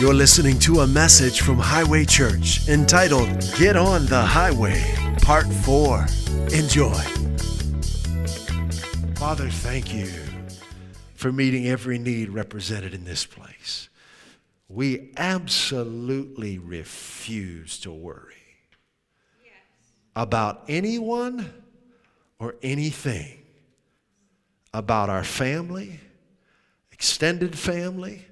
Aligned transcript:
You're 0.00 0.14
listening 0.14 0.60
to 0.60 0.82
a 0.82 0.86
message 0.86 1.40
from 1.40 1.58
Highway 1.58 2.04
Church 2.04 2.68
entitled 2.68 3.28
Get 3.58 3.74
on 3.74 4.06
the 4.06 4.22
Highway, 4.22 4.80
Part 5.22 5.52
4. 5.52 6.06
Enjoy. 6.52 6.94
Father, 9.16 9.48
thank 9.48 9.92
you 9.92 10.08
for 11.14 11.32
meeting 11.32 11.66
every 11.66 11.98
need 11.98 12.28
represented 12.28 12.94
in 12.94 13.04
this 13.04 13.26
place. 13.26 13.88
We 14.68 15.10
absolutely 15.16 16.58
refuse 16.58 17.80
to 17.80 17.90
worry 17.90 18.34
about 20.14 20.62
anyone 20.68 21.52
or 22.38 22.54
anything, 22.62 23.42
about 24.72 25.10
our 25.10 25.24
family, 25.24 25.98
extended 26.92 27.58
family, 27.58 28.27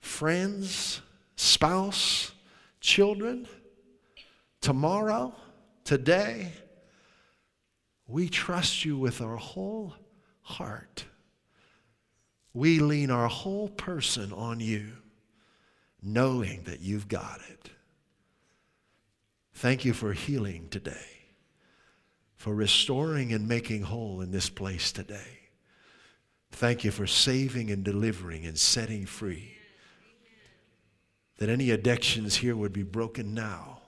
friends, 0.00 1.00
spouse, 1.36 2.32
children, 2.80 3.46
tomorrow, 4.60 5.34
today. 5.84 6.52
We 8.06 8.28
trust 8.28 8.84
you 8.84 8.96
with 8.96 9.20
our 9.20 9.36
whole 9.36 9.94
heart. 10.42 11.04
We 12.54 12.78
lean 12.78 13.10
our 13.10 13.28
whole 13.28 13.68
person 13.68 14.32
on 14.32 14.60
you, 14.60 14.88
knowing 16.02 16.62
that 16.64 16.80
you've 16.80 17.08
got 17.08 17.40
it. 17.48 17.70
Thank 19.54 19.84
you 19.84 19.92
for 19.92 20.12
healing 20.12 20.68
today, 20.68 21.06
for 22.36 22.54
restoring 22.54 23.32
and 23.32 23.46
making 23.46 23.82
whole 23.82 24.20
in 24.20 24.30
this 24.30 24.48
place 24.48 24.90
today. 24.92 25.38
Thank 26.52 26.82
you 26.82 26.90
for 26.90 27.06
saving 27.06 27.70
and 27.70 27.84
delivering 27.84 28.46
and 28.46 28.58
setting 28.58 29.04
free 29.04 29.57
that 31.38 31.48
any 31.48 31.70
addictions 31.70 32.36
here 32.36 32.54
would 32.54 32.72
be 32.72 32.82
broken 32.82 33.32
now 33.34 33.78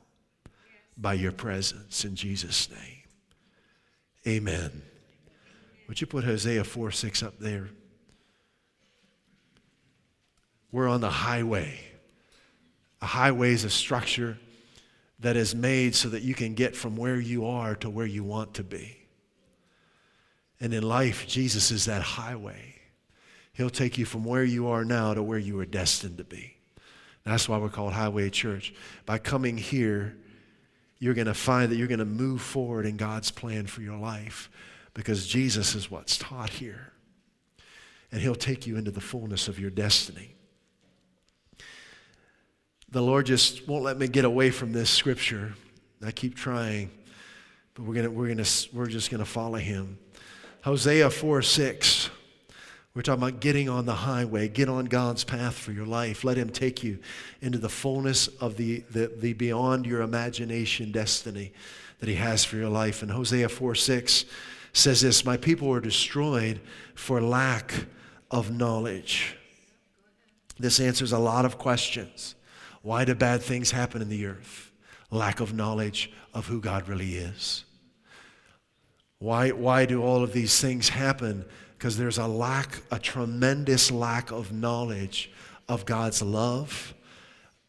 by 0.96 1.14
your 1.14 1.32
presence 1.32 2.04
in 2.04 2.14
Jesus' 2.14 2.68
name. 2.70 3.02
Amen. 4.26 4.82
Would 5.88 6.00
you 6.00 6.06
put 6.06 6.24
Hosea 6.24 6.64
4 6.64 6.90
6 6.90 7.22
up 7.22 7.38
there? 7.38 7.68
We're 10.70 10.88
on 10.88 11.00
the 11.00 11.10
highway. 11.10 11.80
A 13.02 13.06
highway 13.06 13.52
is 13.52 13.64
a 13.64 13.70
structure 13.70 14.38
that 15.18 15.36
is 15.36 15.54
made 15.54 15.94
so 15.94 16.08
that 16.10 16.22
you 16.22 16.34
can 16.34 16.54
get 16.54 16.76
from 16.76 16.96
where 16.96 17.18
you 17.18 17.46
are 17.46 17.74
to 17.76 17.90
where 17.90 18.06
you 18.06 18.22
want 18.22 18.54
to 18.54 18.62
be. 18.62 18.96
And 20.60 20.72
in 20.72 20.82
life, 20.82 21.26
Jesus 21.26 21.70
is 21.70 21.86
that 21.86 22.02
highway. 22.02 22.76
He'll 23.52 23.70
take 23.70 23.98
you 23.98 24.04
from 24.04 24.24
where 24.24 24.44
you 24.44 24.68
are 24.68 24.84
now 24.84 25.14
to 25.14 25.22
where 25.22 25.38
you 25.38 25.58
are 25.58 25.66
destined 25.66 26.18
to 26.18 26.24
be. 26.24 26.59
That's 27.24 27.48
why 27.48 27.58
we're 27.58 27.68
called 27.68 27.92
Highway 27.92 28.30
Church. 28.30 28.74
By 29.06 29.18
coming 29.18 29.56
here, 29.56 30.16
you're 30.98 31.14
going 31.14 31.26
to 31.26 31.34
find 31.34 31.70
that 31.70 31.76
you're 31.76 31.88
going 31.88 31.98
to 31.98 32.04
move 32.04 32.40
forward 32.40 32.86
in 32.86 32.96
God's 32.96 33.30
plan 33.30 33.66
for 33.66 33.82
your 33.82 33.96
life 33.96 34.50
because 34.94 35.26
Jesus 35.26 35.74
is 35.74 35.90
what's 35.90 36.16
taught 36.18 36.50
here. 36.50 36.92
And 38.12 38.20
He'll 38.20 38.34
take 38.34 38.66
you 38.66 38.76
into 38.76 38.90
the 38.90 39.00
fullness 39.00 39.48
of 39.48 39.58
your 39.58 39.70
destiny. 39.70 40.34
The 42.90 43.02
Lord 43.02 43.26
just 43.26 43.68
won't 43.68 43.84
let 43.84 43.98
me 43.98 44.08
get 44.08 44.24
away 44.24 44.50
from 44.50 44.72
this 44.72 44.90
scripture. 44.90 45.54
I 46.04 46.10
keep 46.10 46.34
trying, 46.34 46.90
but 47.74 47.84
we're, 47.84 47.94
gonna, 47.94 48.10
we're, 48.10 48.28
gonna, 48.28 48.48
we're 48.72 48.86
just 48.86 49.10
going 49.10 49.22
to 49.22 49.30
follow 49.30 49.58
Him. 49.58 49.98
Hosea 50.62 51.08
4 51.10 51.42
6. 51.42 52.10
We're 52.92 53.02
talking 53.02 53.22
about 53.22 53.40
getting 53.40 53.68
on 53.68 53.86
the 53.86 53.94
highway. 53.94 54.48
Get 54.48 54.68
on 54.68 54.86
God's 54.86 55.22
path 55.22 55.54
for 55.54 55.70
your 55.70 55.86
life. 55.86 56.24
Let 56.24 56.36
Him 56.36 56.50
take 56.50 56.82
you 56.82 56.98
into 57.40 57.58
the 57.58 57.68
fullness 57.68 58.26
of 58.26 58.56
the, 58.56 58.80
the, 58.90 59.12
the 59.16 59.32
beyond 59.32 59.86
your 59.86 60.02
imagination 60.02 60.90
destiny 60.90 61.52
that 62.00 62.08
He 62.08 62.16
has 62.16 62.44
for 62.44 62.56
your 62.56 62.68
life. 62.68 63.02
And 63.02 63.10
Hosea 63.12 63.48
4 63.48 63.74
6 63.76 64.24
says 64.72 65.02
this 65.02 65.24
My 65.24 65.36
people 65.36 65.68
were 65.68 65.80
destroyed 65.80 66.60
for 66.96 67.20
lack 67.20 67.86
of 68.30 68.50
knowledge. 68.50 69.36
This 70.58 70.80
answers 70.80 71.12
a 71.12 71.18
lot 71.18 71.44
of 71.44 71.58
questions. 71.58 72.34
Why 72.82 73.04
do 73.04 73.14
bad 73.14 73.42
things 73.42 73.70
happen 73.70 74.02
in 74.02 74.08
the 74.08 74.26
earth? 74.26 74.72
Lack 75.10 75.40
of 75.40 75.54
knowledge 75.54 76.10
of 76.34 76.46
who 76.46 76.60
God 76.60 76.88
really 76.88 77.14
is. 77.14 77.64
Why, 79.18 79.50
why 79.50 79.84
do 79.86 80.02
all 80.02 80.24
of 80.24 80.32
these 80.32 80.60
things 80.60 80.88
happen? 80.88 81.44
Because 81.80 81.96
there's 81.96 82.18
a 82.18 82.26
lack, 82.26 82.82
a 82.90 82.98
tremendous 82.98 83.90
lack 83.90 84.30
of 84.30 84.52
knowledge 84.52 85.30
of 85.66 85.86
God's 85.86 86.20
love, 86.20 86.92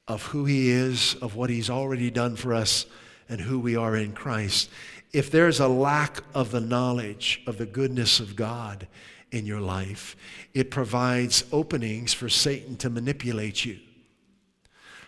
of 0.05 0.21
who 0.25 0.43
He 0.43 0.69
is, 0.69 1.15
of 1.21 1.37
what 1.37 1.49
He's 1.49 1.69
already 1.69 2.11
done 2.11 2.35
for 2.35 2.53
us, 2.53 2.85
and 3.29 3.39
who 3.39 3.57
we 3.57 3.77
are 3.77 3.95
in 3.95 4.11
Christ. 4.11 4.69
If 5.13 5.31
there's 5.31 5.61
a 5.61 5.69
lack 5.69 6.19
of 6.33 6.51
the 6.51 6.59
knowledge 6.59 7.41
of 7.47 7.57
the 7.57 7.65
goodness 7.65 8.19
of 8.19 8.35
God 8.35 8.85
in 9.31 9.45
your 9.45 9.61
life, 9.61 10.17
it 10.53 10.71
provides 10.71 11.45
openings 11.53 12.13
for 12.13 12.27
Satan 12.27 12.75
to 12.77 12.89
manipulate 12.89 13.63
you, 13.63 13.79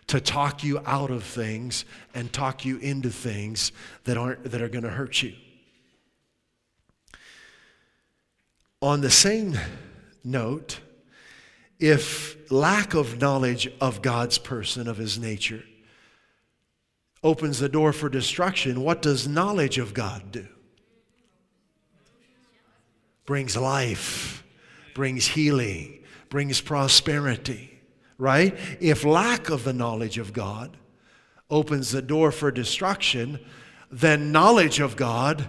to 0.08 0.22
talk 0.22 0.64
you 0.64 0.80
out 0.86 1.12
of 1.12 1.26
things 1.26 1.84
and 2.16 2.32
talk 2.32 2.64
you 2.64 2.78
into 2.78 3.10
things 3.10 3.74
that, 4.06 4.16
aren't, 4.16 4.46
that 4.46 4.62
are 4.62 4.70
going 4.70 4.86
to 4.86 4.90
hurt 4.90 5.22
you. 5.22 5.34
On 8.84 9.00
the 9.00 9.10
same 9.10 9.58
note, 10.26 10.82
if 11.80 12.52
lack 12.52 12.94
of 12.94 13.22
knowledge 13.22 13.72
of 13.80 14.02
God's 14.02 14.38
person, 14.38 14.90
of 14.90 14.98
his 14.98 15.18
nature, 15.18 15.64
opens 17.24 17.60
the 17.60 17.70
door 17.70 17.94
for 17.94 18.10
destruction, 18.10 18.82
what 18.82 19.02
does 19.02 19.26
knowledge 19.26 19.78
of 19.78 19.94
God 19.94 20.34
do? 20.34 20.46
Brings 23.26 23.56
life, 23.56 24.44
brings 24.94 25.28
healing, 25.28 26.04
brings 26.28 26.60
prosperity, 26.60 27.80
right? 28.18 28.54
If 28.82 29.06
lack 29.06 29.50
of 29.50 29.64
the 29.64 29.72
knowledge 29.72 30.18
of 30.18 30.34
God 30.34 30.76
opens 31.50 31.92
the 31.92 32.02
door 32.02 32.34
for 32.34 32.52
destruction, 32.52 33.40
then 33.90 34.34
knowledge 34.34 34.82
of 34.82 34.98
God 34.98 35.48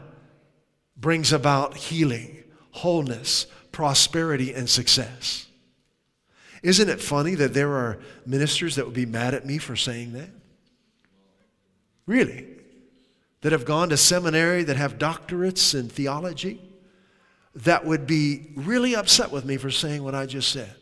brings 0.96 1.32
about 1.32 1.76
healing 1.76 2.43
wholeness, 2.74 3.46
prosperity, 3.70 4.52
and 4.52 4.68
success. 4.68 5.46
Isn't 6.62 6.88
it 6.88 7.00
funny 7.00 7.36
that 7.36 7.54
there 7.54 7.72
are 7.72 8.00
ministers 8.26 8.76
that 8.76 8.84
would 8.84 8.94
be 8.94 9.06
mad 9.06 9.32
at 9.32 9.46
me 9.46 9.58
for 9.58 9.76
saying 9.76 10.14
that? 10.14 10.30
Really? 12.06 12.46
That 13.42 13.52
have 13.52 13.64
gone 13.64 13.90
to 13.90 13.96
seminary, 13.96 14.64
that 14.64 14.76
have 14.76 14.98
doctorates 14.98 15.78
in 15.78 15.88
theology, 15.88 16.60
that 17.54 17.84
would 17.84 18.06
be 18.06 18.50
really 18.56 18.96
upset 18.96 19.30
with 19.30 19.44
me 19.44 19.56
for 19.56 19.70
saying 19.70 20.02
what 20.02 20.14
I 20.14 20.26
just 20.26 20.50
said. 20.50 20.74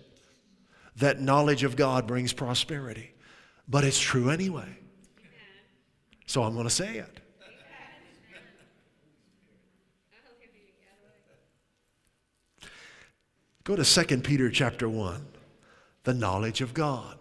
That 0.96 1.20
knowledge 1.20 1.62
of 1.62 1.76
God 1.76 2.06
brings 2.06 2.32
prosperity. 2.32 3.12
But 3.68 3.84
it's 3.84 4.00
true 4.00 4.30
anyway. 4.30 4.78
So 6.26 6.42
I'm 6.42 6.54
going 6.54 6.64
to 6.64 6.70
say 6.70 6.96
it. 6.96 7.21
Go 13.64 13.76
to 13.76 13.84
2 13.84 14.18
Peter 14.18 14.50
chapter 14.50 14.88
1, 14.88 15.24
the 16.02 16.14
knowledge 16.14 16.60
of 16.60 16.74
God. 16.74 17.16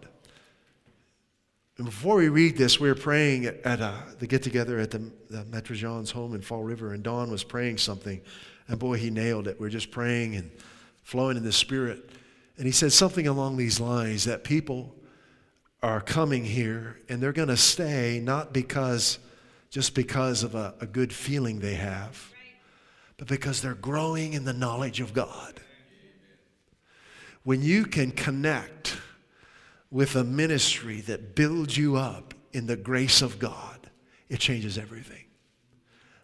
And 1.76 1.86
before 1.86 2.16
we 2.16 2.28
read 2.28 2.56
this, 2.56 2.80
we 2.80 2.88
were 2.88 2.96
praying 2.96 3.46
at 3.46 3.80
uh, 3.80 3.94
the 4.18 4.26
get 4.26 4.42
together 4.42 4.78
at 4.78 4.90
the, 4.90 5.10
the 5.30 5.44
Metro 5.44 5.76
John's 5.76 6.10
home 6.10 6.34
in 6.34 6.40
Fall 6.40 6.64
River, 6.64 6.94
and 6.94 7.02
Don 7.02 7.30
was 7.30 7.44
praying 7.44 7.78
something, 7.78 8.20
and 8.66 8.78
boy, 8.78 8.96
he 8.96 9.08
nailed 9.08 9.46
it. 9.46 9.60
We 9.60 9.68
are 9.68 9.70
just 9.70 9.92
praying 9.92 10.34
and 10.34 10.50
flowing 11.02 11.36
in 11.36 11.44
the 11.44 11.52
Spirit. 11.52 12.10
And 12.56 12.66
he 12.66 12.72
said 12.72 12.92
something 12.92 13.28
along 13.28 13.56
these 13.56 13.78
lines 13.78 14.24
that 14.24 14.42
people 14.42 14.94
are 15.82 16.00
coming 16.00 16.44
here 16.44 17.00
and 17.08 17.20
they're 17.20 17.32
going 17.32 17.48
to 17.48 17.56
stay 17.56 18.20
not 18.22 18.52
because 18.52 19.18
just 19.70 19.94
because 19.94 20.42
of 20.42 20.54
a, 20.54 20.74
a 20.80 20.86
good 20.86 21.12
feeling 21.12 21.58
they 21.58 21.74
have, 21.74 22.30
but 23.16 23.26
because 23.26 23.62
they're 23.62 23.74
growing 23.74 24.34
in 24.34 24.44
the 24.44 24.52
knowledge 24.52 25.00
of 25.00 25.14
God. 25.14 25.60
When 27.44 27.62
you 27.62 27.84
can 27.84 28.12
connect 28.12 28.96
with 29.90 30.14
a 30.16 30.24
ministry 30.24 31.00
that 31.02 31.34
builds 31.34 31.76
you 31.76 31.96
up 31.96 32.34
in 32.52 32.66
the 32.66 32.76
grace 32.76 33.20
of 33.22 33.38
God, 33.38 33.90
it 34.28 34.38
changes 34.38 34.78
everything. 34.78 35.24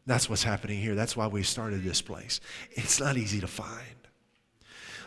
That's 0.07 0.31
what's 0.31 0.43
happening 0.43 0.81
here. 0.81 0.95
That's 0.95 1.17
why 1.17 1.27
we 1.27 1.43
started 1.43 1.85
this 1.85 2.01
place. 2.01 2.41
It's 2.71 2.99
not 2.99 3.17
easy 3.19 3.41
to 3.41 3.47
find. 3.47 3.97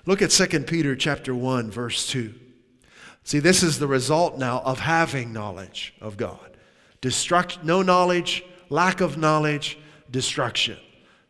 Look 0.05 0.21
at 0.21 0.29
2 0.29 0.61
Peter 0.61 0.95
chapter 0.95 1.33
1 1.33 1.71
verse 1.71 2.07
2. 2.09 2.33
See, 3.23 3.39
this 3.39 3.63
is 3.63 3.79
the 3.79 3.87
result 3.87 4.37
now 4.37 4.61
of 4.61 4.79
having 4.79 5.31
knowledge 5.31 5.93
of 6.01 6.17
God. 6.17 6.57
Destruct 7.01 7.63
no 7.63 7.81
knowledge, 7.81 8.43
lack 8.69 9.01
of 9.01 9.17
knowledge, 9.17 9.79
destruction. 10.09 10.77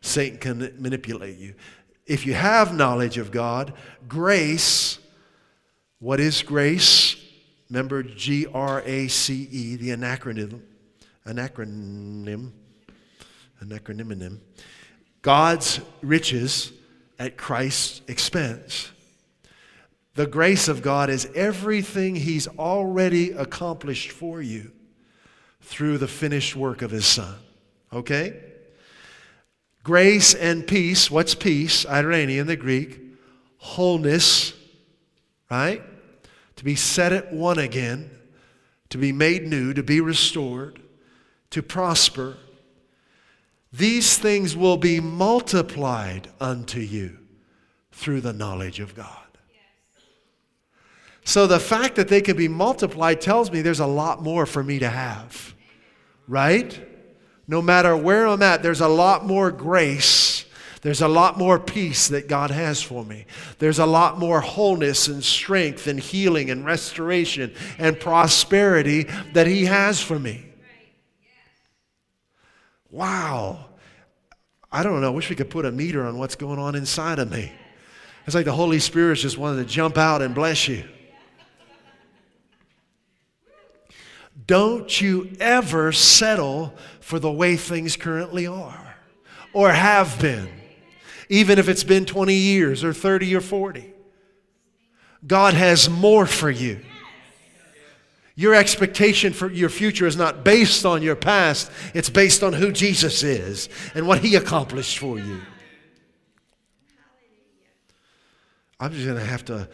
Satan 0.00 0.38
can 0.38 0.74
manipulate 0.78 1.38
you 1.38 1.54
if 2.06 2.26
you 2.26 2.34
have 2.34 2.74
knowledge 2.74 3.18
of 3.18 3.30
God, 3.30 3.72
grace, 4.08 4.98
what 5.98 6.20
is 6.20 6.42
grace? 6.42 7.16
Remember 7.70 8.02
G 8.02 8.46
R 8.52 8.82
A 8.84 9.08
C 9.08 9.48
E, 9.50 9.76
the 9.76 9.90
anacronym, 9.90 10.60
anacronym, 11.26 12.50
anacronym, 13.62 14.38
God's 15.22 15.80
riches 16.02 16.72
at 17.18 17.36
Christ's 17.36 18.02
expense. 18.08 18.90
The 20.14 20.26
grace 20.26 20.68
of 20.68 20.82
God 20.82 21.08
is 21.08 21.28
everything 21.34 22.16
He's 22.16 22.46
already 22.48 23.30
accomplished 23.30 24.10
for 24.10 24.42
you 24.42 24.72
through 25.62 25.98
the 25.98 26.08
finished 26.08 26.54
work 26.54 26.82
of 26.82 26.90
His 26.90 27.06
Son. 27.06 27.36
Okay? 27.92 28.51
Grace 29.82 30.34
and 30.34 30.66
peace. 30.66 31.10
What's 31.10 31.34
peace? 31.34 31.84
eirene 31.84 32.38
in 32.38 32.46
the 32.46 32.56
Greek. 32.56 33.00
Wholeness, 33.58 34.54
right? 35.50 35.82
To 36.56 36.64
be 36.64 36.76
set 36.76 37.12
at 37.12 37.32
one 37.32 37.58
again, 37.58 38.10
to 38.90 38.98
be 38.98 39.12
made 39.12 39.46
new, 39.46 39.72
to 39.74 39.82
be 39.82 40.00
restored, 40.00 40.80
to 41.50 41.62
prosper. 41.62 42.36
These 43.72 44.18
things 44.18 44.56
will 44.56 44.76
be 44.76 45.00
multiplied 45.00 46.28
unto 46.40 46.80
you 46.80 47.18
through 47.90 48.20
the 48.20 48.32
knowledge 48.32 48.80
of 48.80 48.94
God. 48.94 49.16
So 51.24 51.46
the 51.46 51.60
fact 51.60 51.94
that 51.96 52.08
they 52.08 52.20
can 52.20 52.36
be 52.36 52.48
multiplied 52.48 53.20
tells 53.20 53.50
me 53.50 53.62
there's 53.62 53.80
a 53.80 53.86
lot 53.86 54.22
more 54.22 54.44
for 54.44 54.62
me 54.62 54.78
to 54.80 54.88
have. 54.88 55.54
Right? 56.26 56.80
No 57.46 57.60
matter 57.60 57.96
where 57.96 58.26
I'm 58.26 58.42
at, 58.42 58.62
there's 58.62 58.80
a 58.80 58.88
lot 58.88 59.26
more 59.26 59.50
grace. 59.50 60.44
There's 60.82 61.00
a 61.02 61.08
lot 61.08 61.38
more 61.38 61.60
peace 61.60 62.08
that 62.08 62.28
God 62.28 62.50
has 62.50 62.82
for 62.82 63.04
me. 63.04 63.26
There's 63.58 63.78
a 63.78 63.86
lot 63.86 64.18
more 64.18 64.40
wholeness 64.40 65.06
and 65.06 65.22
strength 65.22 65.86
and 65.86 65.98
healing 65.98 66.50
and 66.50 66.64
restoration 66.64 67.54
and 67.78 67.98
prosperity 67.98 69.06
that 69.32 69.46
He 69.46 69.66
has 69.66 70.00
for 70.00 70.18
me. 70.18 70.44
Wow. 72.90 73.66
I 74.70 74.82
don't 74.82 75.00
know. 75.00 75.06
I 75.06 75.10
wish 75.10 75.30
we 75.30 75.36
could 75.36 75.50
put 75.50 75.64
a 75.64 75.72
meter 75.72 76.04
on 76.04 76.18
what's 76.18 76.34
going 76.34 76.58
on 76.58 76.74
inside 76.74 77.18
of 77.18 77.30
me. 77.30 77.52
It's 78.26 78.34
like 78.34 78.44
the 78.44 78.52
Holy 78.52 78.78
Spirit 78.78 79.16
just 79.16 79.38
wanted 79.38 79.66
to 79.66 79.68
jump 79.68 79.98
out 79.98 80.22
and 80.22 80.34
bless 80.34 80.68
you. 80.68 80.84
Don't 84.46 85.00
you 85.00 85.30
ever 85.40 85.92
settle 85.92 86.74
for 87.00 87.18
the 87.18 87.30
way 87.30 87.56
things 87.56 87.96
currently 87.96 88.46
are 88.46 88.96
or 89.52 89.70
have 89.70 90.20
been, 90.20 90.48
even 91.28 91.58
if 91.58 91.68
it's 91.68 91.84
been 91.84 92.04
20 92.04 92.34
years 92.34 92.82
or 92.82 92.92
30 92.92 93.34
or 93.36 93.40
40. 93.40 93.92
God 95.26 95.54
has 95.54 95.88
more 95.88 96.26
for 96.26 96.50
you. 96.50 96.80
Your 98.34 98.54
expectation 98.54 99.32
for 99.32 99.50
your 99.50 99.68
future 99.68 100.06
is 100.06 100.16
not 100.16 100.42
based 100.42 100.86
on 100.86 101.02
your 101.02 101.14
past, 101.14 101.70
it's 101.94 102.08
based 102.08 102.42
on 102.42 102.54
who 102.54 102.72
Jesus 102.72 103.22
is 103.22 103.68
and 103.94 104.08
what 104.08 104.20
he 104.20 104.34
accomplished 104.36 104.98
for 104.98 105.18
you. 105.18 105.40
I'm 108.80 108.92
just 108.92 109.04
going 109.04 109.18
to 109.18 109.24
have 109.24 109.44
to 109.44 109.68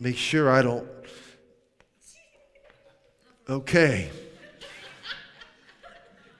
make 0.00 0.16
sure 0.16 0.50
I 0.50 0.60
don't 0.60 0.86
Okay. 3.48 4.10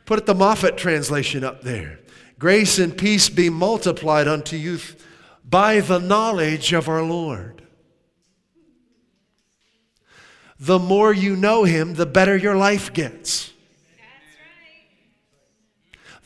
Put 0.07 0.27
the 0.27 0.35
Moffat 0.35 0.77
translation 0.77 1.45
up 1.45 1.63
there. 1.63 2.01
Grace 2.39 2.79
and 2.79 2.97
peace 2.97 3.29
be 3.29 3.51
multiplied 3.51 4.29
unto 4.29 4.57
you 4.57 4.79
by 5.45 5.81
the 5.81 5.99
knowledge 5.99 6.73
of 6.73 6.89
our 6.89 7.03
Lord. 7.03 7.63
The 10.59 10.79
more 10.79 11.13
you 11.13 11.37
know 11.37 11.65
him, 11.65 11.95
the 11.95 12.07
better 12.07 12.37
your 12.37 12.57
life 12.57 12.93
gets. 12.93 13.53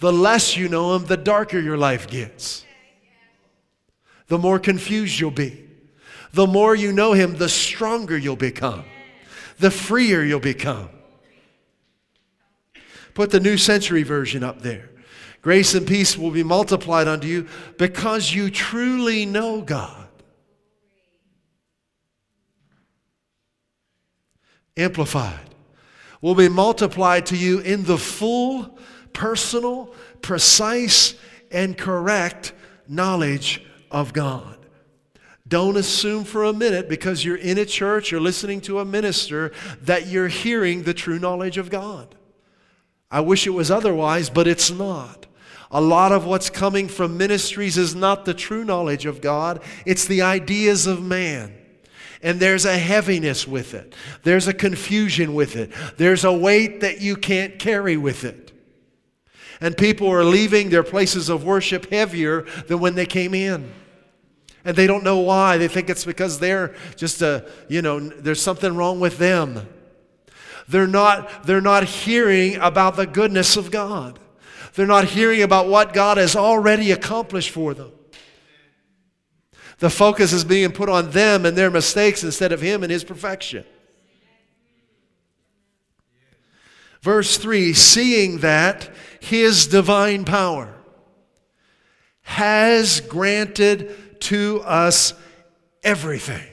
The 0.00 0.12
less 0.12 0.56
you 0.56 0.68
know 0.68 0.94
him, 0.94 1.06
the 1.06 1.16
darker 1.16 1.58
your 1.58 1.76
life 1.76 2.08
gets. 2.08 2.64
The 4.28 4.38
more 4.38 4.58
confused 4.60 5.18
you'll 5.18 5.30
be. 5.32 5.64
The 6.32 6.46
more 6.46 6.76
you 6.76 6.92
know 6.92 7.14
him, 7.14 7.36
the 7.36 7.48
stronger 7.48 8.16
you'll 8.16 8.36
become 8.36 8.84
the 9.58 9.70
freer 9.70 10.22
you'll 10.22 10.40
become. 10.40 10.88
Put 13.14 13.30
the 13.30 13.40
New 13.40 13.56
Century 13.56 14.02
Version 14.02 14.44
up 14.44 14.62
there. 14.62 14.90
Grace 15.42 15.74
and 15.74 15.86
peace 15.86 16.16
will 16.16 16.30
be 16.30 16.42
multiplied 16.42 17.08
unto 17.08 17.26
you 17.26 17.46
because 17.76 18.32
you 18.32 18.50
truly 18.50 19.24
know 19.24 19.60
God. 19.60 20.08
Amplified 24.76 25.54
will 26.20 26.34
be 26.34 26.48
multiplied 26.48 27.26
to 27.26 27.36
you 27.36 27.60
in 27.60 27.84
the 27.84 27.98
full, 27.98 28.78
personal, 29.12 29.94
precise, 30.22 31.14
and 31.50 31.76
correct 31.76 32.52
knowledge 32.86 33.64
of 33.90 34.12
God. 34.12 34.57
Don't 35.48 35.76
assume 35.76 36.24
for 36.24 36.44
a 36.44 36.52
minute 36.52 36.88
because 36.88 37.24
you're 37.24 37.36
in 37.36 37.58
a 37.58 37.64
church, 37.64 38.10
you're 38.10 38.20
listening 38.20 38.60
to 38.62 38.80
a 38.80 38.84
minister, 38.84 39.52
that 39.82 40.06
you're 40.06 40.28
hearing 40.28 40.82
the 40.82 40.94
true 40.94 41.18
knowledge 41.18 41.56
of 41.56 41.70
God. 41.70 42.14
I 43.10 43.20
wish 43.20 43.46
it 43.46 43.50
was 43.50 43.70
otherwise, 43.70 44.28
but 44.28 44.46
it's 44.46 44.70
not. 44.70 45.26
A 45.70 45.80
lot 45.80 46.12
of 46.12 46.26
what's 46.26 46.50
coming 46.50 46.88
from 46.88 47.16
ministries 47.16 47.78
is 47.78 47.94
not 47.94 48.24
the 48.24 48.34
true 48.34 48.64
knowledge 48.64 49.06
of 49.06 49.20
God, 49.20 49.62
it's 49.86 50.06
the 50.06 50.22
ideas 50.22 50.86
of 50.86 51.02
man. 51.02 51.54
And 52.20 52.40
there's 52.40 52.64
a 52.64 52.76
heaviness 52.76 53.46
with 53.46 53.74
it, 53.74 53.94
there's 54.24 54.48
a 54.48 54.54
confusion 54.54 55.34
with 55.34 55.56
it, 55.56 55.70
there's 55.96 56.24
a 56.24 56.32
weight 56.32 56.80
that 56.80 57.00
you 57.00 57.16
can't 57.16 57.58
carry 57.58 57.96
with 57.96 58.24
it. 58.24 58.52
And 59.60 59.76
people 59.76 60.08
are 60.08 60.24
leaving 60.24 60.70
their 60.70 60.82
places 60.82 61.28
of 61.28 61.44
worship 61.44 61.90
heavier 61.90 62.42
than 62.66 62.80
when 62.80 62.94
they 62.94 63.06
came 63.06 63.34
in. 63.34 63.70
And 64.68 64.76
they 64.76 64.86
don't 64.86 65.02
know 65.02 65.20
why. 65.20 65.56
They 65.56 65.66
think 65.66 65.88
it's 65.88 66.04
because 66.04 66.40
they're 66.40 66.74
just 66.94 67.22
a, 67.22 67.48
you 67.70 67.80
know, 67.80 68.00
there's 68.00 68.42
something 68.42 68.76
wrong 68.76 69.00
with 69.00 69.16
them. 69.16 69.66
They're 70.68 70.86
not, 70.86 71.44
they're 71.44 71.62
not 71.62 71.84
hearing 71.84 72.56
about 72.56 72.96
the 72.96 73.06
goodness 73.06 73.56
of 73.56 73.70
God. 73.70 74.18
They're 74.74 74.86
not 74.86 75.06
hearing 75.06 75.40
about 75.40 75.68
what 75.68 75.94
God 75.94 76.18
has 76.18 76.36
already 76.36 76.92
accomplished 76.92 77.48
for 77.48 77.72
them. 77.72 77.92
The 79.78 79.88
focus 79.88 80.34
is 80.34 80.44
being 80.44 80.72
put 80.72 80.90
on 80.90 81.12
them 81.12 81.46
and 81.46 81.56
their 81.56 81.70
mistakes 81.70 82.22
instead 82.22 82.52
of 82.52 82.60
Him 82.60 82.82
and 82.82 82.92
His 82.92 83.04
perfection. 83.04 83.64
Verse 87.00 87.38
3 87.38 87.72
seeing 87.72 88.40
that 88.40 88.90
His 89.18 89.66
divine 89.66 90.26
power 90.26 90.74
has 92.20 93.00
granted 93.00 94.07
to 94.20 94.62
us 94.64 95.14
everything. 95.82 96.46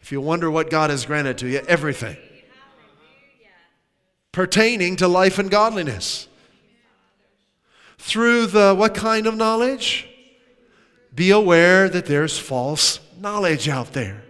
If 0.00 0.12
you 0.12 0.20
wonder 0.20 0.50
what 0.50 0.70
God 0.70 0.90
has 0.90 1.04
granted 1.06 1.38
to 1.38 1.48
you, 1.48 1.58
everything 1.68 2.16
pertaining 4.32 4.96
to 4.96 5.08
life 5.08 5.38
and 5.38 5.50
godliness. 5.50 6.28
Through 7.98 8.46
the 8.46 8.74
what 8.74 8.94
kind 8.94 9.26
of 9.26 9.36
knowledge? 9.36 10.08
Be 11.14 11.30
aware 11.30 11.88
that 11.88 12.06
there's 12.06 12.38
false 12.38 13.00
knowledge 13.18 13.68
out 13.68 13.92
there. 13.92 14.22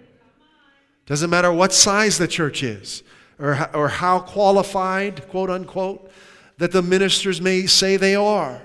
Doesn't 1.06 1.30
matter 1.30 1.52
what 1.52 1.72
size 1.72 2.18
the 2.18 2.28
church 2.28 2.62
is 2.62 3.02
or, 3.38 3.68
or 3.74 3.88
how 3.88 4.20
qualified, 4.20 5.28
quote 5.28 5.50
unquote, 5.50 6.10
that 6.58 6.72
the 6.72 6.82
ministers 6.82 7.40
may 7.40 7.66
say 7.66 7.96
they 7.96 8.14
are. 8.14 8.62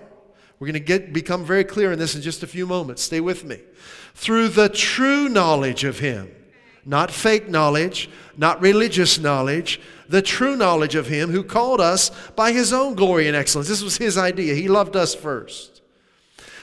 We're 0.60 0.68
going 0.68 0.74
to 0.74 0.80
get 0.80 1.12
become 1.14 1.44
very 1.44 1.64
clear 1.64 1.92
in 1.92 2.00
this 2.00 2.16
in 2.16 2.22
just 2.22 2.44
a 2.44 2.48
few 2.48 2.66
moments. 2.66 3.04
Stay 3.04 3.20
with 3.20 3.44
me. 3.44 3.60
Through 4.14 4.50
the 4.50 4.70
true 4.70 5.28
knowledge 5.28 5.84
of 5.84 6.00
him, 6.00 6.34
not 6.86 7.12
fake 7.12 7.50
knowledge, 7.50 8.10
not 8.38 8.62
religious 8.62 9.20
knowledge, 9.20 9.82
the 10.08 10.22
true 10.22 10.56
knowledge 10.56 10.96
of 10.96 11.08
him 11.08 11.32
who 11.32 11.44
called 11.44 11.82
us 11.82 12.12
by 12.36 12.52
his 12.52 12.72
own 12.72 12.96
glory 12.96 13.28
and 13.28 13.36
excellence. 13.36 13.68
This 13.68 13.84
was 13.84 13.98
his 13.98 14.18
idea. 14.18 14.54
He 14.54 14.68
loved 14.68 14.96
us 14.96 15.14
first. 15.14 15.82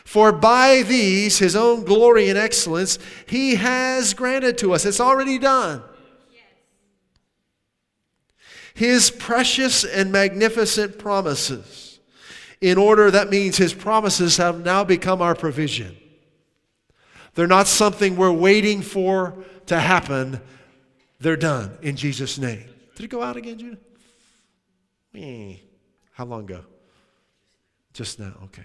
For 0.04 0.32
by 0.32 0.82
these, 0.82 1.38
his 1.38 1.56
own 1.56 1.84
glory 1.84 2.28
and 2.28 2.38
excellence, 2.38 2.98
he 3.26 3.56
has 3.56 4.14
granted 4.14 4.58
to 4.58 4.72
us. 4.72 4.84
It's 4.84 5.00
already 5.00 5.38
done. 5.38 5.82
His 8.74 9.10
precious 9.10 9.84
and 9.84 10.10
magnificent 10.10 10.98
promises 10.98 11.91
in 12.62 12.78
order, 12.78 13.10
that 13.10 13.28
means 13.28 13.56
his 13.56 13.74
promises 13.74 14.36
have 14.36 14.64
now 14.64 14.84
become 14.84 15.20
our 15.20 15.34
provision. 15.34 15.96
They're 17.34 17.48
not 17.48 17.66
something 17.66 18.16
we're 18.16 18.30
waiting 18.32 18.82
for 18.82 19.34
to 19.66 19.80
happen. 19.80 20.40
They're 21.18 21.36
done 21.36 21.76
in 21.82 21.96
Jesus' 21.96 22.38
name. 22.38 22.64
Did 22.94 23.04
it 23.04 23.08
go 23.08 23.20
out 23.20 23.36
again, 23.36 23.58
Judah? 23.58 23.78
How 26.12 26.24
long 26.24 26.44
ago? 26.44 26.64
Just 27.94 28.20
now. 28.20 28.32
Okay. 28.44 28.64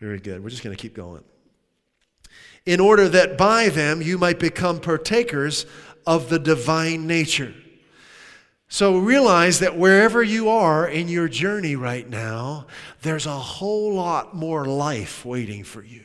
Very 0.00 0.18
good. 0.18 0.42
We're 0.42 0.50
just 0.50 0.64
going 0.64 0.74
to 0.74 0.80
keep 0.80 0.94
going. 0.94 1.22
In 2.64 2.80
order 2.80 3.06
that 3.10 3.36
by 3.36 3.68
them 3.68 4.00
you 4.00 4.16
might 4.16 4.38
become 4.38 4.80
partakers 4.80 5.66
of 6.06 6.30
the 6.30 6.38
divine 6.38 7.06
nature. 7.06 7.54
So 8.74 8.98
realize 8.98 9.60
that 9.60 9.78
wherever 9.78 10.20
you 10.20 10.48
are 10.48 10.84
in 10.84 11.06
your 11.06 11.28
journey 11.28 11.76
right 11.76 12.10
now, 12.10 12.66
there's 13.02 13.24
a 13.24 13.38
whole 13.38 13.94
lot 13.94 14.34
more 14.34 14.64
life 14.64 15.24
waiting 15.24 15.62
for 15.62 15.80
you. 15.80 16.04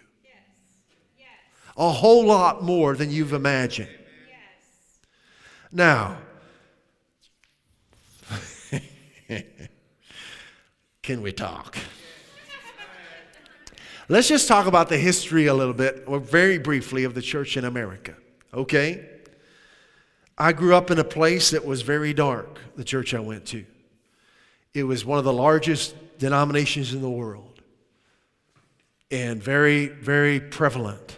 A 1.75 1.89
whole 1.89 2.27
lot 2.27 2.63
more 2.63 2.95
than 2.95 3.09
you've 3.09 3.33
imagined. 3.33 3.89
Yes. 4.27 4.99
Now, 5.71 6.19
can 11.01 11.23
we 11.23 11.31
talk? 11.31 11.75
Let's 14.09 14.27
just 14.27 14.47
talk 14.47 14.67
about 14.67 14.89
the 14.89 14.97
history 14.99 15.47
a 15.47 15.55
little 15.55 15.73
bit, 15.73 16.03
or 16.05 16.19
very 16.19 16.59
briefly, 16.59 17.03
of 17.03 17.15
the 17.15 17.21
church 17.23 17.57
in 17.57 17.65
America, 17.65 18.13
okay? 18.53 19.18
I 20.39 20.53
grew 20.53 20.73
up 20.73 20.89
in 20.89 20.99
a 20.99 21.03
place 21.03 21.51
that 21.51 21.65
was 21.65 21.81
very 21.81 22.13
dark, 22.13 22.59
the 22.77 22.85
church 22.85 23.13
I 23.13 23.19
went 23.19 23.45
to. 23.47 23.65
It 24.73 24.83
was 24.83 25.03
one 25.03 25.19
of 25.19 25.25
the 25.25 25.33
largest 25.33 25.95
denominations 26.17 26.93
in 26.93 27.01
the 27.01 27.09
world 27.09 27.61
and 29.11 29.43
very, 29.43 29.87
very 29.87 30.39
prevalent. 30.39 31.17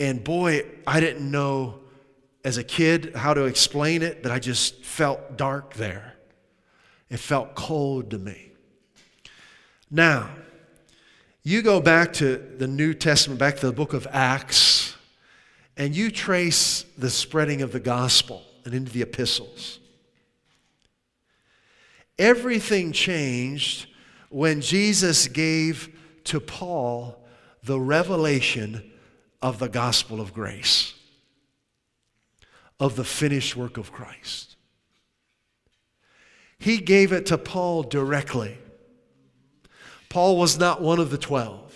And 0.00 0.24
boy, 0.24 0.64
I 0.86 0.98
didn't 0.98 1.30
know 1.30 1.80
as 2.44 2.56
a 2.56 2.64
kid 2.64 3.14
how 3.14 3.34
to 3.34 3.44
explain 3.44 4.02
it, 4.02 4.22
but 4.22 4.32
I 4.32 4.40
just 4.40 4.82
felt 4.84 5.36
dark 5.36 5.74
there. 5.74 6.14
It 7.10 7.18
felt 7.18 7.54
cold 7.54 8.10
to 8.10 8.18
me. 8.18 8.50
Now, 9.90 10.30
you 11.44 11.62
go 11.62 11.80
back 11.80 12.14
to 12.14 12.36
the 12.56 12.66
New 12.66 12.94
Testament, 12.94 13.38
back 13.38 13.58
to 13.58 13.66
the 13.66 13.72
book 13.72 13.92
of 13.92 14.08
Acts, 14.10 14.81
and 15.76 15.96
you 15.96 16.10
trace 16.10 16.84
the 16.98 17.10
spreading 17.10 17.62
of 17.62 17.72
the 17.72 17.80
gospel 17.80 18.42
and 18.64 18.74
into 18.74 18.92
the 18.92 19.02
epistles. 19.02 19.78
Everything 22.18 22.92
changed 22.92 23.86
when 24.28 24.60
Jesus 24.60 25.28
gave 25.28 25.98
to 26.24 26.40
Paul 26.40 27.22
the 27.64 27.80
revelation 27.80 28.90
of 29.40 29.58
the 29.58 29.68
gospel 29.68 30.20
of 30.20 30.32
grace, 30.32 30.94
of 32.78 32.96
the 32.96 33.04
finished 33.04 33.56
work 33.56 33.76
of 33.76 33.92
Christ. 33.92 34.56
He 36.58 36.78
gave 36.78 37.12
it 37.12 37.26
to 37.26 37.38
Paul 37.38 37.82
directly. 37.82 38.58
Paul 40.08 40.36
was 40.36 40.58
not 40.58 40.80
one 40.80 41.00
of 41.00 41.10
the 41.10 41.18
twelve. 41.18 41.71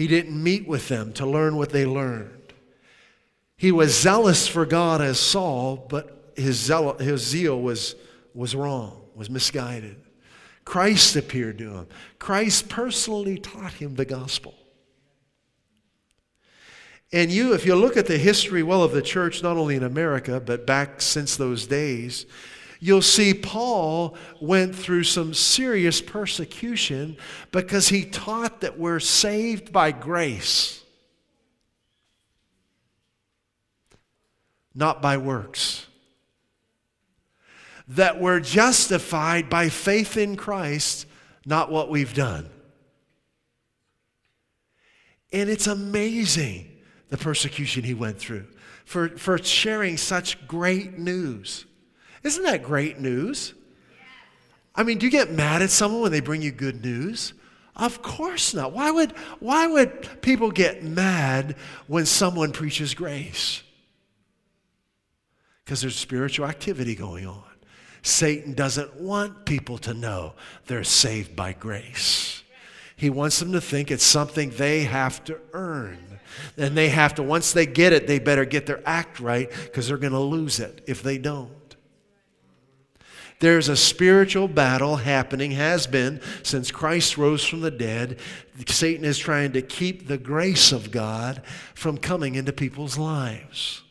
He 0.00 0.06
didn't 0.06 0.42
meet 0.42 0.66
with 0.66 0.88
them 0.88 1.12
to 1.12 1.26
learn 1.26 1.56
what 1.56 1.72
they 1.72 1.84
learned. 1.84 2.54
He 3.58 3.70
was 3.70 4.00
zealous 4.00 4.48
for 4.48 4.64
God 4.64 5.02
as 5.02 5.20
Saul, 5.20 5.76
but 5.90 6.32
his 6.36 6.56
zeal, 6.56 6.96
his 6.96 7.20
zeal 7.20 7.60
was, 7.60 7.96
was 8.32 8.54
wrong, 8.54 9.02
was 9.14 9.28
misguided. 9.28 9.96
Christ 10.64 11.16
appeared 11.16 11.58
to 11.58 11.74
him. 11.74 11.86
Christ 12.18 12.70
personally 12.70 13.36
taught 13.36 13.74
him 13.74 13.96
the 13.96 14.06
gospel. 14.06 14.54
And 17.12 17.30
you, 17.30 17.52
if 17.52 17.66
you 17.66 17.74
look 17.74 17.98
at 17.98 18.06
the 18.06 18.16
history, 18.16 18.62
well, 18.62 18.82
of 18.82 18.92
the 18.92 19.02
church, 19.02 19.42
not 19.42 19.58
only 19.58 19.76
in 19.76 19.82
America, 19.82 20.40
but 20.40 20.66
back 20.66 21.02
since 21.02 21.36
those 21.36 21.66
days, 21.66 22.24
you'll 22.80 23.02
see 23.02 23.34
Paul 23.34 24.16
went 24.40 24.74
through 24.74 25.04
some 25.04 25.34
serious 25.34 26.00
persecution 26.00 27.16
because 27.52 27.88
he 27.88 28.04
taught 28.04 28.62
that 28.62 28.78
we're 28.78 29.00
saved 29.00 29.72
by 29.72 29.92
grace, 29.92 30.82
not 34.74 35.00
by 35.00 35.18
works. 35.18 35.86
That 37.88 38.20
we're 38.20 38.40
justified 38.40 39.50
by 39.50 39.68
faith 39.68 40.16
in 40.16 40.36
Christ, 40.36 41.06
not 41.44 41.70
what 41.70 41.90
we've 41.90 42.14
done. 42.14 42.48
And 45.32 45.50
it's 45.50 45.66
amazing 45.66 46.70
the 47.08 47.16
persecution 47.16 47.82
he 47.82 47.94
went 47.94 48.18
through 48.18 48.46
for, 48.84 49.10
for 49.10 49.38
sharing 49.38 49.96
such 49.96 50.46
great 50.46 50.98
news. 50.98 51.66
Isn't 52.22 52.44
that 52.44 52.62
great 52.62 52.98
news? 52.98 53.54
I 54.74 54.82
mean, 54.82 54.98
do 54.98 55.06
you 55.06 55.12
get 55.12 55.32
mad 55.32 55.62
at 55.62 55.70
someone 55.70 56.02
when 56.02 56.12
they 56.12 56.20
bring 56.20 56.42
you 56.42 56.52
good 56.52 56.84
news? 56.84 57.34
Of 57.76 58.02
course 58.02 58.54
not. 58.54 58.72
Why 58.72 58.90
would, 58.90 59.12
why 59.38 59.66
would 59.66 60.22
people 60.22 60.50
get 60.50 60.84
mad 60.84 61.56
when 61.86 62.06
someone 62.06 62.52
preaches 62.52 62.94
grace? 62.94 63.62
Because 65.64 65.80
there's 65.80 65.96
spiritual 65.96 66.46
activity 66.46 66.94
going 66.94 67.26
on. 67.26 67.42
Satan 68.02 68.54
doesn't 68.54 68.96
want 68.96 69.44
people 69.44 69.78
to 69.78 69.94
know 69.94 70.34
they're 70.66 70.84
saved 70.84 71.36
by 71.36 71.52
grace. 71.52 72.42
He 72.96 73.10
wants 73.10 73.38
them 73.38 73.52
to 73.52 73.60
think 73.60 73.90
it's 73.90 74.04
something 74.04 74.50
they 74.50 74.84
have 74.84 75.24
to 75.24 75.38
earn. 75.52 75.98
And 76.56 76.76
they 76.76 76.90
have 76.90 77.14
to, 77.16 77.22
once 77.22 77.52
they 77.52 77.66
get 77.66 77.92
it, 77.92 78.06
they 78.06 78.18
better 78.18 78.44
get 78.44 78.66
their 78.66 78.82
act 78.86 79.20
right 79.20 79.50
because 79.50 79.88
they're 79.88 79.96
going 79.96 80.12
to 80.12 80.18
lose 80.18 80.60
it 80.60 80.82
if 80.86 81.02
they 81.02 81.18
don't. 81.18 81.50
There's 83.40 83.70
a 83.70 83.76
spiritual 83.76 84.48
battle 84.48 84.96
happening, 84.96 85.52
has 85.52 85.86
been 85.86 86.20
since 86.42 86.70
Christ 86.70 87.16
rose 87.16 87.42
from 87.42 87.62
the 87.62 87.70
dead. 87.70 88.18
Satan 88.66 89.04
is 89.04 89.18
trying 89.18 89.52
to 89.52 89.62
keep 89.62 90.06
the 90.06 90.18
grace 90.18 90.72
of 90.72 90.90
God 90.90 91.42
from 91.74 91.96
coming 91.96 92.34
into 92.34 92.52
people's 92.52 92.98
lives. 92.98 93.82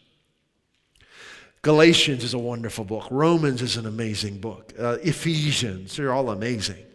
Galatians 1.63 2.23
is 2.23 2.35
a 2.35 2.39
wonderful 2.39 2.85
book. 2.85 3.07
Romans 3.09 3.61
is 3.63 3.75
an 3.75 3.87
amazing 3.87 4.37
book. 4.37 4.71
Uh, 4.79 4.97
Ephesians, 5.01 5.97
they're 5.97 6.13
all 6.13 6.29
amazing. 6.29 6.85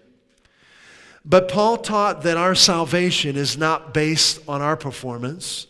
But 1.25 1.49
Paul 1.49 1.78
taught 1.78 2.23
that 2.23 2.37
our 2.37 2.54
salvation 2.54 3.37
is 3.37 3.58
not 3.58 3.92
based 3.92 4.40
on 4.46 4.62
our 4.62 4.76
performance, 4.76 5.66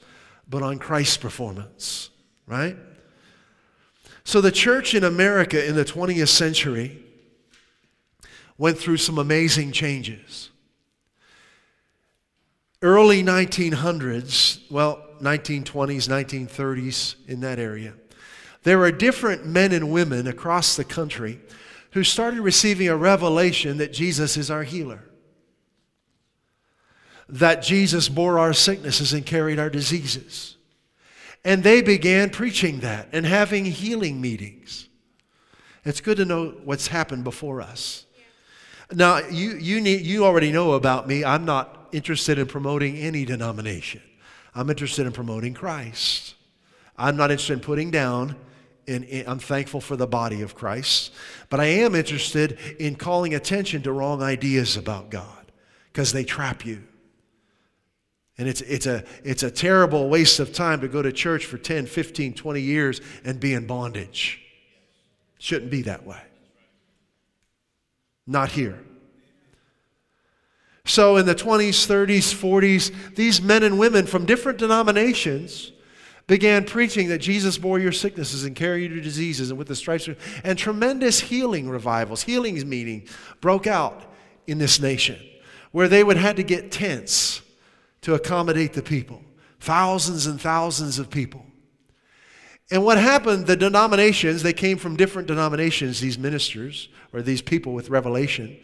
but 0.49 0.63
on 0.63 0.79
Christ's 0.79 1.17
performance, 1.17 2.11
right? 2.47 2.77
So 4.25 4.41
the 4.41 4.51
church 4.51 4.95
in 4.95 5.05
America 5.05 5.65
in 5.65 5.75
the 5.75 5.85
20th 5.85 6.29
century 6.29 7.03
went 8.57 8.79
through 8.79 8.97
some 8.97 9.19
amazing 9.19 9.73
changes. 9.73 10.51
Early 12.81 13.23
1900s, 13.23 14.71
well, 14.71 15.07
1920s, 15.21 16.09
1930s, 16.09 17.15
in 17.27 17.41
that 17.41 17.59
area, 17.59 17.95
there 18.63 18.79
were 18.79 18.91
different 18.91 19.47
men 19.47 19.73
and 19.73 19.91
women 19.91 20.27
across 20.27 20.77
the 20.77 20.85
country 20.85 21.41
who 21.93 22.03
started 22.03 22.41
receiving 22.41 22.89
a 22.89 22.97
revelation 22.97 23.79
that 23.79 23.93
Jesus 23.93 24.37
is 24.37 24.51
our 24.51 24.65
healer. 24.65 25.05
That 27.29 27.63
Jesus 27.63 28.09
bore 28.09 28.39
our 28.39 28.53
sicknesses 28.53 29.13
and 29.13 29.25
carried 29.25 29.59
our 29.59 29.71
diseases 29.71 30.54
and 31.45 31.63
they 31.63 31.83
began 31.83 32.31
preaching 32.31 32.81
that 32.81 33.09
and 33.13 33.27
having 33.27 33.65
healing 33.67 34.21
meetings. 34.21 34.89
It's 35.85 36.01
good 36.01 36.17
to 36.17 36.25
know 36.25 36.55
what's 36.65 36.87
happened 36.87 37.25
before 37.25 37.61
us. 37.61 38.07
Now, 38.93 39.19
you, 39.19 39.57
you, 39.57 39.81
need, 39.81 40.03
you 40.03 40.25
already 40.25 40.51
know 40.53 40.73
about 40.73 41.07
me. 41.07 41.25
I'm 41.25 41.45
not 41.45 41.89
interested 41.93 42.39
in 42.39 42.47
promoting 42.47 42.97
any 42.97 43.25
denomination, 43.25 44.03
I'm 44.55 44.71
interested 44.71 45.07
in 45.07 45.13
promoting 45.13 45.55
Christ. 45.55 46.35
I'm 46.97 47.17
not 47.17 47.33
interested 47.33 47.55
in 47.55 47.61
putting 47.61 47.91
down, 47.91 48.37
and 48.87 49.05
I'm 49.27 49.41
thankful 49.41 49.81
for 49.81 49.97
the 49.97 50.07
body 50.07 50.43
of 50.43 50.55
Christ, 50.55 51.13
but 51.51 51.59
I 51.59 51.65
am 51.65 51.97
interested 51.97 52.57
in 52.79 52.95
calling 52.95 53.35
attention 53.35 53.83
to 53.83 53.91
wrong 53.91 54.23
ideas 54.23 54.77
about 54.77 55.11
God 55.11 55.51
because 55.93 56.13
they 56.13 56.23
trap 56.23 56.65
you. 56.65 56.85
And 58.37 58.49
it's, 58.49 58.61
it's, 58.63 58.87
a, 58.87 59.05
it's 59.23 59.43
a 59.43 59.51
terrible 59.51 60.09
waste 60.09 60.41
of 60.41 60.53
time 60.53 60.81
to 60.81 60.89
go 60.89 61.03
to 61.03 61.13
church 61.13 61.47
for 61.47 61.57
10, 61.57 61.87
15, 61.87 62.35
20 62.35 62.61
years 62.61 63.01
and 63.25 63.39
be 63.39 63.55
in 63.55 63.67
bondage. 63.67 64.43
Shouldn't 65.39 65.71
be 65.71 65.83
that 65.83 66.05
way. 66.05 66.21
Not 68.27 68.51
here. 68.51 68.79
So, 70.87 71.17
in 71.17 71.25
the 71.27 71.35
20s, 71.35 71.87
30s, 71.87 72.35
40s, 72.35 73.15
these 73.15 73.41
men 73.41 73.63
and 73.63 73.79
women 73.79 74.07
from 74.07 74.27
different 74.27 74.59
denominations 74.59 75.73
began 76.27 76.65
preaching 76.65 77.09
that 77.09 77.19
Jesus 77.19 77.57
bore 77.57 77.79
your 77.79 77.93
sicknesses 77.93 78.45
and 78.45 78.57
carried 78.57 78.91
your 78.91 79.03
diseases, 79.03 79.51
and 79.51 79.59
with 79.59 79.69
the 79.69 79.77
stripes, 79.77 80.09
and 80.43 80.59
tremendous 80.59 81.21
healing 81.21 81.69
revivals, 81.69 82.23
healings 82.23 82.65
meetings 82.65 83.11
broke 83.41 83.67
out 83.67 84.03
in 84.47 84.59
this 84.59 84.81
nation 84.81 85.19
where 85.73 85.89
they 85.89 86.05
would 86.05 86.17
have 86.17 86.37
to 86.37 86.43
get 86.43 86.71
tents 86.71 87.41
to 88.05 88.13
accommodate 88.13 88.75
the 88.75 88.83
people. 88.83 89.23
Thousands 89.61 90.27
and 90.27 90.39
thousands 90.39 90.99
of 90.99 91.09
people. 91.09 91.45
And 92.71 92.85
what 92.85 92.99
happened, 92.99 93.47
the 93.47 93.57
denominations, 93.57 94.43
they 94.43 94.53
came 94.53 94.77
from 94.77 94.95
different 94.95 95.27
denominations, 95.27 96.01
these 96.01 96.19
ministers 96.19 96.91
or 97.15 97.23
these 97.23 97.41
people 97.41 97.73
with 97.73 97.89
revelation. 97.89 98.59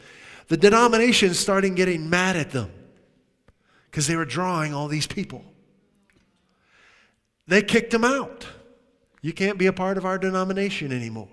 The 0.49 0.59
denominations 0.59 1.39
started 1.39 1.75
getting 1.75 2.11
mad 2.11 2.37
at 2.37 2.51
them 2.51 2.71
because 3.91 4.07
they 4.07 4.17
were 4.17 4.27
drawing 4.27 4.75
all 4.75 4.89
these 4.89 5.07
people. 5.07 5.43
They 7.47 7.63
kicked 7.63 7.93
them 7.93 8.05
out. 8.05 8.47
You 9.23 9.33
can't 9.33 9.59
be 9.59 9.67
a 9.67 9.73
part 9.73 9.97
of 9.97 10.05
our 10.05 10.19
denomination 10.19 10.93
anymore. 10.93 11.29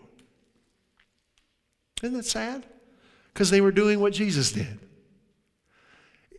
Isn't 2.01 2.15
that 2.15 2.25
sad? 2.25 2.65
Because 3.33 3.49
they 3.49 3.59
were 3.59 3.71
doing 3.71 3.99
what 3.99 4.13
Jesus 4.13 4.53
did. 4.53 4.79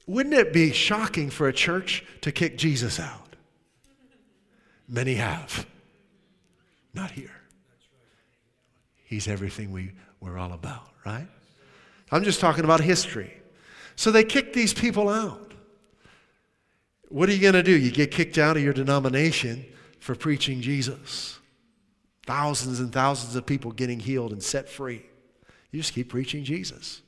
Wouldn't 0.08 0.34
it 0.34 0.54
be 0.54 0.72
shocking 0.72 1.28
for 1.28 1.48
a 1.48 1.52
church 1.52 2.02
to 2.22 2.32
kick 2.32 2.56
Jesus 2.56 2.98
out? 2.98 3.36
Many 4.88 5.16
have. 5.16 5.66
Not 6.94 7.10
here. 7.10 7.30
He's 9.04 9.28
everything 9.28 9.70
we, 9.70 9.92
we're 10.18 10.38
all 10.38 10.54
about, 10.54 10.88
right? 11.04 11.28
I'm 12.10 12.24
just 12.24 12.40
talking 12.40 12.64
about 12.64 12.80
history. 12.80 13.34
So 13.96 14.10
they 14.10 14.24
kicked 14.24 14.54
these 14.54 14.72
people 14.72 15.10
out. 15.10 15.52
What 17.10 17.28
are 17.28 17.32
you 17.32 17.40
going 17.40 17.52
to 17.52 17.62
do? 17.62 17.76
You 17.76 17.90
get 17.90 18.10
kicked 18.10 18.38
out 18.38 18.56
of 18.56 18.62
your 18.62 18.72
denomination 18.72 19.66
for 20.00 20.14
preaching 20.14 20.62
Jesus. 20.62 21.38
Thousands 22.26 22.80
and 22.80 22.90
thousands 22.90 23.36
of 23.36 23.44
people 23.44 23.72
getting 23.72 24.00
healed 24.00 24.32
and 24.32 24.42
set 24.42 24.70
free. 24.70 25.04
You 25.70 25.80
just 25.80 25.92
keep 25.92 26.08
preaching 26.08 26.44
Jesus. 26.44 27.02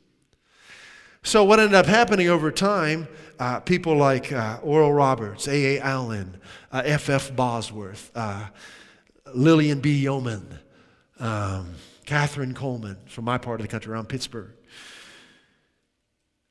So, 1.22 1.44
what 1.44 1.60
ended 1.60 1.74
up 1.74 1.86
happening 1.86 2.28
over 2.28 2.50
time, 2.50 3.06
uh, 3.38 3.60
people 3.60 3.94
like 3.94 4.32
uh, 4.32 4.58
Oral 4.62 4.92
Roberts, 4.92 5.48
A.A. 5.48 5.80
Allen, 5.80 6.38
uh, 6.72 6.82
F.F. 6.84 7.36
Bosworth, 7.36 8.10
uh, 8.14 8.46
Lillian 9.34 9.80
B. 9.80 9.92
Yeoman, 9.92 10.58
um, 11.18 11.74
Kathryn 12.06 12.54
Kuhlman 12.54 12.96
from 13.08 13.26
my 13.26 13.36
part 13.36 13.60
of 13.60 13.66
the 13.66 13.70
country 13.70 13.92
around 13.92 14.08
Pittsburgh, 14.08 14.52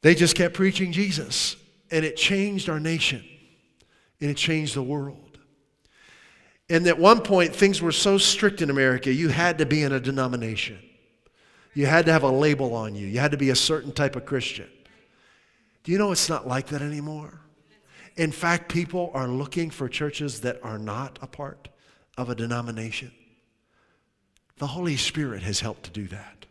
they 0.02 0.14
just 0.14 0.36
kept 0.36 0.54
preaching 0.54 0.92
Jesus, 0.92 1.56
and 1.90 2.06
it 2.06 2.16
changed 2.16 2.70
our 2.70 2.80
nation, 2.80 3.26
and 4.22 4.30
it 4.30 4.38
changed 4.38 4.76
the 4.76 4.84
world. 4.84 5.40
And 6.70 6.86
at 6.88 7.00
one 7.00 7.22
point, 7.22 7.56
things 7.56 7.82
were 7.82 7.92
so 7.92 8.20
strict 8.20 8.62
in 8.62 8.70
America, 8.70 9.12
you 9.12 9.30
had 9.30 9.58
to 9.58 9.66
be 9.66 9.82
in 9.82 9.92
a 9.92 10.00
denomination. 10.00 10.80
You 11.80 11.86
had 11.86 12.08
to 12.08 12.12
have 12.12 12.24
a 12.24 12.30
label 12.30 12.74
on 12.76 12.94
you. 12.94 13.08
You 13.08 13.20
had 13.20 13.32
to 13.32 13.38
be 13.38 13.52
a 13.52 13.56
certain 13.56 13.94
type 13.94 14.18
of 14.18 14.26
Christian. 14.26 14.68
Do 15.86 15.94
you 15.94 15.98
know 15.98 16.12
it's 16.12 16.28
not 16.28 16.46
like 16.46 16.68
that 16.68 16.82
anymore? 16.82 17.40
In 18.18 18.34
fact, 18.34 18.68
people 18.68 19.12
are 19.14 19.30
looking 19.30 19.70
for 19.70 19.88
churches 19.88 20.42
that 20.42 20.60
are 20.62 20.78
not 20.78 21.18
a 21.22 21.28
part 21.28 21.70
of 22.18 22.30
a 22.30 22.36
denomination. 22.36 23.14
The 24.58 24.68
Holy 24.68 24.98
Spirit 24.98 25.42
has 25.44 25.62
helped 25.62 25.84
to 25.84 25.92
do 25.92 26.06
that. 26.10 26.46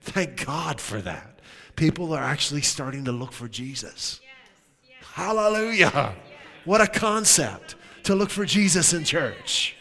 Thank 0.00 0.46
God 0.46 0.80
for 0.80 1.02
that. 1.02 1.40
People 1.76 2.14
are 2.14 2.24
actually 2.24 2.62
starting 2.62 3.04
to 3.04 3.12
look 3.12 3.32
for 3.32 3.48
Jesus. 3.48 4.18
Hallelujah. 5.12 6.14
What 6.64 6.80
a 6.80 6.86
concept 6.86 7.74
to 8.04 8.14
look 8.14 8.30
for 8.30 8.46
Jesus 8.46 8.94
in 8.94 9.04
church. 9.04 9.76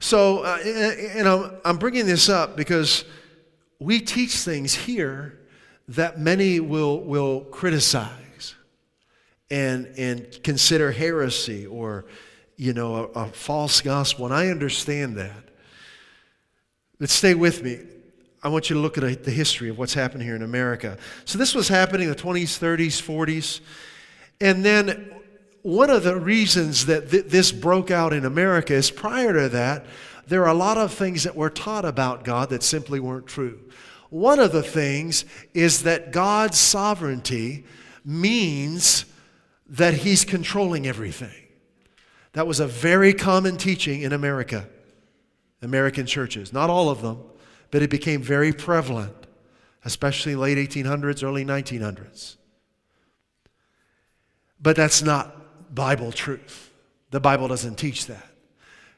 So, 0.00 0.38
uh, 0.38 0.58
and 0.64 1.28
I'm, 1.28 1.52
I'm 1.62 1.76
bringing 1.76 2.06
this 2.06 2.30
up 2.30 2.56
because 2.56 3.04
we 3.78 4.00
teach 4.00 4.36
things 4.36 4.74
here 4.74 5.38
that 5.88 6.18
many 6.18 6.58
will, 6.58 7.00
will 7.00 7.42
criticize 7.42 8.54
and, 9.50 9.86
and 9.98 10.42
consider 10.42 10.90
heresy 10.90 11.66
or, 11.66 12.06
you 12.56 12.72
know, 12.72 13.10
a, 13.14 13.20
a 13.20 13.26
false 13.26 13.82
gospel. 13.82 14.24
And 14.24 14.34
I 14.34 14.48
understand 14.48 15.16
that. 15.18 15.44
But 16.98 17.10
stay 17.10 17.34
with 17.34 17.62
me. 17.62 17.80
I 18.42 18.48
want 18.48 18.70
you 18.70 18.76
to 18.76 18.80
look 18.80 18.96
at 18.96 19.04
a, 19.04 19.14
the 19.14 19.30
history 19.30 19.68
of 19.68 19.76
what's 19.76 19.92
happened 19.92 20.22
here 20.22 20.34
in 20.34 20.42
America. 20.42 20.96
So, 21.26 21.36
this 21.36 21.54
was 21.54 21.68
happening 21.68 22.08
in 22.08 22.14
the 22.14 22.20
20s, 22.20 22.58
30s, 22.58 23.02
40s. 23.02 23.60
And 24.40 24.64
then 24.64 25.19
one 25.62 25.90
of 25.90 26.02
the 26.02 26.18
reasons 26.18 26.86
that 26.86 27.10
th- 27.10 27.26
this 27.26 27.52
broke 27.52 27.90
out 27.90 28.12
in 28.12 28.24
America 28.24 28.74
is 28.74 28.90
prior 28.90 29.32
to 29.32 29.48
that, 29.50 29.86
there 30.26 30.42
are 30.42 30.50
a 30.50 30.54
lot 30.54 30.78
of 30.78 30.92
things 30.92 31.24
that 31.24 31.36
were 31.36 31.50
taught 31.50 31.84
about 31.84 32.24
God 32.24 32.50
that 32.50 32.62
simply 32.62 33.00
weren't 33.00 33.26
true. 33.26 33.60
One 34.10 34.38
of 34.38 34.52
the 34.52 34.62
things 34.62 35.24
is 35.54 35.82
that 35.82 36.12
God's 36.12 36.58
sovereignty 36.58 37.64
means 38.04 39.04
that 39.68 39.94
He's 39.94 40.24
controlling 40.24 40.86
everything. 40.86 41.48
That 42.32 42.46
was 42.46 42.60
a 42.60 42.66
very 42.66 43.12
common 43.12 43.56
teaching 43.56 44.02
in 44.02 44.12
America, 44.12 44.68
American 45.62 46.06
churches. 46.06 46.52
Not 46.52 46.70
all 46.70 46.88
of 46.88 47.02
them, 47.02 47.22
but 47.70 47.82
it 47.82 47.90
became 47.90 48.22
very 48.22 48.52
prevalent, 48.52 49.14
especially 49.84 50.36
late 50.36 50.58
1800s, 50.58 51.24
early 51.24 51.44
1900s. 51.44 52.36
But 54.60 54.76
that's 54.76 55.02
not 55.02 55.39
Bible 55.72 56.12
truth. 56.12 56.72
The 57.10 57.20
Bible 57.20 57.48
doesn't 57.48 57.76
teach 57.76 58.06
that. 58.06 58.26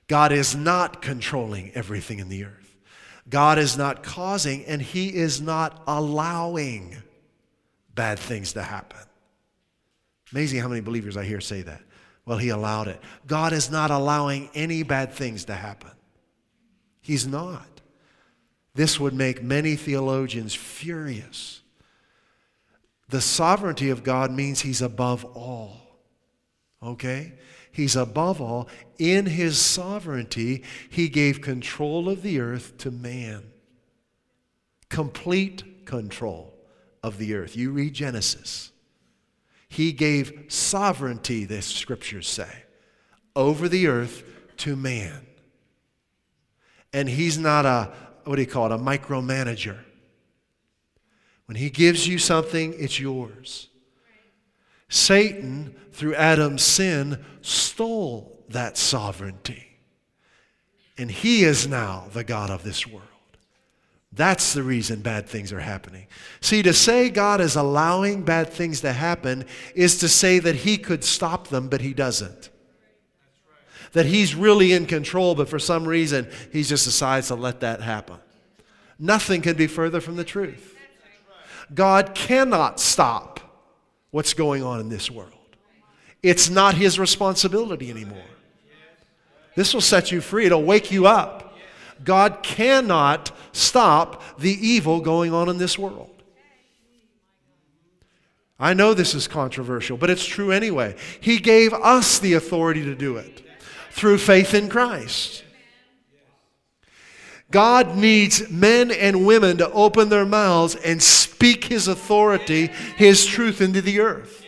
God 0.08 0.32
is 0.32 0.54
not 0.54 1.00
controlling 1.00 1.72
everything 1.74 2.18
in 2.18 2.28
the 2.28 2.44
earth. 2.44 2.76
God 3.28 3.58
is 3.58 3.78
not 3.78 4.02
causing 4.02 4.64
and 4.66 4.82
He 4.82 5.14
is 5.14 5.40
not 5.40 5.82
allowing 5.86 6.96
bad 7.94 8.18
things 8.18 8.54
to 8.54 8.62
happen. 8.62 8.98
Amazing 10.32 10.60
how 10.60 10.68
many 10.68 10.80
believers 10.80 11.16
I 11.16 11.24
hear 11.24 11.40
say 11.40 11.62
that. 11.62 11.82
Well, 12.26 12.38
He 12.38 12.48
allowed 12.48 12.88
it. 12.88 13.00
God 13.26 13.52
is 13.52 13.70
not 13.70 13.90
allowing 13.90 14.50
any 14.54 14.82
bad 14.82 15.12
things 15.12 15.44
to 15.46 15.54
happen. 15.54 15.90
He's 17.00 17.26
not. 17.26 17.66
This 18.74 18.98
would 18.98 19.12
make 19.12 19.42
many 19.42 19.76
theologians 19.76 20.54
furious. 20.54 21.60
The 23.08 23.20
sovereignty 23.20 23.90
of 23.90 24.02
God 24.02 24.30
means 24.30 24.60
He's 24.60 24.80
above 24.80 25.24
all. 25.24 25.81
Okay? 26.82 27.34
He's 27.70 27.96
above 27.96 28.40
all. 28.40 28.68
In 28.98 29.26
his 29.26 29.58
sovereignty, 29.58 30.62
he 30.90 31.08
gave 31.08 31.40
control 31.40 32.08
of 32.08 32.22
the 32.22 32.40
earth 32.40 32.76
to 32.78 32.90
man. 32.90 33.44
Complete 34.88 35.86
control 35.86 36.54
of 37.02 37.18
the 37.18 37.34
earth. 37.34 37.56
You 37.56 37.70
read 37.70 37.94
Genesis. 37.94 38.72
He 39.68 39.92
gave 39.92 40.46
sovereignty, 40.48 41.46
the 41.46 41.62
scriptures 41.62 42.28
say, 42.28 42.64
over 43.34 43.68
the 43.68 43.86
earth 43.86 44.22
to 44.58 44.76
man. 44.76 45.26
And 46.92 47.08
he's 47.08 47.38
not 47.38 47.64
a, 47.64 47.90
what 48.24 48.36
do 48.36 48.42
you 48.42 48.48
call 48.48 48.66
it, 48.66 48.72
a 48.72 48.78
micromanager. 48.78 49.78
When 51.46 51.56
he 51.56 51.70
gives 51.70 52.06
you 52.06 52.18
something, 52.18 52.74
it's 52.76 53.00
yours. 53.00 53.68
Satan, 54.92 55.74
through 55.92 56.14
Adam's 56.16 56.62
sin, 56.62 57.24
stole 57.40 58.44
that 58.50 58.76
sovereignty. 58.76 59.78
And 60.98 61.10
he 61.10 61.44
is 61.44 61.66
now 61.66 62.08
the 62.12 62.22
God 62.22 62.50
of 62.50 62.62
this 62.62 62.86
world. 62.86 63.06
That's 64.12 64.52
the 64.52 64.62
reason 64.62 65.00
bad 65.00 65.26
things 65.26 65.50
are 65.50 65.60
happening. 65.60 66.08
See, 66.42 66.62
to 66.62 66.74
say 66.74 67.08
God 67.08 67.40
is 67.40 67.56
allowing 67.56 68.22
bad 68.24 68.50
things 68.50 68.82
to 68.82 68.92
happen 68.92 69.46
is 69.74 69.96
to 70.00 70.08
say 70.10 70.38
that 70.40 70.56
he 70.56 70.76
could 70.76 71.04
stop 71.04 71.48
them, 71.48 71.70
but 71.70 71.80
he 71.80 71.94
doesn't. 71.94 72.50
That 73.92 74.04
he's 74.04 74.34
really 74.34 74.74
in 74.74 74.84
control, 74.84 75.34
but 75.34 75.48
for 75.48 75.58
some 75.58 75.88
reason, 75.88 76.28
he 76.52 76.62
just 76.64 76.84
decides 76.84 77.28
to 77.28 77.34
let 77.34 77.60
that 77.60 77.80
happen. 77.80 78.18
Nothing 78.98 79.40
can 79.40 79.56
be 79.56 79.68
further 79.68 80.02
from 80.02 80.16
the 80.16 80.24
truth. 80.24 80.76
God 81.72 82.14
cannot 82.14 82.78
stop 82.78 83.31
what's 84.12 84.34
going 84.34 84.62
on 84.62 84.78
in 84.78 84.88
this 84.88 85.10
world. 85.10 85.32
It's 86.22 86.48
not 86.48 86.74
his 86.74 87.00
responsibility 87.00 87.90
anymore. 87.90 88.22
This 89.56 89.74
will 89.74 89.80
set 89.80 90.12
you 90.12 90.20
free, 90.20 90.46
it'll 90.46 90.62
wake 90.62 90.92
you 90.92 91.06
up. 91.06 91.58
God 92.04 92.42
cannot 92.42 93.32
stop 93.52 94.22
the 94.38 94.50
evil 94.50 95.00
going 95.00 95.32
on 95.34 95.48
in 95.48 95.58
this 95.58 95.78
world. 95.78 96.10
I 98.58 98.74
know 98.74 98.94
this 98.94 99.14
is 99.14 99.26
controversial, 99.26 99.96
but 99.96 100.08
it's 100.08 100.24
true 100.24 100.52
anyway. 100.52 100.94
He 101.20 101.38
gave 101.38 101.72
us 101.72 102.20
the 102.20 102.34
authority 102.34 102.84
to 102.84 102.94
do 102.94 103.16
it 103.16 103.44
through 103.90 104.18
faith 104.18 104.54
in 104.54 104.68
Christ. 104.68 105.41
God 107.52 107.96
needs 107.96 108.50
men 108.50 108.90
and 108.90 109.24
women 109.24 109.58
to 109.58 109.70
open 109.70 110.08
their 110.08 110.24
mouths 110.24 110.74
and 110.74 111.00
speak 111.00 111.66
His 111.66 111.86
authority, 111.86 112.68
His 112.96 113.24
truth 113.24 113.60
into 113.60 113.80
the 113.80 114.00
earth. 114.00 114.44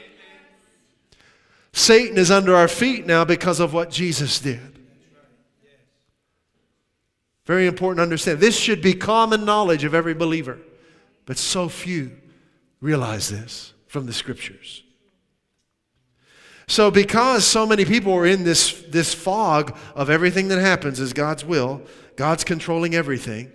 Satan 1.72 2.18
is 2.18 2.30
under 2.30 2.54
our 2.54 2.68
feet 2.68 3.06
now 3.06 3.24
because 3.24 3.60
of 3.60 3.72
what 3.72 3.90
Jesus 3.90 4.40
did. 4.40 4.78
Very 7.46 7.66
important 7.66 7.98
to 7.98 8.02
understand. 8.04 8.40
This 8.40 8.58
should 8.58 8.80
be 8.80 8.94
common 8.94 9.44
knowledge 9.44 9.84
of 9.84 9.94
every 9.94 10.14
believer, 10.14 10.58
but 11.26 11.36
so 11.36 11.68
few 11.68 12.12
realize 12.80 13.28
this 13.28 13.74
from 13.86 14.06
the 14.06 14.12
scriptures. 14.12 14.82
So, 16.66 16.90
because 16.90 17.46
so 17.46 17.66
many 17.66 17.84
people 17.84 18.14
are 18.14 18.24
in 18.24 18.44
this, 18.44 18.82
this 18.88 19.12
fog 19.12 19.76
of 19.94 20.08
everything 20.08 20.48
that 20.48 20.60
happens 20.60 20.98
is 20.98 21.12
God's 21.12 21.44
will, 21.44 21.82
God's 22.16 22.44
controlling 22.44 22.94
everything. 22.94 23.52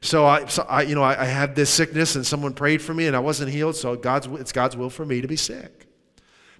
So 0.00 0.26
I, 0.26 0.46
so 0.46 0.66
I 0.68 0.82
you 0.82 0.94
know, 0.94 1.02
I, 1.02 1.22
I, 1.22 1.24
had 1.26 1.54
this 1.54 1.70
sickness 1.70 2.16
and 2.16 2.26
someone 2.26 2.54
prayed 2.54 2.82
for 2.82 2.92
me 2.92 3.06
and 3.06 3.14
I 3.14 3.20
wasn't 3.20 3.52
healed. 3.52 3.76
So 3.76 3.94
God's, 3.94 4.26
it's 4.40 4.52
God's 4.52 4.76
will 4.76 4.90
for 4.90 5.06
me 5.06 5.20
to 5.20 5.28
be 5.28 5.36
sick. 5.36 5.86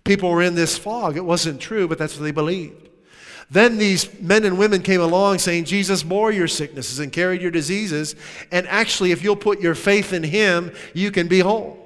People 0.05 0.31
were 0.31 0.43
in 0.43 0.55
this 0.55 0.79
fog. 0.79 1.17
It 1.17 1.25
wasn't 1.25 1.61
true, 1.61 1.89
but 1.89 1.99
that's 1.99 2.17
what 2.17 2.23
they 2.23 2.31
believed. 2.31 2.89
Then 3.51 3.79
these 3.79 4.21
men 4.21 4.45
and 4.45 4.59
women 4.59 4.83
came 4.83 5.01
along 5.01 5.39
saying, 5.39 5.65
Jesus 5.65 6.03
bore 6.03 6.33
your 6.33 6.49
sicknesses 6.49 7.01
and 7.01 7.13
carried 7.13 7.43
your 7.43 7.51
diseases. 7.51 8.15
And 8.51 8.67
actually, 8.69 9.13
if 9.13 9.23
you'll 9.23 9.37
put 9.37 9.61
your 9.61 9.75
faith 9.75 10.13
in 10.13 10.23
him, 10.23 10.73
you 10.95 11.11
can 11.11 11.29
be 11.29 11.41
whole. 11.41 11.79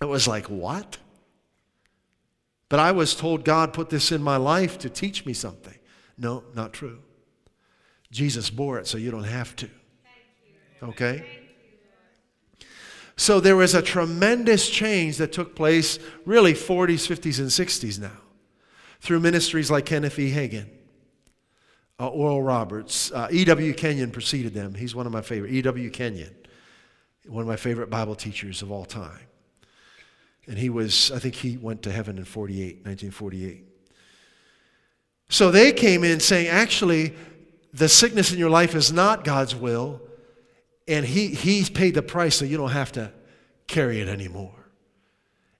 It 0.00 0.06
was 0.06 0.26
like, 0.26 0.46
what? 0.46 0.98
But 2.68 2.80
I 2.80 2.92
was 2.92 3.14
told 3.14 3.44
God 3.44 3.72
put 3.72 3.90
this 3.90 4.10
in 4.10 4.22
my 4.22 4.36
life 4.36 4.78
to 4.78 4.90
teach 4.90 5.26
me 5.26 5.32
something. 5.32 5.76
No, 6.18 6.44
not 6.54 6.72
true. 6.72 7.00
Jesus 8.10 8.50
bore 8.50 8.78
it 8.78 8.86
so 8.86 8.98
you 8.98 9.10
don't 9.10 9.24
have 9.24 9.54
to. 9.56 9.70
Okay? 10.82 11.26
So 13.16 13.40
there 13.40 13.56
was 13.56 13.74
a 13.74 13.82
tremendous 13.82 14.68
change 14.68 15.16
that 15.16 15.32
took 15.32 15.56
place 15.56 15.98
really 16.24 16.52
40s, 16.52 17.08
50s, 17.08 17.38
and 17.38 17.48
60s 17.48 17.98
now 17.98 18.20
through 19.00 19.20
ministries 19.20 19.70
like 19.70 19.86
Kenneth 19.86 20.18
E. 20.18 20.30
Hagin, 20.32 20.66
uh, 21.98 22.08
Oral 22.08 22.42
Roberts. 22.42 23.10
Uh, 23.12 23.28
E.W. 23.30 23.72
Kenyon 23.74 24.10
preceded 24.10 24.52
them. 24.52 24.74
He's 24.74 24.94
one 24.94 25.06
of 25.06 25.12
my 25.12 25.22
favorite. 25.22 25.52
E.W. 25.52 25.90
Kenyon, 25.90 26.34
one 27.26 27.42
of 27.42 27.48
my 27.48 27.56
favorite 27.56 27.88
Bible 27.88 28.14
teachers 28.14 28.62
of 28.62 28.70
all 28.70 28.84
time. 28.84 29.20
And 30.46 30.58
he 30.58 30.70
was, 30.70 31.10
I 31.10 31.18
think 31.18 31.34
he 31.34 31.56
went 31.56 31.82
to 31.82 31.92
heaven 31.92 32.18
in 32.18 32.24
48, 32.24 32.84
1948. 32.84 33.64
So 35.28 35.50
they 35.50 35.72
came 35.72 36.04
in 36.04 36.20
saying, 36.20 36.48
actually, 36.48 37.14
the 37.76 37.88
sickness 37.90 38.32
in 38.32 38.38
your 38.38 38.48
life 38.48 38.74
is 38.74 38.90
not 38.90 39.22
God's 39.22 39.54
will, 39.54 40.00
and 40.88 41.04
he, 41.04 41.28
He's 41.28 41.68
paid 41.68 41.94
the 41.94 42.02
price 42.02 42.36
so 42.36 42.44
you 42.44 42.56
don't 42.56 42.70
have 42.70 42.92
to 42.92 43.12
carry 43.66 44.00
it 44.00 44.08
anymore. 44.08 44.54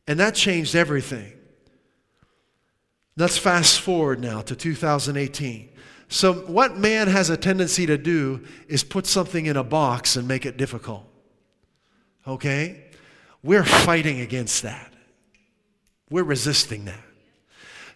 And 0.06 0.18
that 0.18 0.34
changed 0.34 0.74
everything. 0.74 1.32
Let's 3.16 3.36
fast 3.36 3.80
forward 3.80 4.20
now 4.20 4.40
to 4.42 4.56
2018. 4.56 5.70
So, 6.08 6.32
what 6.32 6.76
man 6.76 7.08
has 7.08 7.30
a 7.30 7.36
tendency 7.36 7.86
to 7.86 7.98
do 7.98 8.44
is 8.68 8.84
put 8.84 9.06
something 9.06 9.46
in 9.46 9.56
a 9.56 9.64
box 9.64 10.16
and 10.16 10.28
make 10.28 10.46
it 10.46 10.56
difficult. 10.56 11.04
Okay? 12.26 12.84
We're 13.42 13.64
fighting 13.64 14.20
against 14.20 14.62
that. 14.62 14.92
We're 16.08 16.24
resisting 16.24 16.84
that. 16.84 17.05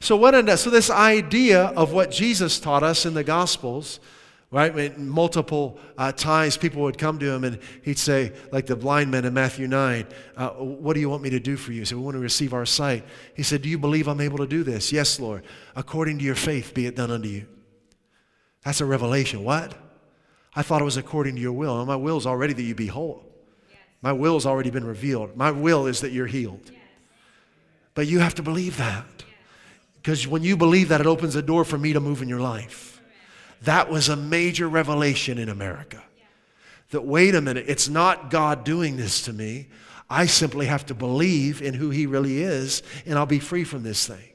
So, 0.01 0.17
what 0.17 0.35
ended, 0.35 0.59
so 0.59 0.71
this 0.71 0.91
idea 0.91 1.67
of 1.67 1.93
what 1.93 2.11
Jesus 2.11 2.59
taught 2.59 2.83
us 2.83 3.05
in 3.05 3.15
the 3.15 3.25
Gospels 3.25 4.01
right? 4.51 4.99
multiple 4.99 5.79
uh, 5.97 6.13
times 6.13 6.57
people 6.57 6.83
would 6.83 6.99
come 6.99 7.19
to 7.19 7.31
him 7.31 7.45
and 7.45 7.59
he'd 7.83 7.99
say, 7.99 8.33
like 8.51 8.67
the 8.67 8.77
blind 8.77 9.11
man 9.11 9.25
in 9.25 9.35
Matthew 9.35 9.69
9, 9.69 10.07
uh, 10.37 10.49
What 10.51 10.95
do 10.95 11.01
you 11.01 11.09
want 11.09 11.23
me 11.23 11.31
to 11.31 11.41
do 11.41 11.57
for 11.57 11.73
you? 11.73 11.81
He 11.81 11.85
said, 11.85 11.99
We 11.99 12.05
want 12.05 12.17
to 12.17 12.21
receive 12.21 12.53
our 12.53 12.67
sight. 12.67 13.05
He 13.35 13.43
said, 13.43 13.63
Do 13.63 13.69
you 13.69 13.79
believe 13.79 14.09
I'm 14.09 14.21
able 14.21 14.39
to 14.39 14.47
do 14.47 14.63
this? 14.63 14.93
Yes, 14.93 15.21
Lord. 15.21 15.45
According 15.77 16.19
to 16.19 16.25
your 16.25 16.35
faith, 16.35 16.75
be 16.75 16.87
it 16.87 16.97
done 16.97 17.11
unto 17.11 17.29
you. 17.29 17.47
That's 18.65 18.81
a 18.81 18.87
revelation. 18.87 19.45
What? 19.45 19.75
I 20.55 20.63
thought 20.63 20.83
it 20.83 20.85
was 20.85 20.97
according 20.97 21.37
to 21.37 21.41
your 21.41 21.53
will. 21.53 21.79
And 21.79 21.87
my 21.87 21.97
will 21.97 22.17
is 22.17 22.27
already 22.27 22.53
that 22.53 22.63
you 22.63 22.75
be 22.75 22.89
whole. 22.89 23.25
Yes. 23.71 23.79
My 24.03 24.13
will 24.13 24.35
has 24.35 24.47
already 24.47 24.71
been 24.71 24.85
revealed. 24.85 25.37
My 25.37 25.51
will 25.51 25.87
is 25.87 26.01
that 26.01 26.11
you're 26.11 26.27
healed. 26.27 26.63
Yes. 26.65 26.75
But 27.95 28.09
you 28.09 28.19
have 28.19 28.35
to 28.35 28.43
believe 28.43 28.77
that. 28.79 29.20
Because 30.03 30.27
when 30.27 30.43
you 30.43 30.57
believe 30.57 30.89
that, 30.89 31.01
it 31.01 31.07
opens 31.07 31.37
a 31.37 31.43
door 31.43 31.65
for 31.65 31.77
me 31.77 31.93
to 31.93 32.01
move 32.01 32.23
in 32.23 32.29
your 32.29 32.41
life. 32.41 33.03
That 33.63 33.91
was 33.91 34.09
a 34.09 34.17
major 34.17 34.69
revelation 34.69 35.39
in 35.39 35.49
America. 35.49 36.03
That, 36.91 37.05
wait 37.05 37.35
a 37.35 37.41
minute, 37.41 37.67
it's 37.69 37.89
not 37.89 38.31
God 38.31 38.65
doing 38.65 38.97
this 38.97 39.23
to 39.23 39.33
me. 39.33 39.69
I 40.09 40.27
simply 40.27 40.67
have 40.67 40.87
to 40.87 40.95
believe 40.95 41.63
in 41.63 41.75
who 41.75 41.91
He 41.91 42.07
really 42.07 42.43
is, 42.43 42.83
and 43.07 43.19
I'll 43.19 43.27
be 43.27 43.39
free 43.39 43.65
from 43.65 43.83
this 43.83 44.07
thing. 44.07 44.31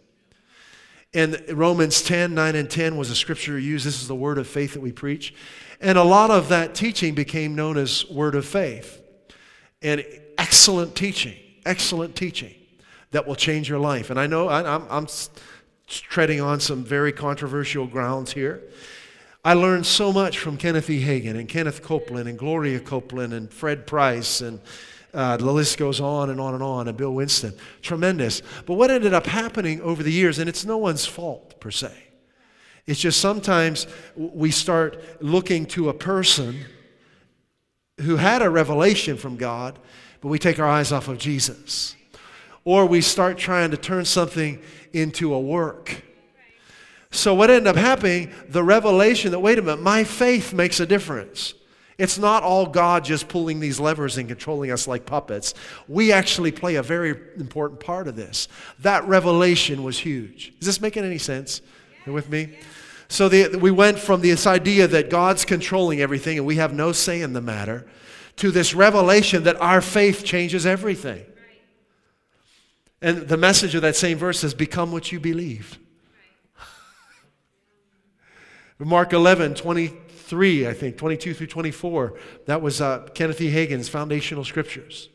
And 1.13 1.43
Romans 1.49 2.01
10, 2.01 2.34
9, 2.34 2.56
and 2.56 2.69
10 2.69 2.97
was 2.97 3.10
a 3.10 3.15
scripture 3.15 3.58
used. 3.58 3.86
This 3.86 4.01
is 4.01 4.08
the 4.08 4.15
word 4.15 4.38
of 4.38 4.47
faith 4.47 4.73
that 4.73 4.82
we 4.82 4.91
preach. 4.91 5.34
And 5.82 5.97
a 5.97 6.04
lot 6.04 6.30
of 6.30 6.49
that 6.49 6.75
teaching 6.75 7.15
became 7.15 7.56
known 7.56 7.78
as 7.78 8.08
word 8.10 8.36
of 8.36 8.45
faith. 8.45 9.01
And 9.82 10.06
excellent 10.38 10.95
teaching, 10.95 11.38
excellent 11.65 12.15
teaching 12.15 12.54
that 13.12 13.25
will 13.25 13.36
change 13.36 13.69
your 13.69 13.80
life. 13.80 14.10
And 14.10 14.19
I 14.19 14.28
know 14.28 14.49
I, 14.49 14.75
I'm 14.75 15.08
treading 15.88 16.41
on 16.41 16.60
some 16.60 16.84
very 16.84 17.12
controversial 17.12 17.88
grounds 17.88 18.34
here. 18.34 18.62
I 19.43 19.54
learned 19.54 19.86
so 19.86 20.12
much 20.12 20.39
from 20.39 20.58
Kenneth 20.58 20.89
E. 20.89 21.02
Hagin 21.02 21.38
and 21.38 21.48
Kenneth 21.48 21.84
Copeland 21.84 22.28
and 22.28 22.38
Gloria 22.38 22.80
Copeland 22.80 23.34
and 23.34 23.52
Fred 23.52 23.86
Price 23.86 24.41
and 24.41 24.60
uh, 25.15 25.38
the 25.38 25.50
list 25.50 25.78
goes 25.78 26.02
on 26.02 26.30
and 26.30 26.41
on 26.41 26.54
and 26.54 26.62
on, 26.62 26.89
and 26.89 26.98
Bill 26.98 27.13
Winston. 27.13 27.54
Tremendous. 27.82 28.41
But 28.65 28.74
what 28.74 28.91
ended 28.91 29.13
up 29.13 29.26
happening 29.26 29.82
over 29.82 30.04
the 30.04 30.12
years, 30.12 30.39
and 30.39 30.50
it's 30.50 30.65
no 30.65 30.78
one's 30.78 31.06
fault 31.06 31.60
per 31.62 31.71
se, 31.71 31.93
it's 32.86 33.00
just 33.00 33.21
sometimes 33.21 33.88
we 34.15 34.52
start 34.52 35.02
looking 35.21 35.65
to 35.67 35.88
a 35.89 35.93
person 35.93 36.65
who 38.02 38.17
had 38.17 38.41
a 38.41 38.50
revelation 38.50 39.15
from 39.15 39.38
God, 39.38 39.80
but 40.19 40.28
we 40.28 40.38
take 40.38 40.60
our 40.60 40.67
eyes 40.67 40.91
off 40.91 41.08
of 41.08 41.17
Jesus. 41.17 41.95
Or 42.65 42.86
we 42.86 42.99
start 42.99 43.38
trying 43.38 43.71
to 43.71 43.78
turn 43.78 44.04
something 44.04 44.62
into 44.91 45.34
a 45.34 45.39
work 45.39 46.04
so, 47.15 47.34
what 47.34 47.49
ended 47.49 47.67
up 47.67 47.78
happening, 47.78 48.32
the 48.49 48.62
revelation 48.62 49.32
that, 49.32 49.39
wait 49.39 49.58
a 49.58 49.62
minute, 49.62 49.82
my 49.82 50.04
faith 50.04 50.54
makes 50.54 50.82
a 50.82 50.86
difference. 50.86 51.54
It's 51.97 52.17
not 52.17 52.43
all 52.43 52.65
God 52.65 53.06
just 53.06 53.30
pulling 53.30 53.62
these 53.62 53.80
levers 53.80 54.17
and 54.17 54.28
controlling 54.28 54.69
us 54.69 54.86
like 54.86 55.06
puppets. 55.06 55.54
We 55.88 56.12
actually 56.12 56.51
play 56.51 56.75
a 56.75 56.84
very 56.84 57.12
important 57.38 57.80
part 57.80 58.10
of 58.10 58.17
this. 58.17 58.49
That 58.80 59.08
revelation 59.08 59.82
was 59.82 59.97
huge. 59.97 60.51
Is 60.60 60.65
this 60.65 60.82
making 60.82 61.06
any 61.06 61.17
sense? 61.17 61.62
With 62.06 62.30
me? 62.30 62.58
So 63.08 63.30
the, 63.30 63.58
we 63.58 63.71
went 63.71 63.97
from 63.97 64.19
this 64.19 64.45
idea 64.45 64.86
that 64.88 65.10
God's 65.10 65.45
controlling 65.45 66.01
everything 66.01 66.38
and 66.38 66.45
we 66.45 66.58
have 66.58 66.73
no 66.73 66.91
say 66.91 67.21
in 67.21 67.32
the 67.32 67.41
matter 67.41 67.88
to 68.38 68.51
this 68.51 68.75
revelation 68.75 69.43
that 69.43 69.56
our 69.62 69.80
faith 69.80 70.25
changes 70.25 70.65
everything. 70.65 71.25
And 73.01 73.27
the 73.27 73.38
message 73.38 73.75
of 73.75 73.81
that 73.81 73.95
same 73.95 74.17
verse 74.17 74.41
has 74.41 74.53
become 74.53 74.91
what 74.91 75.12
you 75.12 75.19
believe. 75.19 75.79
Mark 78.79 79.13
11, 79.13 79.55
23, 79.55 80.67
I 80.67 80.73
think, 80.73 80.97
22 80.97 81.34
through 81.34 81.47
24, 81.47 82.17
that 82.45 82.62
was 82.62 82.81
uh, 82.81 83.08
Kenneth 83.13 83.41
E. 83.41 83.49
Hagin's 83.49 83.89
foundational 83.89 84.43
scriptures. 84.43 85.10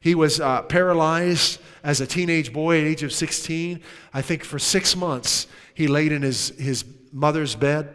He 0.00 0.14
was 0.14 0.40
uh, 0.40 0.62
paralyzed 0.62 1.60
as 1.82 2.00
a 2.00 2.06
teenage 2.06 2.52
boy 2.52 2.80
at 2.80 2.86
age 2.86 3.02
of 3.02 3.12
16. 3.12 3.80
I 4.14 4.22
think 4.22 4.44
for 4.44 4.58
six 4.58 4.94
months 4.94 5.48
he 5.74 5.88
laid 5.88 6.12
in 6.12 6.22
his, 6.22 6.50
his 6.50 6.84
mother's 7.12 7.54
bed 7.54 7.94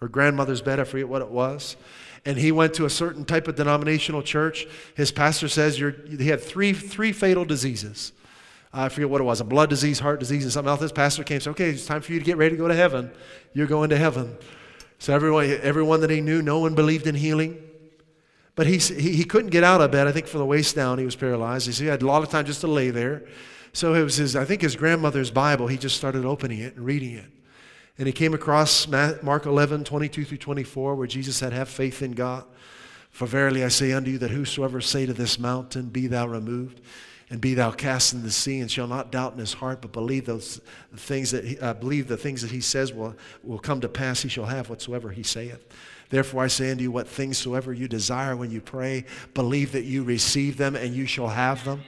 or 0.00 0.08
grandmother's 0.08 0.62
bed, 0.62 0.80
I 0.80 0.84
forget 0.84 1.08
what 1.08 1.22
it 1.22 1.30
was. 1.30 1.76
And 2.24 2.38
he 2.38 2.52
went 2.52 2.74
to 2.74 2.86
a 2.86 2.90
certain 2.90 3.24
type 3.24 3.48
of 3.48 3.54
denominational 3.54 4.22
church. 4.22 4.66
His 4.94 5.12
pastor 5.12 5.48
says 5.48 5.76
he 5.76 6.26
had 6.26 6.40
three, 6.40 6.72
three 6.72 7.12
fatal 7.12 7.44
diseases 7.44 8.12
I 8.72 8.88
forget 8.88 9.08
what 9.08 9.20
it 9.20 9.24
was, 9.24 9.40
a 9.40 9.44
blood 9.44 9.70
disease, 9.70 9.98
heart 9.98 10.20
disease, 10.20 10.44
and 10.44 10.52
something 10.52 10.70
else. 10.70 10.80
This 10.80 10.92
pastor 10.92 11.24
came 11.24 11.36
and 11.36 11.42
said, 11.42 11.50
Okay, 11.50 11.70
it's 11.70 11.86
time 11.86 12.02
for 12.02 12.12
you 12.12 12.18
to 12.18 12.24
get 12.24 12.36
ready 12.36 12.56
to 12.56 12.58
go 12.58 12.68
to 12.68 12.74
heaven. 12.74 13.10
You're 13.54 13.66
going 13.66 13.90
to 13.90 13.96
heaven. 13.96 14.36
So 14.98 15.14
everyone, 15.14 15.46
everyone 15.62 16.00
that 16.00 16.10
he 16.10 16.20
knew, 16.20 16.42
no 16.42 16.58
one 16.58 16.74
believed 16.74 17.06
in 17.06 17.14
healing. 17.14 17.62
But 18.54 18.66
he, 18.66 18.78
he, 18.78 19.12
he 19.16 19.24
couldn't 19.24 19.50
get 19.50 19.62
out 19.64 19.80
of 19.82 19.90
bed, 19.90 20.06
I 20.06 20.12
think, 20.12 20.26
from 20.26 20.40
the 20.40 20.46
waist 20.46 20.74
down. 20.74 20.98
He 20.98 21.04
was 21.04 21.14
paralyzed. 21.14 21.78
He 21.78 21.86
had 21.86 22.02
a 22.02 22.06
lot 22.06 22.22
of 22.22 22.30
time 22.30 22.46
just 22.46 22.62
to 22.62 22.66
lay 22.66 22.90
there. 22.90 23.26
So 23.72 23.92
it 23.92 24.02
was 24.02 24.16
his, 24.16 24.34
I 24.34 24.46
think, 24.46 24.62
his 24.62 24.74
grandmother's 24.74 25.30
Bible. 25.30 25.66
He 25.66 25.76
just 25.76 25.96
started 25.96 26.24
opening 26.24 26.60
it 26.60 26.76
and 26.76 26.84
reading 26.84 27.12
it. 27.12 27.30
And 27.98 28.06
he 28.06 28.12
came 28.12 28.32
across 28.32 28.88
Mark 28.88 29.46
11, 29.46 29.84
22 29.84 30.24
through 30.24 30.38
24, 30.38 30.94
where 30.94 31.06
Jesus 31.06 31.36
said, 31.36 31.52
Have 31.52 31.68
faith 31.68 32.00
in 32.00 32.12
God. 32.12 32.44
For 33.10 33.26
verily 33.26 33.64
I 33.64 33.68
say 33.68 33.92
unto 33.92 34.10
you 34.10 34.18
that 34.18 34.30
whosoever 34.30 34.80
say 34.80 35.06
to 35.06 35.12
this 35.12 35.38
mountain, 35.38 35.88
Be 35.88 36.06
thou 36.06 36.26
removed, 36.26 36.80
and 37.28 37.40
be 37.40 37.54
thou 37.54 37.70
cast 37.70 38.12
in 38.12 38.22
the 38.22 38.30
sea 38.30 38.60
and 38.60 38.70
shall 38.70 38.86
not 38.86 39.10
doubt 39.10 39.32
in 39.32 39.38
his 39.38 39.54
heart 39.54 39.80
but 39.80 39.92
believe 39.92 40.26
those 40.26 40.60
things 40.96 41.30
that 41.30 41.44
he, 41.44 41.58
uh, 41.58 41.74
believe 41.74 42.08
the 42.08 42.16
things 42.16 42.42
that 42.42 42.50
he 42.50 42.60
says 42.60 42.92
will, 42.92 43.14
will 43.42 43.58
come 43.58 43.80
to 43.80 43.88
pass 43.88 44.22
he 44.22 44.28
shall 44.28 44.46
have 44.46 44.68
whatsoever 44.68 45.10
he 45.10 45.22
saith 45.22 45.64
therefore 46.10 46.44
i 46.44 46.46
say 46.46 46.70
unto 46.70 46.82
you 46.82 46.90
what 46.90 47.08
things 47.08 47.36
soever 47.36 47.72
you 47.72 47.88
desire 47.88 48.36
when 48.36 48.50
you 48.50 48.60
pray 48.60 49.04
believe 49.34 49.72
that 49.72 49.84
you 49.84 50.04
receive 50.04 50.56
them 50.56 50.76
and 50.76 50.94
you 50.94 51.06
shall 51.06 51.28
have 51.28 51.64
them 51.64 51.82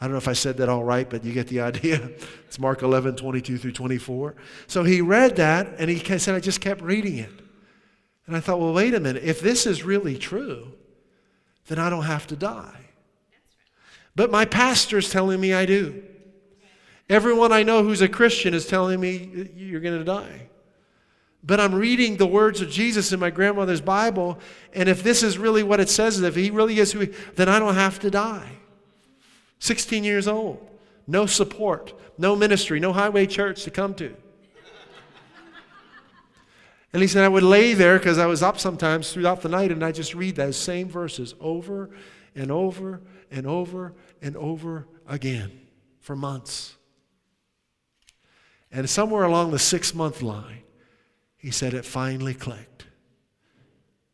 I 0.00 0.06
don't 0.06 0.12
know 0.12 0.18
if 0.18 0.28
I 0.28 0.34
said 0.34 0.58
that 0.58 0.68
all 0.68 0.84
right, 0.84 1.08
but 1.08 1.24
you 1.24 1.32
get 1.32 1.48
the 1.48 1.60
idea. 1.62 2.10
It's 2.46 2.58
Mark 2.58 2.82
11, 2.82 3.16
22 3.16 3.56
through 3.56 3.72
24. 3.72 4.34
So 4.66 4.84
he 4.84 5.00
read 5.00 5.36
that 5.36 5.76
and 5.78 5.88
he 5.88 5.98
said, 6.18 6.34
I 6.34 6.40
just 6.40 6.60
kept 6.60 6.82
reading 6.82 7.16
it. 7.16 7.30
And 8.26 8.36
I 8.36 8.40
thought, 8.40 8.60
well, 8.60 8.74
wait 8.74 8.92
a 8.92 9.00
minute. 9.00 9.22
If 9.22 9.40
this 9.40 9.66
is 9.66 9.82
really 9.82 10.18
true, 10.18 10.72
then 11.68 11.78
I 11.78 11.88
don't 11.88 12.04
have 12.04 12.26
to 12.26 12.36
die. 12.36 12.83
But 14.16 14.30
my 14.30 14.44
pastor's 14.44 15.10
telling 15.10 15.40
me 15.40 15.52
I 15.52 15.66
do. 15.66 16.02
Everyone 17.08 17.52
I 17.52 17.62
know 17.62 17.82
who's 17.82 18.00
a 18.00 18.08
Christian 18.08 18.54
is 18.54 18.66
telling 18.66 19.00
me 19.00 19.50
you're 19.56 19.80
going 19.80 19.98
to 19.98 20.04
die. 20.04 20.48
But 21.42 21.60
I'm 21.60 21.74
reading 21.74 22.16
the 22.16 22.26
words 22.26 22.62
of 22.62 22.70
Jesus 22.70 23.12
in 23.12 23.20
my 23.20 23.28
grandmother's 23.28 23.82
Bible, 23.82 24.38
and 24.72 24.88
if 24.88 25.02
this 25.02 25.22
is 25.22 25.36
really 25.36 25.62
what 25.62 25.78
it 25.78 25.90
says, 25.90 26.20
if 26.22 26.34
he 26.34 26.50
really 26.50 26.78
is 26.78 26.92
who 26.92 27.00
he, 27.00 27.06
then 27.34 27.50
I 27.50 27.58
don't 27.58 27.74
have 27.74 27.98
to 28.00 28.10
die. 28.10 28.52
16 29.58 30.04
years 30.04 30.26
old. 30.26 30.66
no 31.06 31.26
support, 31.26 31.92
no 32.16 32.34
ministry, 32.34 32.80
no 32.80 32.94
highway 32.94 33.26
church 33.26 33.64
to 33.64 33.70
come 33.70 33.92
to. 33.94 34.16
And 36.94 37.02
he 37.02 37.08
said, 37.08 37.24
I 37.24 37.28
would 37.28 37.42
lay 37.42 37.74
there 37.74 37.98
because 37.98 38.18
I 38.18 38.26
was 38.26 38.42
up 38.42 38.58
sometimes 38.58 39.12
throughout 39.12 39.42
the 39.42 39.48
night 39.48 39.72
and 39.72 39.84
I 39.84 39.90
just 39.90 40.14
read 40.14 40.36
those 40.36 40.56
same 40.56 40.88
verses 40.88 41.34
over 41.40 41.90
and 42.36 42.50
over 42.52 43.02
and 43.34 43.46
over 43.46 43.92
and 44.22 44.36
over 44.36 44.86
again 45.06 45.50
for 46.00 46.14
months. 46.14 46.76
And 48.70 48.88
somewhere 48.88 49.24
along 49.24 49.50
the 49.50 49.58
six 49.58 49.94
month 49.94 50.22
line, 50.22 50.62
he 51.36 51.50
said 51.50 51.74
it 51.74 51.84
finally 51.84 52.32
clicked. 52.32 52.86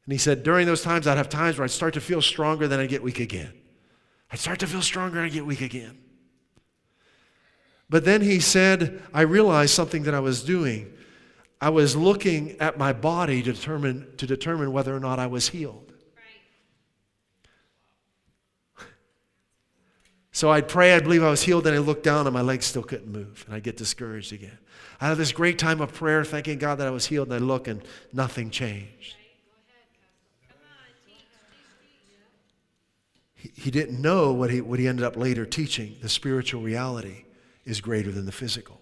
And 0.04 0.12
he 0.12 0.18
said, 0.18 0.42
during 0.42 0.66
those 0.66 0.82
times, 0.82 1.06
I'd 1.06 1.18
have 1.18 1.28
times 1.28 1.58
where 1.58 1.64
I'd 1.64 1.70
start 1.70 1.94
to 1.94 2.00
feel 2.00 2.22
stronger, 2.22 2.66
then 2.66 2.80
I'd 2.80 2.88
get 2.88 3.02
weak 3.02 3.20
again. 3.20 3.52
I'd 4.32 4.38
start 4.38 4.58
to 4.60 4.66
feel 4.66 4.82
stronger, 4.82 5.18
and 5.18 5.26
I'd 5.26 5.32
get 5.32 5.46
weak 5.46 5.60
again. 5.60 5.98
But 7.88 8.04
then 8.04 8.22
he 8.22 8.40
said, 8.40 9.02
I 9.12 9.22
realized 9.22 9.74
something 9.74 10.04
that 10.04 10.14
I 10.14 10.20
was 10.20 10.42
doing. 10.42 10.92
I 11.60 11.68
was 11.68 11.94
looking 11.94 12.56
at 12.60 12.78
my 12.78 12.92
body 12.92 13.42
to 13.42 13.52
determine, 13.52 14.08
to 14.16 14.26
determine 14.26 14.72
whether 14.72 14.96
or 14.96 15.00
not 15.00 15.18
I 15.18 15.26
was 15.26 15.48
healed. 15.48 15.89
So 20.32 20.50
I'd 20.50 20.68
pray, 20.68 20.94
I'd 20.94 21.02
believe 21.02 21.24
I 21.24 21.30
was 21.30 21.42
healed, 21.42 21.66
and 21.66 21.74
I 21.74 21.80
looked 21.80 22.04
down 22.04 22.26
and 22.26 22.34
my 22.34 22.40
legs 22.40 22.66
still 22.66 22.84
couldn't 22.84 23.10
move, 23.10 23.44
and 23.46 23.54
I'd 23.54 23.64
get 23.64 23.76
discouraged 23.76 24.32
again. 24.32 24.58
I 25.00 25.08
had 25.08 25.16
this 25.16 25.32
great 25.32 25.58
time 25.58 25.80
of 25.80 25.92
prayer, 25.92 26.24
thanking 26.24 26.58
God 26.58 26.76
that 26.76 26.86
I 26.86 26.90
was 26.90 27.06
healed, 27.06 27.28
and 27.28 27.34
I 27.34 27.38
look 27.38 27.66
and 27.66 27.82
nothing 28.12 28.50
changed. 28.50 29.16
He, 33.34 33.50
he 33.56 33.70
didn't 33.70 34.00
know 34.00 34.32
what 34.32 34.50
he, 34.50 34.60
what 34.60 34.78
he 34.78 34.86
ended 34.86 35.04
up 35.04 35.16
later 35.16 35.44
teaching. 35.44 35.96
The 36.00 36.08
spiritual 36.08 36.62
reality 36.62 37.24
is 37.64 37.80
greater 37.80 38.12
than 38.12 38.26
the 38.26 38.32
physical. 38.32 38.80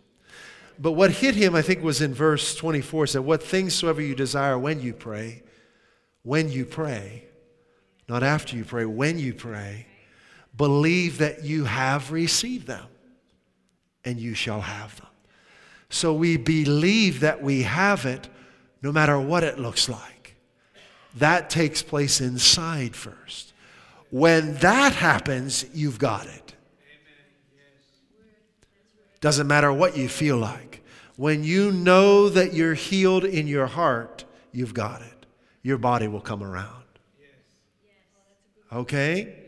But 0.79 0.93
what 0.93 1.11
hit 1.11 1.35
him, 1.35 1.55
I 1.55 1.63
think, 1.63 1.83
was 1.83 2.01
in 2.01 2.15
verse 2.15 2.55
24. 2.55 3.09
said, 3.09 3.21
What 3.23 3.43
things 3.43 3.75
soever 3.75 4.03
you 4.03 4.15
desire 4.15 4.59
when 4.59 4.81
you 4.81 4.93
pray, 4.93 5.43
when 6.23 6.51
you 6.51 6.65
pray, 6.65 7.25
not 8.09 8.23
after 8.23 8.57
you 8.57 8.65
pray, 8.65 8.85
when 8.85 9.19
you 9.19 9.35
pray, 9.35 9.87
believe 10.59 11.18
that 11.18 11.44
you 11.44 11.64
have 11.64 12.12
received 12.12 12.66
them, 12.66 12.85
and 14.05 14.21
you 14.21 14.35
shall 14.35 14.61
have 14.61 14.94
them. 14.97 15.07
So 15.88 16.12
we 16.12 16.37
believe 16.37 17.21
that 17.21 17.42
we 17.42 17.62
have 17.62 18.05
it 18.05 18.29
no 18.83 18.92
matter 18.92 19.18
what 19.18 19.42
it 19.42 19.59
looks 19.59 19.88
like. 19.88 20.35
That 21.16 21.49
takes 21.49 21.83
place 21.83 22.21
inside 22.21 22.94
first. 22.94 23.55
When 24.11 24.55
that 24.57 24.92
happens, 24.92 25.64
you've 25.73 25.99
got 25.99 26.27
it. 26.27 26.55
Doesn't 29.21 29.47
matter 29.47 29.73
what 29.73 29.97
you 29.97 30.09
feel 30.09 30.37
like. 30.37 30.85
When 31.16 31.42
you 31.42 31.73
know 31.73 32.29
that 32.29 32.53
you're 32.53 32.75
healed 32.75 33.25
in 33.25 33.49
your 33.49 33.66
heart, 33.66 34.25
you've 34.53 34.75
got 34.75 35.03
it. 35.03 35.27
Your 35.62 35.79
body 35.79 36.07
will 36.07 36.21
come 36.21 36.42
around. 36.42 36.85
Okay? 38.73 39.48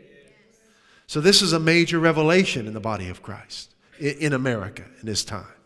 So, 1.11 1.21
this 1.21 1.43
is 1.43 1.53
a 1.53 1.59
major 1.59 1.99
revelation 1.99 2.69
in 2.69 2.73
the 2.73 2.79
body 2.79 3.09
of 3.09 3.21
Christ, 3.21 3.75
in 3.99 4.33
America, 4.33 4.85
in 5.01 5.07
this 5.07 5.25
time. 5.25 5.57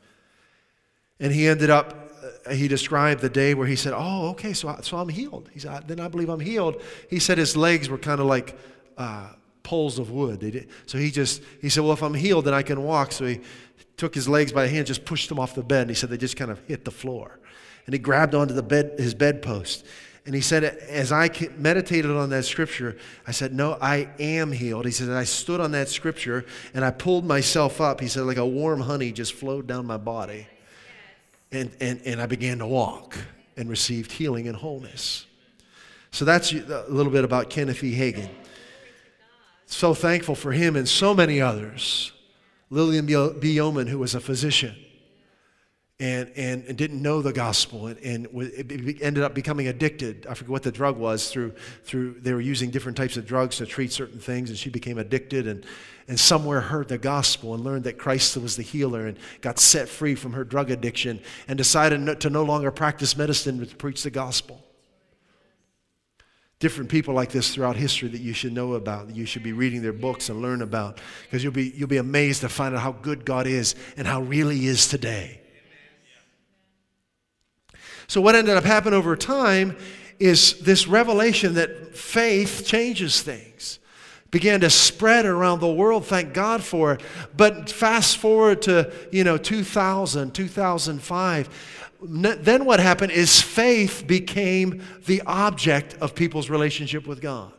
And 1.20 1.30
he 1.34 1.46
ended 1.46 1.68
up, 1.68 2.10
uh, 2.46 2.52
he 2.54 2.66
described 2.66 3.20
the 3.20 3.28
day 3.28 3.52
where 3.52 3.66
he 3.66 3.76
said, 3.76 3.92
Oh, 3.94 4.30
okay, 4.30 4.54
so, 4.54 4.68
I, 4.68 4.80
so 4.80 4.96
I'm 4.96 5.10
healed. 5.10 5.50
He 5.52 5.60
said, 5.60 5.86
Then 5.86 6.00
I 6.00 6.08
believe 6.08 6.30
I'm 6.30 6.40
healed. 6.40 6.80
He 7.10 7.18
said 7.18 7.36
his 7.36 7.58
legs 7.58 7.90
were 7.90 7.98
kind 7.98 8.22
of 8.22 8.26
like 8.26 8.58
uh, 8.96 9.32
poles 9.62 9.98
of 9.98 10.10
wood. 10.10 10.66
So 10.86 10.96
he 10.96 11.10
just, 11.10 11.42
he 11.60 11.68
said, 11.68 11.84
Well, 11.84 11.92
if 11.92 12.02
I'm 12.02 12.14
healed, 12.14 12.46
then 12.46 12.54
I 12.54 12.62
can 12.62 12.82
walk. 12.82 13.12
So 13.12 13.26
he 13.26 13.42
took 13.98 14.14
his 14.14 14.26
legs 14.26 14.50
by 14.50 14.62
the 14.62 14.70
hand, 14.70 14.86
just 14.86 15.04
pushed 15.04 15.28
them 15.28 15.38
off 15.38 15.54
the 15.54 15.62
bed. 15.62 15.82
And 15.82 15.90
he 15.90 15.94
said 15.94 16.08
they 16.08 16.16
just 16.16 16.38
kind 16.38 16.50
of 16.50 16.58
hit 16.60 16.86
the 16.86 16.90
floor. 16.90 17.38
And 17.84 17.92
he 17.92 17.98
grabbed 17.98 18.34
onto 18.34 18.54
the 18.54 18.62
bed, 18.62 18.94
his 18.96 19.12
bedpost. 19.12 19.84
And 20.26 20.34
he 20.34 20.40
said, 20.40 20.64
as 20.64 21.12
I 21.12 21.28
meditated 21.58 22.10
on 22.10 22.30
that 22.30 22.44
scripture, 22.44 22.96
I 23.26 23.32
said, 23.32 23.52
No, 23.52 23.76
I 23.80 24.08
am 24.18 24.52
healed. 24.52 24.86
He 24.86 24.90
said, 24.90 25.10
I 25.10 25.24
stood 25.24 25.60
on 25.60 25.72
that 25.72 25.88
scripture 25.88 26.46
and 26.72 26.84
I 26.84 26.90
pulled 26.90 27.26
myself 27.26 27.80
up. 27.80 28.00
He 28.00 28.08
said, 28.08 28.22
like 28.22 28.38
a 28.38 28.46
warm 28.46 28.80
honey 28.80 29.12
just 29.12 29.34
flowed 29.34 29.66
down 29.66 29.84
my 29.86 29.98
body. 29.98 30.46
And, 31.52 31.70
and, 31.78 32.00
and 32.06 32.22
I 32.22 32.26
began 32.26 32.58
to 32.58 32.66
walk 32.66 33.18
and 33.56 33.68
received 33.68 34.12
healing 34.12 34.48
and 34.48 34.56
wholeness. 34.56 35.26
So 36.10 36.24
that's 36.24 36.52
a 36.52 36.86
little 36.88 37.12
bit 37.12 37.24
about 37.24 37.50
Kenneth 37.50 37.84
E. 37.84 37.94
Hagin. 37.94 38.30
So 39.66 39.92
thankful 39.92 40.34
for 40.34 40.52
him 40.52 40.74
and 40.74 40.88
so 40.88 41.14
many 41.14 41.40
others 41.40 42.12
Lillian 42.70 43.06
B. 43.06 43.52
Yeoman, 43.52 43.86
who 43.86 43.98
was 43.98 44.14
a 44.14 44.20
physician 44.20 44.74
and, 46.00 46.32
and, 46.34 46.64
and 46.64 46.76
didn't 46.76 47.00
know 47.00 47.22
the 47.22 47.32
gospel 47.32 47.86
and, 47.86 47.98
and 48.00 48.26
it 48.32 49.00
ended 49.00 49.22
up 49.22 49.32
becoming 49.32 49.68
addicted. 49.68 50.26
I 50.26 50.34
forget 50.34 50.50
what 50.50 50.62
the 50.64 50.72
drug 50.72 50.96
was. 50.96 51.30
Through, 51.30 51.54
through 51.84 52.14
They 52.20 52.34
were 52.34 52.40
using 52.40 52.70
different 52.70 52.96
types 52.96 53.16
of 53.16 53.26
drugs 53.26 53.58
to 53.58 53.66
treat 53.66 53.92
certain 53.92 54.18
things, 54.18 54.50
and 54.50 54.58
she 54.58 54.70
became 54.70 54.98
addicted 54.98 55.46
and, 55.46 55.64
and 56.08 56.18
somewhere 56.18 56.60
heard 56.60 56.88
the 56.88 56.98
gospel 56.98 57.54
and 57.54 57.62
learned 57.62 57.84
that 57.84 57.96
Christ 57.96 58.36
was 58.36 58.56
the 58.56 58.62
healer 58.62 59.06
and 59.06 59.16
got 59.40 59.60
set 59.60 59.88
free 59.88 60.16
from 60.16 60.32
her 60.32 60.42
drug 60.42 60.70
addiction 60.70 61.20
and 61.46 61.56
decided 61.56 62.20
to 62.20 62.28
no 62.30 62.42
longer 62.42 62.72
practice 62.72 63.16
medicine 63.16 63.58
but 63.58 63.70
to 63.70 63.76
preach 63.76 64.02
the 64.02 64.10
gospel 64.10 64.60
different 66.60 66.88
people 66.88 67.12
like 67.12 67.30
this 67.30 67.52
throughout 67.52 67.76
history 67.76 68.08
that 68.08 68.22
you 68.22 68.32
should 68.32 68.52
know 68.52 68.72
about, 68.72 69.08
that 69.08 69.16
you 69.16 69.26
should 69.26 69.42
be 69.42 69.52
reading 69.52 69.82
their 69.82 69.92
books 69.92 70.30
and 70.30 70.40
learn 70.40 70.62
about, 70.62 70.98
because 71.24 71.44
you'll 71.44 71.52
be, 71.52 71.74
you'll 71.76 71.86
be 71.86 71.98
amazed 71.98 72.40
to 72.40 72.48
find 72.48 72.74
out 72.74 72.80
how 72.80 72.92
good 72.92 73.26
God 73.26 73.46
is 73.46 73.74
and 73.98 74.06
how 74.06 74.22
real 74.22 74.48
He 74.48 74.66
is 74.66 74.88
today. 74.88 75.42
So, 78.06 78.20
what 78.20 78.34
ended 78.34 78.56
up 78.56 78.64
happening 78.64 78.98
over 78.98 79.16
time 79.16 79.76
is 80.18 80.60
this 80.60 80.86
revelation 80.86 81.54
that 81.54 81.96
faith 81.96 82.64
changes 82.66 83.22
things 83.22 83.78
began 84.30 84.60
to 84.60 84.70
spread 84.70 85.26
around 85.26 85.60
the 85.60 85.72
world 85.72 86.06
thank 86.06 86.32
god 86.32 86.62
for 86.62 86.92
it 86.92 87.00
but 87.36 87.70
fast 87.70 88.18
forward 88.18 88.62
to 88.62 88.92
you 89.12 89.22
know 89.22 89.36
2000 89.36 90.32
2005 90.32 91.48
then 92.06 92.64
what 92.64 92.80
happened 92.80 93.12
is 93.12 93.40
faith 93.40 94.06
became 94.06 94.82
the 95.06 95.22
object 95.22 95.94
of 96.00 96.14
people's 96.14 96.50
relationship 96.50 97.06
with 97.06 97.20
God. 97.20 97.52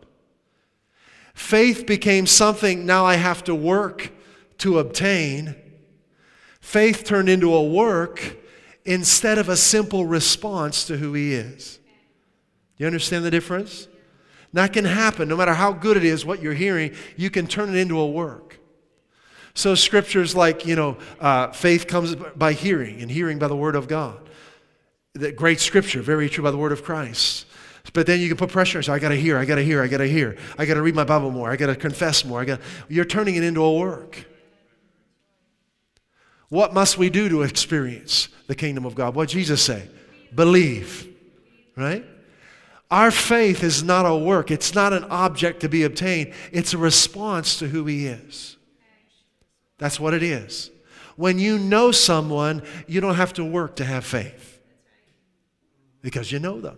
Faith 1.34 1.86
became 1.86 2.28
something 2.28 2.86
now 2.86 3.06
I 3.06 3.16
have 3.16 3.44
to 3.46 3.56
work 3.56 4.12
to 4.60 4.80
obtain. 4.80 5.56
Faith 6.62 7.04
turned 7.04 7.28
into 7.28 7.54
a 7.54 7.64
work 7.64 8.38
instead 8.86 9.38
of 9.38 9.50
a 9.50 9.58
simple 9.58 10.06
response 10.06 10.86
to 10.86 10.98
who 10.98 11.14
He 11.14 11.34
is. 11.34 11.80
You 12.78 12.88
understand 12.88 13.26
the 13.26 13.32
difference? 13.32 13.88
That 14.54 14.72
can 14.72 14.86
happen 14.86 15.28
no 15.28 15.36
matter 15.36 15.54
how 15.54 15.74
good 15.74 15.98
it 15.98 16.06
is 16.06 16.26
what 16.26 16.42
you're 16.42 16.54
hearing, 16.54 16.94
you 17.18 17.30
can 17.30 17.48
turn 17.48 17.70
it 17.70 17.76
into 17.76 18.00
a 18.00 18.08
work. 18.08 18.60
So, 19.54 19.76
scriptures 19.76 20.36
like, 20.36 20.66
you 20.66 20.76
know, 20.76 20.98
uh, 21.20 21.52
faith 21.52 21.88
comes 21.88 22.16
by 22.16 22.54
hearing, 22.54 23.02
and 23.02 23.10
hearing 23.10 23.40
by 23.40 23.48
the 23.48 23.56
Word 23.56 23.76
of 23.76 23.88
God 23.88 24.26
that 25.16 25.36
great 25.36 25.60
scripture, 25.60 26.02
very 26.02 26.30
true 26.30 26.44
by 26.44 26.52
the 26.52 26.58
word 26.58 26.72
of 26.72 26.84
Christ. 26.84 27.46
But 27.94 28.06
then 28.06 28.20
you 28.20 28.28
can 28.28 28.38
put 28.38 28.50
pressure. 28.50 28.80
On, 28.80 28.84
so 28.84 28.94
I 28.94 29.00
got 29.00 29.10
to 29.10 29.16
hear, 29.16 29.38
I 29.38 29.46
got 29.46 29.56
to 29.56 29.64
hear, 29.64 29.82
I 29.82 29.88
got 29.88 29.98
to 29.98 30.08
hear. 30.08 30.38
I 30.58 30.66
got 30.66 30.74
to 30.74 30.82
read 30.82 30.96
my 30.96 31.04
Bible 31.04 31.32
more. 31.32 31.50
I 31.50 31.56
got 31.56 31.68
to 31.68 31.76
confess 31.76 32.26
more. 32.26 32.42
I 32.42 32.46
got. 32.46 32.60
You're 32.90 33.06
turning 33.06 33.36
it 33.36 33.44
into 33.44 33.64
a 33.64 33.74
work. 33.78 34.26
What 36.50 36.74
must 36.74 36.98
we 36.98 37.10
do 37.10 37.30
to 37.30 37.42
experience 37.42 38.30
the 38.48 38.56
kingdom 38.56 38.86
of 38.86 38.96
God? 38.96 39.16
What 39.16 39.30
Jesus 39.30 39.62
say? 39.62 39.90
Believe. 40.34 41.12
Right? 41.76 42.06
Our 42.92 43.12
faith 43.12 43.64
is 43.64 43.84
not 43.84 44.06
a 44.06 44.16
work. 44.16 44.52
It's 44.52 44.76
not 44.76 44.94
an 44.94 45.06
object 45.06 45.62
to 45.62 45.70
be 45.70 45.84
obtained. 45.84 46.34
It's 46.52 46.74
a 46.74 46.78
response 46.78 47.60
to 47.60 47.68
who 47.68 47.86
He 47.86 48.08
is. 48.08 48.58
That's 49.78 50.00
what 50.00 50.14
it 50.14 50.24
is. 50.24 50.72
When 51.16 51.40
you 51.40 51.58
know 51.58 51.92
someone, 51.92 52.62
you 52.88 53.02
don't 53.02 53.16
have 53.16 53.34
to 53.34 53.44
work 53.44 53.78
to 53.78 53.86
have 53.86 54.06
faith 54.06 54.62
because 56.02 56.32
you 56.32 56.40
know 56.40 56.62
them. 56.62 56.78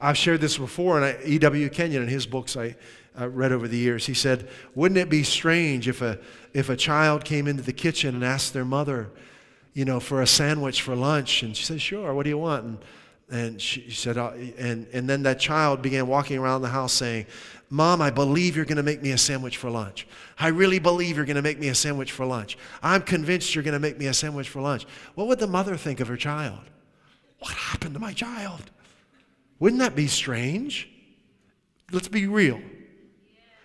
I've 0.00 0.18
shared 0.18 0.40
this 0.40 0.58
before, 0.58 1.00
and 1.00 1.24
E.W. 1.24 1.68
Kenyon 1.68 2.02
in 2.02 2.08
his 2.08 2.26
books 2.26 2.56
I 2.56 2.74
uh, 3.18 3.28
read 3.28 3.52
over 3.52 3.68
the 3.68 3.76
years, 3.76 4.06
he 4.06 4.14
said, 4.14 4.48
Wouldn't 4.74 4.98
it 4.98 5.08
be 5.08 5.22
strange 5.22 5.88
if 5.88 6.02
a, 6.02 6.18
if 6.52 6.68
a 6.68 6.76
child 6.76 7.24
came 7.24 7.46
into 7.46 7.62
the 7.62 7.72
kitchen 7.72 8.14
and 8.14 8.24
asked 8.24 8.52
their 8.52 8.64
mother, 8.64 9.10
you 9.74 9.84
know, 9.84 10.00
for 10.00 10.22
a 10.22 10.26
sandwich 10.26 10.82
for 10.82 10.96
lunch? 10.96 11.42
And 11.42 11.56
she 11.56 11.64
said, 11.64 11.80
Sure, 11.80 12.14
what 12.14 12.24
do 12.24 12.30
you 12.30 12.38
want? 12.38 12.64
And, 12.64 12.78
and 13.30 13.60
she 13.60 13.90
said, 13.90 14.18
uh, 14.18 14.32
and, 14.58 14.86
and 14.92 15.08
then 15.08 15.22
that 15.22 15.40
child 15.40 15.80
began 15.80 16.06
walking 16.06 16.38
around 16.38 16.62
the 16.62 16.68
house 16.68 16.92
saying, 16.92 17.26
Mom, 17.70 18.02
I 18.02 18.10
believe 18.10 18.54
you're 18.54 18.66
going 18.66 18.76
to 18.76 18.82
make 18.82 19.00
me 19.00 19.12
a 19.12 19.18
sandwich 19.18 19.56
for 19.56 19.70
lunch. 19.70 20.06
I 20.38 20.48
really 20.48 20.78
believe 20.78 21.16
you're 21.16 21.24
going 21.24 21.36
to 21.36 21.42
make 21.42 21.58
me 21.58 21.68
a 21.68 21.74
sandwich 21.74 22.12
for 22.12 22.26
lunch. 22.26 22.58
I'm 22.82 23.00
convinced 23.00 23.54
you're 23.54 23.64
going 23.64 23.72
to 23.72 23.80
make 23.80 23.98
me 23.98 24.06
a 24.06 24.14
sandwich 24.14 24.50
for 24.50 24.60
lunch. 24.60 24.84
What 25.14 25.26
would 25.28 25.38
the 25.38 25.46
mother 25.46 25.78
think 25.78 26.00
of 26.00 26.08
her 26.08 26.16
child? 26.18 26.60
What 27.38 27.54
happened 27.54 27.94
to 27.94 28.00
my 28.00 28.12
child? 28.12 28.70
Wouldn't 29.58 29.80
that 29.80 29.96
be 29.96 30.06
strange? 30.06 30.90
Let's 31.90 32.08
be 32.08 32.26
real. 32.26 32.60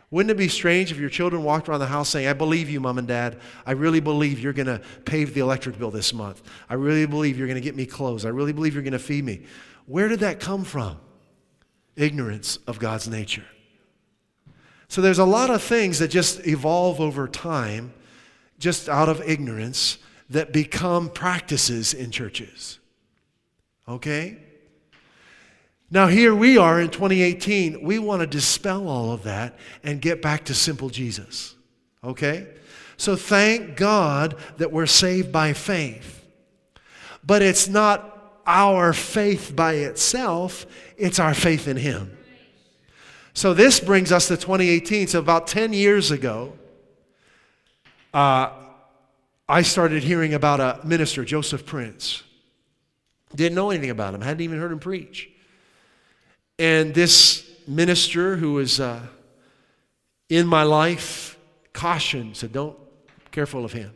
Wouldn't 0.10 0.32
it 0.32 0.38
be 0.38 0.48
strange 0.48 0.92
if 0.92 0.98
your 0.98 1.10
children 1.10 1.44
walked 1.44 1.68
around 1.68 1.82
the 1.82 1.88
house 1.88 2.10
saying, 2.10 2.28
I 2.28 2.34
believe 2.34 2.70
you, 2.70 2.80
mom 2.80 2.98
and 2.98 3.08
dad. 3.08 3.40
I 3.66 3.74
really 3.74 4.00
believe 4.00 4.40
you're 4.40 4.54
going 4.54 4.68
to 4.68 4.82
pave 5.04 5.34
the 5.34 5.42
electric 5.42 5.78
bill 5.78 5.92
this 5.92 6.14
month. 6.14 6.42
I 6.70 6.76
really 6.76 7.06
believe 7.06 7.38
you're 7.38 7.48
going 7.48 7.56
to 7.56 7.62
get 7.62 7.76
me 7.76 7.86
clothes. 7.86 8.24
I 8.24 8.30
really 8.30 8.54
believe 8.54 8.74
you're 8.74 8.84
going 8.84 8.94
to 8.94 9.00
feed 9.00 9.26
me. 9.26 9.44
Where 9.86 10.08
did 10.08 10.22
that 10.22 10.40
come 10.40 10.64
from? 10.64 10.98
Ignorance 11.98 12.58
of 12.68 12.80
God's 12.80 13.10
nature. 13.10 13.46
So 14.88 15.02
there's 15.02 15.20
a 15.20 15.26
lot 15.26 15.50
of 15.50 15.62
things 15.62 16.00
that 16.00 16.08
just 16.08 16.48
evolve 16.48 17.02
over 17.02 17.28
time, 17.28 17.94
just 18.60 18.88
out 18.88 19.10
of 19.10 19.22
ignorance, 19.28 19.98
that 20.30 20.54
become 20.54 21.10
practices 21.10 21.94
in 21.94 22.12
churches. 22.12 22.80
Okay? 23.90 24.38
Now, 25.90 26.08
here 26.08 26.36
we 26.36 26.58
are 26.58 26.82
in 26.82 26.90
2018. 26.90 27.82
We 27.82 27.98
want 27.98 28.22
to 28.22 28.28
dispel 28.28 28.90
all 28.90 29.12
of 29.12 29.24
that 29.24 29.58
and 29.84 30.02
get 30.02 30.22
back 30.22 30.46
to 30.46 30.54
simple 30.54 30.90
Jesus. 30.90 31.56
Okay? 32.04 32.48
So 32.98 33.16
thank 33.16 33.78
God 33.78 34.36
that 34.58 34.72
we're 34.72 34.86
saved 34.86 35.32
by 35.32 35.54
faith. 35.54 36.26
But 37.26 37.42
it's 37.42 37.70
not 37.70 38.42
our 38.46 38.92
faith 38.92 39.54
by 39.56 39.74
itself, 39.74 40.66
it's 40.98 41.20
our 41.20 41.34
faith 41.34 41.68
in 41.68 41.78
Him. 41.78 42.18
So 43.34 43.54
this 43.54 43.80
brings 43.80 44.12
us 44.12 44.28
to 44.30 44.36
2018. 44.36 45.08
So 45.08 45.20
about 45.20 45.48
10 45.48 45.72
years 45.72 46.12
ago, 46.12 46.54
uh, 48.14 48.50
I 49.48 49.62
started 49.62 50.04
hearing 50.04 50.34
about 50.34 50.60
a 50.60 50.86
minister, 50.86 51.24
Joseph 51.24 51.66
Prince. 51.66 52.24
Didn't 53.36 53.56
know 53.56 53.70
anything 53.70 53.90
about 53.90 54.14
him, 54.14 54.22
hadn't 54.22 54.42
even 54.42 54.60
heard 54.60 54.72
him 54.72 54.80
preach. 54.80 55.30
And 56.60 56.94
this 56.94 57.50
minister 57.68 58.36
who 58.36 58.54
was 58.54 58.80
uh, 58.80 59.06
in 60.30 60.48
my 60.48 60.64
life 60.64 61.38
cautioned, 61.74 62.36
said, 62.36 62.52
Don't, 62.52 62.78
be 63.08 63.32
careful 63.32 63.64
of 63.64 63.74
him. 63.74 63.94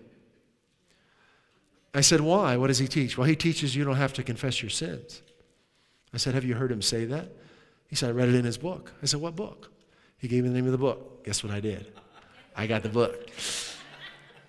I 1.94 2.02
said, 2.02 2.22
Why? 2.22 2.58
What 2.58 2.68
does 2.68 2.78
he 2.78 2.88
teach? 2.88 3.18
Well, 3.18 3.28
he 3.28 3.36
teaches 3.36 3.76
you 3.76 3.84
don't 3.84 3.96
have 3.96 4.14
to 4.14 4.24
confess 4.24 4.62
your 4.62 4.70
sins. 4.70 5.22
I 6.14 6.18
said, 6.18 6.36
Have 6.36 6.46
you 6.46 6.56
heard 6.56 6.72
him 6.72 6.82
say 6.82 7.06
that? 7.06 7.30
He 7.88 7.96
said, 7.96 8.10
I 8.10 8.14
read 8.14 8.30
it 8.30 8.36
in 8.36 8.46
his 8.46 8.58
book. 8.58 8.94
I 9.02 9.06
said, 9.06 9.20
What 9.20 9.36
book? 9.36 9.72
He 10.18 10.28
gave 10.28 10.44
me 10.44 10.50
the 10.50 10.56
name 10.56 10.66
of 10.66 10.72
the 10.72 10.78
book. 10.78 11.26
Guess 11.26 11.44
what 11.44 11.52
I 11.52 11.60
did? 11.60 11.92
I 12.56 12.68
got 12.68 12.84
the 12.84 12.90
book. 12.90 13.30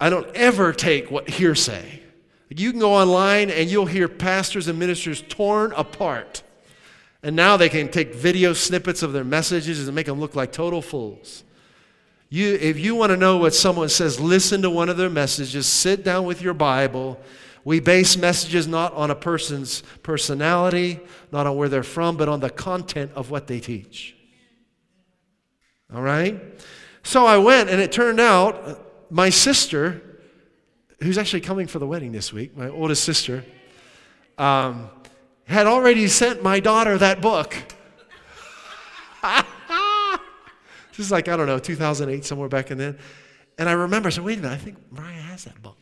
I 0.00 0.10
don't 0.10 0.28
ever 0.34 0.72
take 0.72 1.10
what 1.10 1.30
hearsay. 1.30 2.00
You 2.50 2.70
can 2.70 2.80
go 2.80 2.92
online 2.92 3.48
and 3.50 3.70
you'll 3.70 3.86
hear 3.86 4.08
pastors 4.08 4.68
and 4.68 4.78
ministers 4.78 5.22
torn 5.22 5.72
apart 5.72 6.42
and 7.22 7.36
now 7.36 7.56
they 7.56 7.68
can 7.68 7.88
take 7.88 8.14
video 8.14 8.52
snippets 8.52 9.02
of 9.02 9.12
their 9.12 9.24
messages 9.24 9.86
and 9.86 9.94
make 9.94 10.06
them 10.06 10.18
look 10.18 10.34
like 10.34 10.52
total 10.52 10.82
fools. 10.82 11.44
You, 12.28 12.54
if 12.54 12.78
you 12.78 12.94
want 12.94 13.10
to 13.10 13.16
know 13.16 13.36
what 13.36 13.54
someone 13.54 13.90
says, 13.90 14.18
listen 14.18 14.62
to 14.62 14.70
one 14.70 14.88
of 14.88 14.96
their 14.96 15.10
messages, 15.10 15.66
sit 15.66 16.02
down 16.02 16.24
with 16.24 16.40
your 16.40 16.54
Bible. 16.54 17.20
We 17.64 17.78
base 17.78 18.16
messages 18.16 18.66
not 18.66 18.92
on 18.94 19.10
a 19.10 19.14
person's 19.14 19.82
personality, 20.02 20.98
not 21.30 21.46
on 21.46 21.56
where 21.56 21.68
they're 21.68 21.82
from, 21.82 22.16
but 22.16 22.28
on 22.28 22.40
the 22.40 22.50
content 22.50 23.12
of 23.14 23.30
what 23.30 23.46
they 23.46 23.60
teach. 23.60 24.16
All 25.94 26.02
right? 26.02 26.42
So 27.02 27.26
I 27.26 27.36
went, 27.36 27.68
and 27.68 27.80
it 27.80 27.92
turned 27.92 28.18
out 28.18 29.10
my 29.10 29.28
sister, 29.28 30.00
who's 31.02 31.18
actually 31.18 31.42
coming 31.42 31.66
for 31.66 31.78
the 31.78 31.86
wedding 31.86 32.12
this 32.12 32.32
week, 32.32 32.56
my 32.56 32.68
oldest 32.68 33.04
sister, 33.04 33.44
um, 34.38 34.88
had 35.52 35.66
already 35.66 36.08
sent 36.08 36.42
my 36.42 36.60
daughter 36.60 36.98
that 36.98 37.20
book. 37.20 37.56
this 40.90 40.98
is 40.98 41.10
like, 41.10 41.28
I 41.28 41.36
don't 41.36 41.46
know, 41.46 41.58
2008, 41.58 42.24
somewhere 42.24 42.48
back 42.48 42.70
in 42.70 42.78
then. 42.78 42.98
And 43.58 43.68
I 43.68 43.72
remember, 43.72 44.08
I 44.08 44.10
said, 44.10 44.24
wait 44.24 44.38
a 44.38 44.42
minute, 44.42 44.54
I 44.54 44.58
think 44.58 44.78
Mariah 44.90 45.12
has 45.12 45.44
that 45.44 45.60
book. 45.62 45.76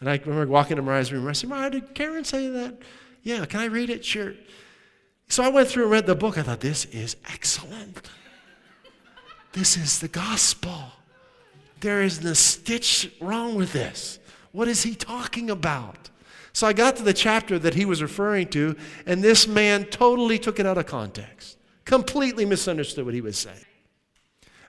And 0.00 0.08
I 0.08 0.16
remember 0.24 0.46
walking 0.46 0.76
to 0.76 0.82
Mariah's 0.82 1.12
room. 1.12 1.22
And 1.22 1.30
I 1.30 1.32
said, 1.32 1.48
Mariah, 1.50 1.70
did 1.70 1.94
Karen 1.94 2.24
say 2.24 2.48
that? 2.48 2.78
Yeah, 3.22 3.44
can 3.46 3.60
I 3.60 3.66
read 3.66 3.90
it? 3.90 4.04
Sure. 4.04 4.34
So 5.28 5.42
I 5.42 5.48
went 5.48 5.68
through 5.68 5.84
and 5.84 5.92
read 5.92 6.06
the 6.06 6.14
book. 6.14 6.36
I 6.36 6.42
thought, 6.42 6.60
this 6.60 6.84
is 6.86 7.16
excellent. 7.32 8.08
This 9.52 9.76
is 9.76 10.00
the 10.00 10.08
gospel. 10.08 10.92
There 11.80 12.02
isn't 12.02 12.26
a 12.26 12.34
stitch 12.34 13.10
wrong 13.20 13.54
with 13.54 13.72
this. 13.72 14.18
What 14.52 14.68
is 14.68 14.82
he 14.82 14.94
talking 14.94 15.50
about? 15.50 16.10
So 16.54 16.68
I 16.68 16.72
got 16.72 16.96
to 16.96 17.02
the 17.02 17.12
chapter 17.12 17.58
that 17.58 17.74
he 17.74 17.84
was 17.84 18.00
referring 18.00 18.46
to, 18.50 18.76
and 19.06 19.22
this 19.22 19.46
man 19.48 19.84
totally 19.86 20.38
took 20.38 20.60
it 20.60 20.66
out 20.66 20.78
of 20.78 20.86
context, 20.86 21.58
completely 21.84 22.46
misunderstood 22.46 23.04
what 23.04 23.12
he 23.12 23.20
was 23.20 23.36
saying. 23.36 23.66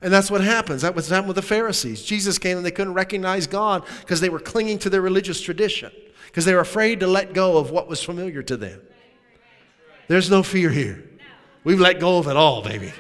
And 0.02 0.12
that's 0.12 0.30
what 0.30 0.42
happens. 0.42 0.82
That 0.82 0.96
was 0.96 1.08
happened 1.10 1.28
with 1.28 1.36
the 1.36 1.44
Pharisees. 1.44 2.04
Jesus 2.04 2.40
came 2.40 2.58
and 2.58 2.66
they 2.66 2.72
couldn't 2.72 2.96
recognize 2.96 3.46
God 3.48 3.86
because 4.02 4.20
they 4.20 4.30
were 4.30 4.40
clinging 4.40 4.80
to 4.80 4.90
their 4.90 5.02
religious 5.02 5.40
tradition, 5.40 5.92
because 6.26 6.44
they 6.44 6.56
were 6.56 6.60
afraid 6.60 7.00
to 7.02 7.08
let 7.08 7.34
go 7.34 7.58
of 7.58 7.70
what 7.70 7.88
was 7.88 8.02
familiar 8.02 8.42
to 8.44 8.58
them. 8.58 8.82
There's 10.08 10.30
no 10.30 10.42
fear 10.42 10.72
here. 10.72 11.08
We've 11.64 11.80
let 11.80 12.00
go 12.00 12.18
of 12.18 12.28
it 12.28 12.36
all, 12.36 12.64
baby. 12.64 12.94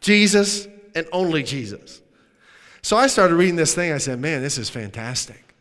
Jesus 0.00 0.68
and 0.94 1.06
only 1.12 1.42
Jesus. 1.42 2.02
So 2.82 2.96
I 2.96 3.08
started 3.08 3.34
reading 3.34 3.56
this 3.56 3.74
thing. 3.74 3.92
I 3.92 3.98
said, 3.98 4.20
man, 4.20 4.42
this 4.42 4.58
is 4.58 4.70
fantastic. 4.70 5.51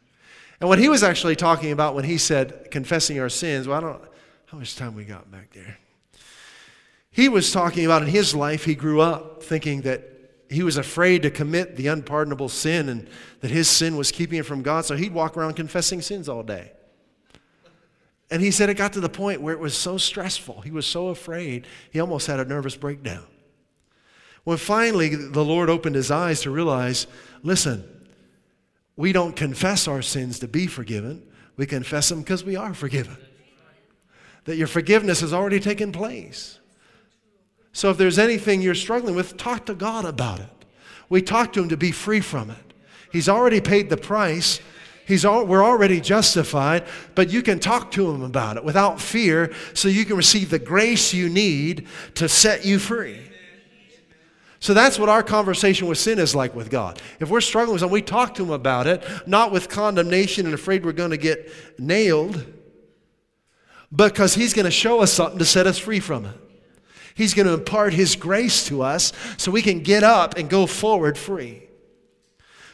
And 0.62 0.69
what 0.69 0.78
he 0.78 0.88
was 0.88 1.02
actually 1.02 1.36
talking 1.36 1.71
about 1.71 1.95
when 1.95 2.06
he 2.06 2.19
said 2.19 2.69
confessing 2.69 3.19
our 3.19 3.30
sins, 3.30 3.67
well, 3.67 3.78
I 3.78 3.82
don't 3.82 4.02
how 4.45 4.58
much 4.58 4.76
time 4.76 4.95
we 4.95 5.06
got 5.06 5.32
back 5.32 5.52
there. 5.54 5.78
He 7.10 7.30
was 7.30 7.52
talking 7.52 7.84
about 7.84 8.04
in 8.04 8.10
his 8.10 8.36
life, 8.36 8.63
he 8.63 8.76
grew 8.76 9.02
up 9.02 9.41
thinking 9.41 9.82
that 9.82 10.04
he 10.50 10.62
was 10.62 10.78
afraid 10.78 11.24
to 11.24 11.32
commit 11.32 11.78
the 11.78 11.88
unpardonable 11.88 12.50
sin 12.50 12.89
and 12.89 13.08
that 13.39 13.50
his 13.50 13.69
sin 13.69 13.95
was 13.97 14.12
keeping 14.12 14.38
him 14.38 14.43
from 14.43 14.62
God, 14.62 14.86
so 14.86 14.95
he'd 14.95 15.13
walk 15.13 15.36
around 15.36 15.56
confessing 15.56 16.02
sins 16.02 16.30
all 16.30 16.43
day. 16.43 16.74
And 18.30 18.41
he 18.41 18.52
said 18.52 18.69
it 18.69 18.76
got 18.76 18.93
to 18.93 19.00
the 19.00 19.10
point 19.10 19.41
where 19.41 19.54
it 19.54 19.60
was 19.60 19.76
so 19.76 19.97
stressful. 19.97 20.62
He 20.62 20.71
was 20.71 20.86
so 20.86 21.08
afraid, 21.08 21.65
he 21.91 22.00
almost 22.00 22.28
had 22.28 22.39
a 22.39 22.45
nervous 22.45 22.76
breakdown. 22.76 23.26
When 24.43 24.58
finally 24.58 25.15
the 25.15 25.43
Lord 25.43 25.69
opened 25.69 25.95
his 25.95 26.12
eyes 26.12 26.41
to 26.41 26.52
realize 26.52 27.08
listen, 27.41 28.01
we 29.02 29.12
don't 29.14 29.36
confess 29.36 29.88
our 29.88 30.04
sins 30.04 30.38
to 30.38 30.48
be 30.48 30.68
forgiven, 30.68 31.24
we 31.58 31.66
confess 31.66 32.08
them 32.10 32.20
because 32.20 32.44
we 32.44 32.56
are 32.56 32.72
forgiven. 32.76 33.18
That 34.46 34.58
your 34.58 34.68
forgiveness 34.68 35.22
has 35.22 35.34
already 35.34 35.60
taken 35.60 35.92
place. 35.92 36.60
So 37.74 37.90
if 37.90 37.98
there's 37.98 38.20
anything 38.20 38.62
you're 38.62 38.76
struggling 38.76 39.16
with, 39.16 39.38
talk 39.38 39.66
to 39.66 39.74
God 39.74 40.06
about 40.06 40.40
it. 40.40 40.66
We 41.10 41.24
talk 41.24 41.52
to 41.54 41.64
Him 41.64 41.70
to 41.70 41.78
be 41.78 41.92
free 41.92 42.20
from 42.20 42.52
it. 42.52 42.74
He's 43.12 43.28
already 43.28 43.60
paid 43.60 43.90
the 43.90 43.98
price. 43.98 44.60
He's 45.08 45.26
all, 45.26 45.46
we're 45.46 45.66
already 45.66 46.00
justified, 46.00 46.86
but 47.16 47.32
you 47.32 47.42
can 47.42 47.60
talk 47.60 47.90
to 47.94 48.08
Him 48.12 48.22
about 48.22 48.58
it 48.58 48.64
without 48.64 49.02
fear 49.02 49.52
so 49.74 49.88
you 49.88 50.06
can 50.06 50.16
receive 50.16 50.52
the 50.52 50.60
grace 50.60 51.12
you 51.12 51.28
need 51.28 51.88
to 52.16 52.30
set 52.30 52.66
you 52.66 52.78
free. 52.78 53.31
So 54.62 54.76
that's 54.76 55.00
what 55.00 55.10
our 55.10 55.24
conversation 55.24 55.88
with 55.88 55.97
sin 55.97 56.19
is 56.19 56.36
like 56.36 56.54
with 56.56 56.69
God. 56.69 57.02
If 57.19 57.32
we're 57.32 57.41
struggling 57.41 57.74
with 57.74 57.80
something, 57.82 57.93
we 57.93 58.04
talk 58.04 58.36
to 58.36 58.43
Him 58.43 58.52
about 58.52 58.86
it, 58.86 59.04
not 59.26 59.52
with 59.52 59.69
condemnation 59.69 60.45
and 60.45 60.54
afraid 60.54 60.86
we're 60.86 60.91
going 60.91 61.10
to 61.10 61.17
get 61.17 61.52
nailed, 61.80 62.45
because 63.93 64.36
He's 64.36 64.54
going 64.54 64.65
to 64.65 64.71
show 64.71 65.02
us 65.02 65.12
something 65.12 65.39
to 65.39 65.45
set 65.45 65.65
us 65.65 65.80
free 65.80 66.00
from 66.00 66.26
it. 66.26 66.36
He's 67.15 67.34
going 67.34 67.47
to 67.47 67.54
impart 67.54 67.93
His 67.93 68.15
grace 68.15 68.67
to 68.67 68.84
us 68.84 69.13
so 69.36 69.50
we 69.50 69.63
can 69.63 69.82
get 69.82 70.04
up 70.04 70.38
and 70.38 70.47
go 70.47 70.67
forward 70.67 71.17
free. 71.17 71.63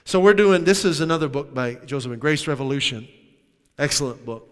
So 0.04 0.19
we're 0.19 0.34
doing, 0.34 0.65
this 0.65 0.84
is 0.84 1.00
another 1.00 1.30
book 1.30 1.54
by 1.54 1.76
Joseph 1.76 2.12
and 2.12 2.19
Grace 2.19 2.47
Revolution. 2.47 3.08
Excellent 3.78 4.26
book. 4.26 4.45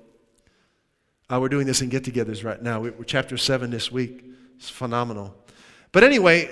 Uh, 1.29 1.39
we're 1.41 1.49
doing 1.49 1.67
this 1.67 1.81
in 1.81 1.89
get 1.89 2.03
togethers 2.03 2.45
right 2.45 2.61
now. 2.61 2.79
We're 2.79 3.03
chapter 3.03 3.35
7 3.35 3.71
this 3.71 3.91
week. 3.91 4.23
It's 4.55 4.69
phenomenal. 4.69 5.35
But 5.91 6.03
anyway, 6.03 6.49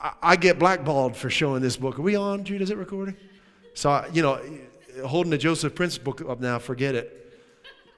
I, 0.00 0.36
get 0.36 0.58
blackballed 0.58 1.16
for 1.16 1.30
showing 1.30 1.62
this 1.62 1.76
book. 1.76 1.98
Are 1.98 2.02
we 2.02 2.14
on, 2.14 2.44
Jude? 2.44 2.60
Is 2.60 2.70
it 2.70 2.76
recording? 2.76 3.16
So, 3.72 4.04
you 4.12 4.22
know, 4.22 4.40
holding 5.06 5.30
the 5.30 5.38
Joseph 5.38 5.74
Prince 5.74 5.98
book 5.98 6.22
up 6.28 6.40
now, 6.40 6.58
forget 6.58 6.94
it. 6.94 7.20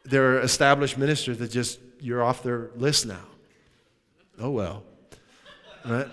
There 0.05 0.36
are 0.36 0.40
established 0.40 0.99
ministers 0.99 1.38
that 1.38 1.51
just, 1.51 1.80
you're 2.01 2.22
off 2.22 2.42
their 2.42 2.70
list 2.76 3.07
now. 3.07 3.24
Oh, 4.38 4.51
well. 4.51 4.84
Right? 5.84 6.09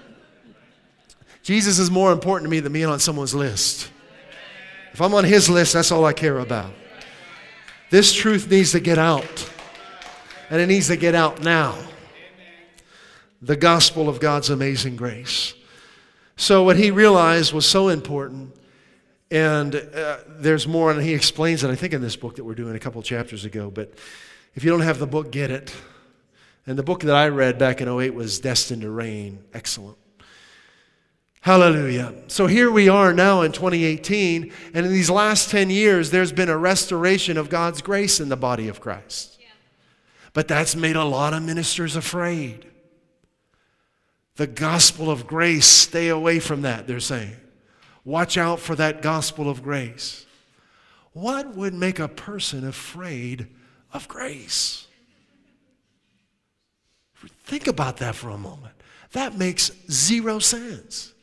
Jesus 1.44 1.78
is 1.78 1.92
more 1.92 2.12
important 2.12 2.48
to 2.48 2.50
me 2.50 2.60
than 2.60 2.74
being 2.74 2.86
on 2.86 3.00
someone's 3.00 3.36
list. 3.36 3.92
If 4.94 5.02
I'm 5.02 5.14
on 5.14 5.24
his 5.24 5.50
list, 5.50 5.74
that's 5.74 5.92
all 5.92 6.06
I 6.06 6.14
care 6.14 6.40
about. 6.40 6.72
This 7.90 8.14
truth 8.14 8.50
needs 8.50 8.72
to 8.72 8.80
get 8.80 8.98
out, 8.98 9.52
and 10.50 10.60
it 10.60 10.68
needs 10.68 10.88
to 10.88 10.96
get 10.96 11.16
out 11.16 11.44
now. 11.44 11.78
The 13.42 13.56
gospel 13.56 14.08
of 14.08 14.20
God's 14.20 14.50
amazing 14.50 14.96
grace. 14.96 15.54
So, 16.36 16.64
what 16.64 16.78
he 16.78 16.92
realized 16.92 17.54
was 17.54 17.66
so 17.66 17.90
important, 17.90 18.56
and 19.30 19.76
uh, 19.76 20.18
there's 20.28 20.68
more, 20.68 20.92
and 20.92 21.02
he 21.02 21.14
explains 21.14 21.64
it, 21.64 21.70
I 21.70 21.76
think, 21.76 21.94
in 21.94 22.02
this 22.02 22.16
book 22.16 22.36
that 22.38 22.44
we're 22.44 22.56
doing 22.56 22.76
a 22.76 22.80
couple 22.80 23.02
chapters 23.02 23.46
ago. 23.46 23.70
But 23.70 23.94
if 24.56 24.64
you 24.64 24.72
don't 24.72 24.82
have 24.82 25.00
the 25.00 25.08
book, 25.08 25.32
get 25.32 25.52
it. 25.52 25.74
And 26.66 26.78
the 26.78 26.84
book 26.84 27.02
that 27.02 27.16
I 27.16 27.28
read 27.28 27.58
back 27.58 27.82
in 27.82 27.90
08 27.90 28.14
was 28.14 28.40
Destined 28.40 28.84
to 28.84 28.90
Reign. 28.90 29.44
Excellent. 29.54 29.98
Hallelujah. 31.42 32.14
So 32.28 32.48
here 32.48 32.72
we 32.72 32.88
are 32.88 33.12
now 33.12 33.42
in 33.42 33.52
2018, 33.52 34.54
and 34.74 34.86
in 34.86 34.92
these 34.92 35.10
last 35.10 35.52
10 35.52 35.70
years, 35.70 36.10
there's 36.10 36.32
been 36.32 36.48
a 36.48 36.58
restoration 36.58 37.38
of 37.38 37.50
God's 37.50 37.82
grace 37.82 38.22
in 38.22 38.30
the 38.30 38.38
body 38.38 38.70
of 38.70 38.80
Christ. 38.80 39.40
But 40.32 40.48
that's 40.48 40.76
made 40.76 40.96
a 40.96 41.04
lot 41.04 41.34
of 41.34 41.44
ministers 41.44 41.96
afraid. 41.96 42.66
The 44.36 44.48
gospel 44.48 45.12
of 45.12 45.28
grace, 45.28 45.68
stay 45.68 46.10
away 46.10 46.40
from 46.40 46.64
that, 46.64 46.88
they're 46.88 47.00
saying. 47.00 47.36
Watch 48.04 48.38
out 48.38 48.60
for 48.60 48.76
that 48.76 49.02
gospel 49.02 49.50
of 49.50 49.64
grace. 49.64 50.26
What 51.14 51.56
would 51.56 51.74
make 51.74 52.00
a 52.00 52.08
person 52.08 52.68
afraid 52.68 53.48
of 53.94 54.08
grace? 54.08 54.88
Think 57.46 57.68
about 57.68 57.98
that 57.98 58.16
for 58.16 58.30
a 58.30 58.38
moment. 58.38 58.74
That 59.12 59.38
makes 59.38 59.72
zero 59.90 60.40
sense. 60.40 61.14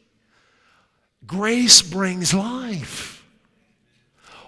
Grace 1.27 1.83
brings 1.83 2.33
life. 2.33 3.27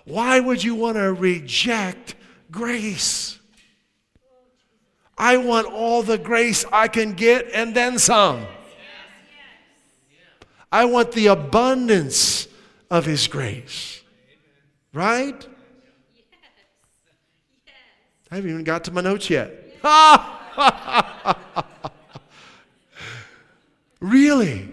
Why 0.04 0.40
would 0.40 0.62
you 0.62 0.74
want 0.74 0.96
to 0.96 1.12
reject 1.12 2.14
grace? 2.50 3.38
I 5.16 5.36
want 5.36 5.66
all 5.66 6.02
the 6.02 6.18
grace 6.18 6.64
I 6.72 6.88
can 6.88 7.12
get 7.12 7.50
and 7.52 7.74
then 7.74 7.98
some. 7.98 8.46
I 10.70 10.86
want 10.86 11.12
the 11.12 11.26
abundance 11.26 12.48
of 12.90 13.04
His 13.04 13.28
grace. 13.28 14.02
Right? 14.92 15.46
I 18.30 18.36
haven't 18.36 18.50
even 18.50 18.64
got 18.64 18.84
to 18.84 18.90
my 18.90 19.02
notes 19.02 19.28
yet. 19.28 19.52
really? 24.00 24.72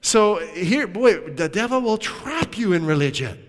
So 0.00 0.36
here, 0.54 0.86
boy, 0.86 1.30
the 1.30 1.48
devil 1.48 1.80
will 1.80 1.98
trap 1.98 2.56
you 2.56 2.72
in 2.72 2.86
religion. 2.86 3.45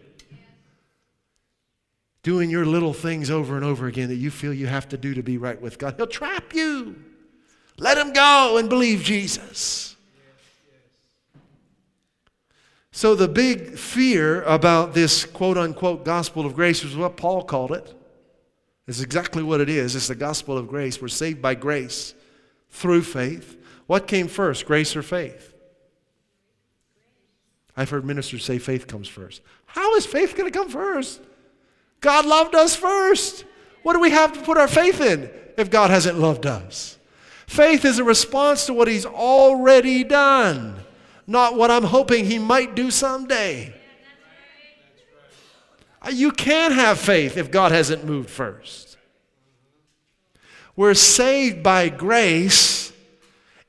Doing 2.28 2.50
your 2.50 2.66
little 2.66 2.92
things 2.92 3.32
over 3.32 3.56
and 3.56 3.64
over 3.64 3.88
again 3.88 4.10
that 4.10 4.16
you 4.16 4.32
feel 4.32 4.54
you 4.54 4.68
have 4.68 4.90
to 4.90 4.98
do 4.98 5.14
to 5.14 5.24
be 5.24 5.38
right 5.38 5.62
with 5.62 5.80
God. 5.80 5.94
He'll 5.96 6.08
trap 6.08 6.54
you. 6.54 7.02
Let 7.78 7.98
him 7.98 8.12
go 8.12 8.58
and 8.58 8.68
believe 8.68 9.02
Jesus. 9.02 9.96
So, 12.92 13.16
the 13.16 13.30
big 13.30 13.78
fear 13.78 14.44
about 14.44 14.94
this 14.94 15.24
quote 15.24 15.58
unquote 15.58 16.04
gospel 16.04 16.46
of 16.46 16.54
grace 16.54 16.84
is 16.84 16.98
what 16.98 17.16
Paul 17.16 17.46
called 17.46 17.72
it. 17.72 17.98
It's 18.88 19.00
exactly 19.00 19.42
what 19.42 19.62
it 19.62 19.70
is. 19.70 19.96
It's 19.96 20.10
the 20.10 20.16
gospel 20.16 20.58
of 20.58 20.68
grace. 20.68 21.02
We're 21.02 21.08
saved 21.08 21.42
by 21.42 21.56
grace 21.56 22.14
through 22.72 23.04
faith. 23.04 23.58
What 23.86 24.06
came 24.06 24.28
first, 24.28 24.66
grace 24.66 24.98
or 24.98 25.02
faith? 25.02 25.54
I've 27.78 27.90
heard 27.90 28.04
ministers 28.04 28.44
say 28.44 28.60
faith 28.60 28.86
comes 28.86 29.08
first. 29.08 29.40
How 29.66 29.96
is 29.96 30.06
faith 30.06 30.36
going 30.36 30.52
to 30.52 30.60
come 30.60 30.68
first? 30.68 31.22
God 32.02 32.26
loved 32.26 32.56
us 32.56 32.76
first. 32.76 33.46
What 33.84 33.94
do 33.94 34.00
we 34.00 34.12
have 34.12 34.34
to 34.34 34.42
put 34.42 34.58
our 34.58 34.68
faith 34.68 35.02
in 35.02 35.30
if 35.58 35.70
God 35.70 35.90
hasn't 35.90 36.20
loved 36.20 36.46
us? 36.46 36.98
Faith 37.46 37.86
is 37.86 38.00
a 38.00 38.04
response 38.04 38.66
to 38.66 38.74
what 38.74 38.88
He's 38.88 39.06
already 39.06 40.04
done, 40.04 40.76
not 41.26 41.56
what 41.56 41.72
I'm 41.72 41.84
hoping 41.84 42.26
He 42.26 42.40
might 42.40 42.76
do 42.76 42.92
someday. 42.92 43.74
Uh, 46.02 46.10
you 46.10 46.32
can't 46.32 46.74
have 46.74 47.00
faith 47.00 47.38
if 47.38 47.50
God 47.50 47.72
hasn't 47.72 48.06
moved 48.06 48.30
first. 48.30 48.98
We're 50.76 50.94
saved 50.94 51.64
by 51.64 51.90
grace 51.90 52.92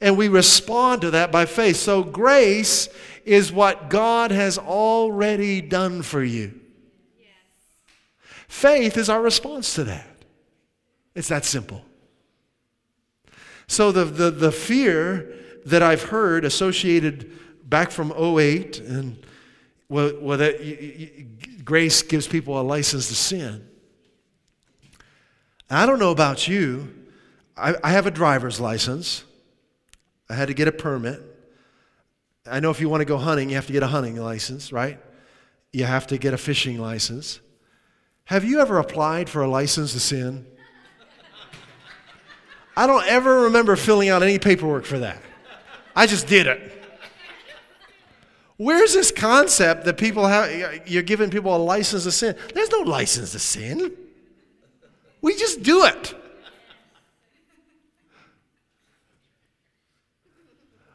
and 0.01 0.17
we 0.17 0.29
respond 0.29 1.03
to 1.03 1.13
that 1.13 1.33
by 1.33 1.47
faith. 1.47 1.77
So, 1.77 2.03
grace 2.03 2.89
is 3.25 3.53
what 3.53 3.91
God 3.91 4.31
has 4.31 4.59
already 4.59 5.61
done 5.61 6.03
for 6.03 6.23
you. 6.23 6.61
Faith 8.49 8.97
is 8.97 9.09
our 9.09 9.23
response 9.23 9.75
to 9.75 9.85
that. 9.85 10.09
It's 11.15 11.29
that 11.29 11.45
simple. 11.45 11.85
So, 13.67 13.93
the, 13.93 14.05
the, 14.05 14.31
the 14.31 14.51
fear 14.51 15.35
that 15.67 15.83
I've 15.83 16.05
heard 16.05 16.45
associated 16.45 17.31
back 17.69 17.91
from 17.91 18.13
08 18.13 18.81
and 18.81 19.23
well, 19.89 20.13
well 20.21 20.39
that 20.39 21.65
grace 21.65 22.03
gives 22.03 22.27
people 22.27 22.59
a 22.59 22.63
license 22.63 23.09
to 23.09 23.15
sin. 23.15 23.69
I 25.71 25.85
don't 25.85 25.99
know 25.99 26.11
about 26.11 26.49
you. 26.49 26.95
I, 27.57 27.75
I 27.85 27.91
have 27.91 28.07
a 28.07 28.11
driver's 28.11 28.59
license. 28.59 29.25
I 30.31 30.35
had 30.35 30.49
to 30.49 30.55
get 30.55 30.69
a 30.69 30.73
permit. 30.73 31.23
I 32.47 32.61
know 32.61 32.71
if 32.71 32.81
you 32.81 32.89
want 32.89 33.03
to 33.03 33.05
go 33.05 33.19
hunting, 33.19 33.51
you 33.51 33.57
have 33.57 33.67
to 33.67 33.73
get 33.73 33.83
a 33.83 33.89
hunting 33.89 34.17
license, 34.17 34.73
right? 34.73 34.99
You 35.73 35.85
have 35.85 36.07
to 36.07 36.17
get 36.17 36.33
a 36.33 36.39
fishing 36.39 36.79
license. 36.79 37.41
Have 38.29 38.45
you 38.45 38.61
ever 38.61 38.79
applied 38.79 39.31
for 39.31 39.41
a 39.41 39.49
license 39.49 39.95
to 39.95 40.01
sin? 40.01 40.47
I 42.77 42.87
don't 42.87 43.07
ever 43.07 43.45
remember 43.45 43.75
filling 43.75 44.11
out 44.11 44.23
any 44.23 44.39
paperwork 44.39 44.85
for 44.85 44.99
that. 44.99 45.23
I 45.97 46.07
just 46.07 46.27
did 46.27 46.47
it. 46.47 46.85
Where's 48.59 48.93
this 48.93 49.11
concept 49.11 49.87
that 49.87 49.97
people 49.97 50.27
have, 50.27 50.87
you're 50.87 51.03
giving 51.03 51.31
people 51.31 51.57
a 51.57 51.59
license 51.59 52.05
to 52.05 52.13
sin? 52.13 52.37
There's 52.53 52.71
no 52.71 52.81
license 52.81 53.33
to 53.33 53.39
sin. 53.39 53.97
We 55.23 55.35
just 55.35 55.63
do 55.63 55.87
it. 55.87 56.15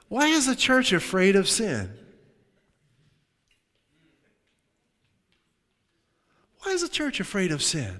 Why 0.07 0.27
is 0.27 0.45
the 0.45 0.55
church 0.55 0.93
afraid 0.93 1.35
of 1.35 1.49
sin? 1.49 1.97
Why 6.63 6.71
is 6.71 6.81
the 6.81 6.89
church 6.89 7.19
afraid 7.19 7.51
of 7.51 7.61
sin? 7.61 7.99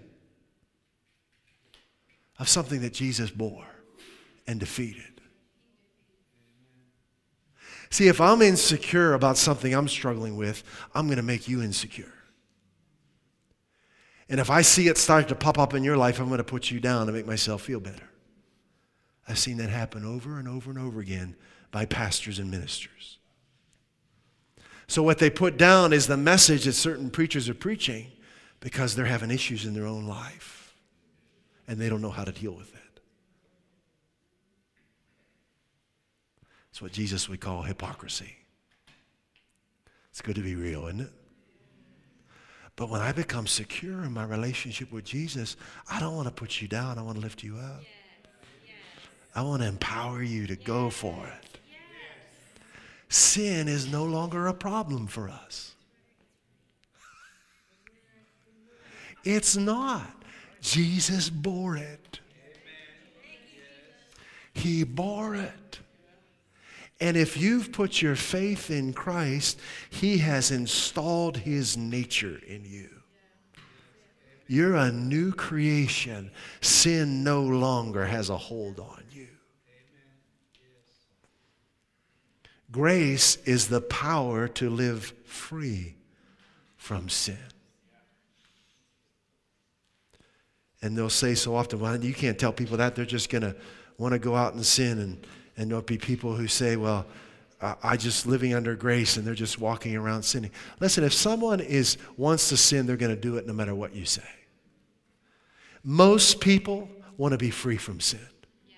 Of 2.39 2.47
something 2.49 2.81
that 2.81 2.93
Jesus 2.93 3.29
bore 3.29 3.67
and 4.47 4.59
defeated. 4.59 5.21
See, 7.89 8.07
if 8.07 8.19
I'm 8.19 8.41
insecure 8.41 9.13
about 9.13 9.37
something 9.37 9.73
I'm 9.73 9.87
struggling 9.87 10.35
with, 10.35 10.63
I'm 10.95 11.05
going 11.05 11.17
to 11.17 11.23
make 11.23 11.47
you 11.47 11.61
insecure. 11.61 12.11
And 14.29 14.39
if 14.39 14.49
I 14.49 14.61
see 14.61 14.87
it 14.87 14.97
start 14.97 15.27
to 15.27 15.35
pop 15.35 15.59
up 15.59 15.73
in 15.73 15.83
your 15.83 15.97
life, 15.97 16.19
I'm 16.19 16.27
going 16.27 16.39
to 16.39 16.43
put 16.43 16.71
you 16.71 16.79
down 16.79 17.05
to 17.05 17.13
make 17.13 17.27
myself 17.27 17.61
feel 17.61 17.79
better. 17.79 18.09
I've 19.27 19.37
seen 19.37 19.57
that 19.57 19.69
happen 19.69 20.05
over 20.05 20.39
and 20.39 20.47
over 20.47 20.71
and 20.71 20.79
over 20.79 21.01
again 21.01 21.35
by 21.71 21.85
pastors 21.85 22.39
and 22.39 22.49
ministers. 22.49 23.19
So, 24.87 25.03
what 25.03 25.19
they 25.19 25.29
put 25.29 25.57
down 25.57 25.93
is 25.93 26.07
the 26.07 26.17
message 26.17 26.65
that 26.65 26.73
certain 26.73 27.09
preachers 27.09 27.47
are 27.47 27.53
preaching 27.53 28.07
because 28.63 28.95
they're 28.95 29.03
having 29.03 29.29
issues 29.29 29.65
in 29.65 29.73
their 29.73 29.85
own 29.85 30.07
life 30.07 30.73
and 31.67 31.77
they 31.77 31.89
don't 31.89 32.01
know 32.01 32.09
how 32.09 32.23
to 32.23 32.31
deal 32.31 32.53
with 32.53 32.73
it. 32.73 33.01
It's 36.71 36.81
what 36.81 36.93
Jesus 36.93 37.27
would 37.27 37.41
call 37.41 37.63
hypocrisy. 37.63 38.37
It's 40.11 40.21
good 40.21 40.35
to 40.35 40.41
be 40.41 40.55
real, 40.55 40.87
isn't 40.87 41.01
it? 41.01 41.11
But 42.77 42.89
when 42.89 43.01
I 43.01 43.11
become 43.11 43.47
secure 43.47 44.01
in 44.01 44.13
my 44.13 44.23
relationship 44.23 44.93
with 44.93 45.03
Jesus, 45.03 45.57
I 45.91 45.99
don't 45.99 46.15
want 46.15 46.29
to 46.29 46.33
put 46.33 46.61
you 46.61 46.69
down. 46.69 46.97
I 46.97 47.01
want 47.01 47.17
to 47.17 47.21
lift 47.21 47.43
you 47.43 47.57
up. 47.57 47.83
I 49.35 49.41
want 49.41 49.61
to 49.61 49.67
empower 49.67 50.23
you 50.23 50.47
to 50.47 50.55
go 50.55 50.89
for 50.89 51.27
it. 51.27 51.59
Sin 53.09 53.67
is 53.67 53.91
no 53.91 54.05
longer 54.05 54.47
a 54.47 54.53
problem 54.53 55.05
for 55.07 55.27
us. 55.27 55.73
It's 59.23 59.55
not. 59.55 60.09
Jesus 60.61 61.29
bore 61.29 61.77
it. 61.77 62.19
He 64.53 64.83
bore 64.83 65.35
it. 65.35 65.79
And 66.99 67.17
if 67.17 67.35
you've 67.35 67.71
put 67.71 68.01
your 68.01 68.15
faith 68.15 68.69
in 68.69 68.93
Christ, 68.93 69.59
He 69.89 70.19
has 70.19 70.51
installed 70.51 71.37
His 71.37 71.75
nature 71.75 72.39
in 72.47 72.63
you. 72.63 72.89
You're 74.47 74.75
a 74.75 74.91
new 74.91 75.31
creation. 75.31 76.31
Sin 76.61 77.23
no 77.23 77.41
longer 77.41 78.05
has 78.05 78.29
a 78.29 78.37
hold 78.37 78.79
on 78.79 79.03
you. 79.11 79.27
Grace 82.71 83.35
is 83.45 83.67
the 83.67 83.81
power 83.81 84.47
to 84.47 84.69
live 84.69 85.13
free 85.25 85.95
from 86.75 87.09
sin. 87.09 87.52
And 90.83 90.95
they'll 90.95 91.09
say 91.09 91.33
so 91.33 91.55
often, 91.55 91.79
well, 91.79 91.97
you 91.97 92.13
can't 92.13 92.37
tell 92.37 92.53
people 92.53 92.77
that. 92.77 92.95
They're 92.95 93.05
just 93.05 93.31
going 93.31 93.41
to 93.41 93.55
want 93.97 94.11
to 94.11 94.19
go 94.19 94.35
out 94.35 94.53
and 94.53 94.63
sin 94.63 94.99
and 94.99 95.25
and 95.57 95.69
there'll 95.69 95.83
be 95.83 95.97
people 95.97 96.35
who 96.35 96.47
say, 96.47 96.75
well, 96.75 97.05
I 97.81 97.95
just 97.95 98.25
living 98.25 98.53
under 98.53 98.75
grace 98.75 99.15
and 99.15 99.25
they're 99.25 99.35
just 99.35 99.59
walking 99.59 99.95
around 99.95 100.23
sinning. 100.23 100.51
Listen, 100.79 101.03
if 101.03 101.13
someone 101.13 101.61
is 101.61 101.97
wants 102.17 102.49
to 102.49 102.57
sin, 102.57 102.85
they're 102.85 102.97
going 102.97 103.15
to 103.15 103.21
do 103.21 103.37
it 103.37 103.47
no 103.47 103.53
matter 103.53 103.73
what 103.73 103.95
you 103.95 104.05
say. 104.05 104.21
Most 105.83 106.41
people 106.41 106.89
want 107.17 107.31
to 107.31 107.37
be 107.37 107.51
free 107.51 107.77
from 107.77 107.99
sin. 107.99 108.19
Yeah. 108.67 108.75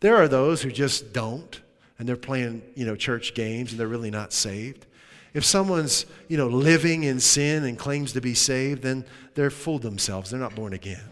There 0.00 0.16
are 0.16 0.28
those 0.28 0.60
who 0.60 0.70
just 0.70 1.12
don't, 1.12 1.60
and 1.98 2.06
they're 2.06 2.16
playing, 2.16 2.62
you 2.74 2.84
know, 2.84 2.96
church 2.96 3.34
games 3.34 3.70
and 3.70 3.80
they're 3.80 3.88
really 3.88 4.10
not 4.10 4.32
saved. 4.32 4.86
If 5.34 5.44
someone's, 5.44 6.06
you 6.28 6.36
know, 6.36 6.48
living 6.48 7.04
in 7.04 7.20
sin 7.20 7.64
and 7.64 7.78
claims 7.78 8.12
to 8.12 8.20
be 8.20 8.34
saved, 8.34 8.82
then 8.82 9.04
they're 9.34 9.50
fooled 9.50 9.82
themselves. 9.82 10.30
They're 10.30 10.40
not 10.40 10.54
born 10.54 10.72
again. 10.72 11.04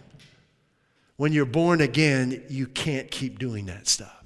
When 1.16 1.32
you're 1.32 1.44
born 1.44 1.80
again, 1.80 2.42
you 2.48 2.66
can't 2.66 3.10
keep 3.10 3.38
doing 3.38 3.66
that 3.66 3.88
stuff. 3.88 4.24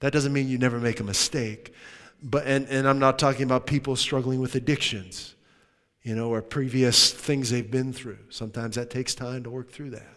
That 0.00 0.12
doesn't 0.12 0.32
mean 0.32 0.48
you 0.48 0.58
never 0.58 0.78
make 0.78 1.00
a 1.00 1.04
mistake. 1.04 1.74
But, 2.22 2.46
and, 2.46 2.66
and 2.68 2.88
I'm 2.88 2.98
not 2.98 3.18
talking 3.18 3.44
about 3.44 3.66
people 3.66 3.96
struggling 3.96 4.40
with 4.40 4.54
addictions, 4.54 5.34
you 6.02 6.14
know, 6.14 6.28
or 6.30 6.42
previous 6.42 7.12
things 7.12 7.50
they've 7.50 7.70
been 7.70 7.92
through. 7.92 8.18
Sometimes 8.28 8.76
that 8.76 8.90
takes 8.90 9.14
time 9.14 9.42
to 9.44 9.50
work 9.50 9.70
through 9.70 9.90
that. 9.90 10.16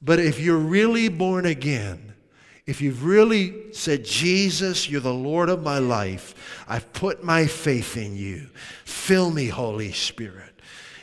But 0.00 0.18
if 0.18 0.40
you're 0.40 0.58
really 0.58 1.08
born 1.08 1.46
again, 1.46 2.14
if 2.66 2.80
you've 2.80 3.04
really 3.04 3.72
said, 3.72 4.04
Jesus, 4.04 4.88
you're 4.88 5.00
the 5.00 5.12
Lord 5.12 5.48
of 5.48 5.62
my 5.62 5.78
life, 5.78 6.64
I've 6.68 6.92
put 6.92 7.24
my 7.24 7.46
faith 7.46 7.96
in 7.96 8.16
you, 8.16 8.48
fill 8.84 9.30
me, 9.30 9.48
Holy 9.48 9.92
Spirit. 9.92 10.52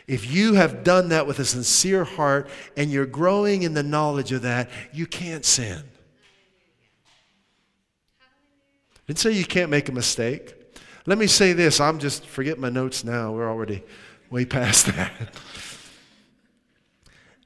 If 0.08 0.32
you 0.32 0.56
have 0.56 0.84
done 0.84 1.10
that 1.10 1.28
with 1.28 1.38
a 1.38 1.46
sincere 1.46 2.04
heart 2.04 2.50
and 2.76 2.90
you're 2.90 3.06
growing 3.06 3.62
in 3.62 3.76
the 3.76 3.84
knowledge 3.84 4.32
of 4.32 4.42
that, 4.42 4.70
you 4.92 5.06
can't 5.06 5.46
sin. 5.46 5.84
Didn't 9.06 9.20
say 9.20 9.32
you 9.32 9.46
can't 9.46 9.70
make 9.70 9.88
a 9.88 9.92
mistake. 9.92 10.56
Let 11.06 11.18
me 11.18 11.28
say 11.28 11.54
this. 11.54 11.80
I'm 11.80 12.00
just, 12.00 12.26
forget 12.26 12.58
my 12.58 12.70
notes 12.70 13.04
now. 13.04 13.32
We're 13.32 13.50
already 13.50 13.84
way 14.32 14.46
past 14.46 14.86
that. 14.96 15.12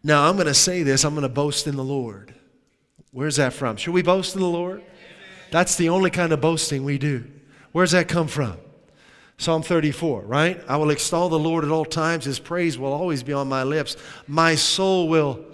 now, 0.03 0.29
I'm 0.29 0.35
going 0.35 0.47
to 0.47 0.53
say 0.53 0.83
this. 0.83 1.03
I'm 1.03 1.15
going 1.15 1.23
to 1.23 1.29
boast 1.29 1.67
in 1.67 1.75
the 1.75 1.83
Lord. 1.83 2.33
Where's 3.13 3.37
that 3.37 3.53
from? 3.53 3.77
Should 3.77 3.93
we 3.93 4.01
boast 4.01 4.35
in 4.35 4.41
the 4.41 4.47
Lord? 4.47 4.83
That's 5.51 5.75
the 5.75 5.89
only 5.89 6.09
kind 6.09 6.33
of 6.33 6.41
boasting 6.41 6.83
we 6.83 6.97
do. 6.97 7.25
Where's 7.71 7.91
that 7.91 8.07
come 8.07 8.27
from? 8.27 8.57
Psalm 9.37 9.61
34, 9.61 10.21
right? 10.21 10.61
I 10.67 10.77
will 10.77 10.89
extol 10.89 11.29
the 11.29 11.39
Lord 11.39 11.63
at 11.63 11.69
all 11.71 11.85
times. 11.85 12.25
His 12.25 12.39
praise 12.39 12.77
will 12.77 12.91
always 12.91 13.23
be 13.23 13.33
on 13.33 13.47
my 13.47 13.63
lips. 13.63 13.95
My 14.27 14.55
soul 14.55 15.07
will 15.07 15.45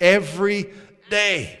every 0.00 0.72
day. 1.10 1.60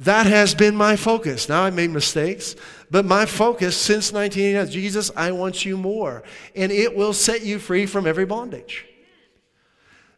That 0.00 0.26
has 0.26 0.54
been 0.54 0.76
my 0.76 0.94
focus. 0.94 1.48
Now 1.48 1.64
I 1.64 1.70
made 1.70 1.90
mistakes, 1.90 2.54
but 2.88 3.04
my 3.04 3.26
focus 3.26 3.76
since 3.76 4.12
1989 4.12 4.70
Jesus, 4.72 5.10
I 5.16 5.32
want 5.32 5.64
you 5.64 5.76
more. 5.76 6.22
And 6.54 6.70
it 6.70 6.94
will 6.94 7.12
set 7.12 7.42
you 7.42 7.58
free 7.58 7.86
from 7.86 8.06
every 8.06 8.24
bondage. 8.24 8.87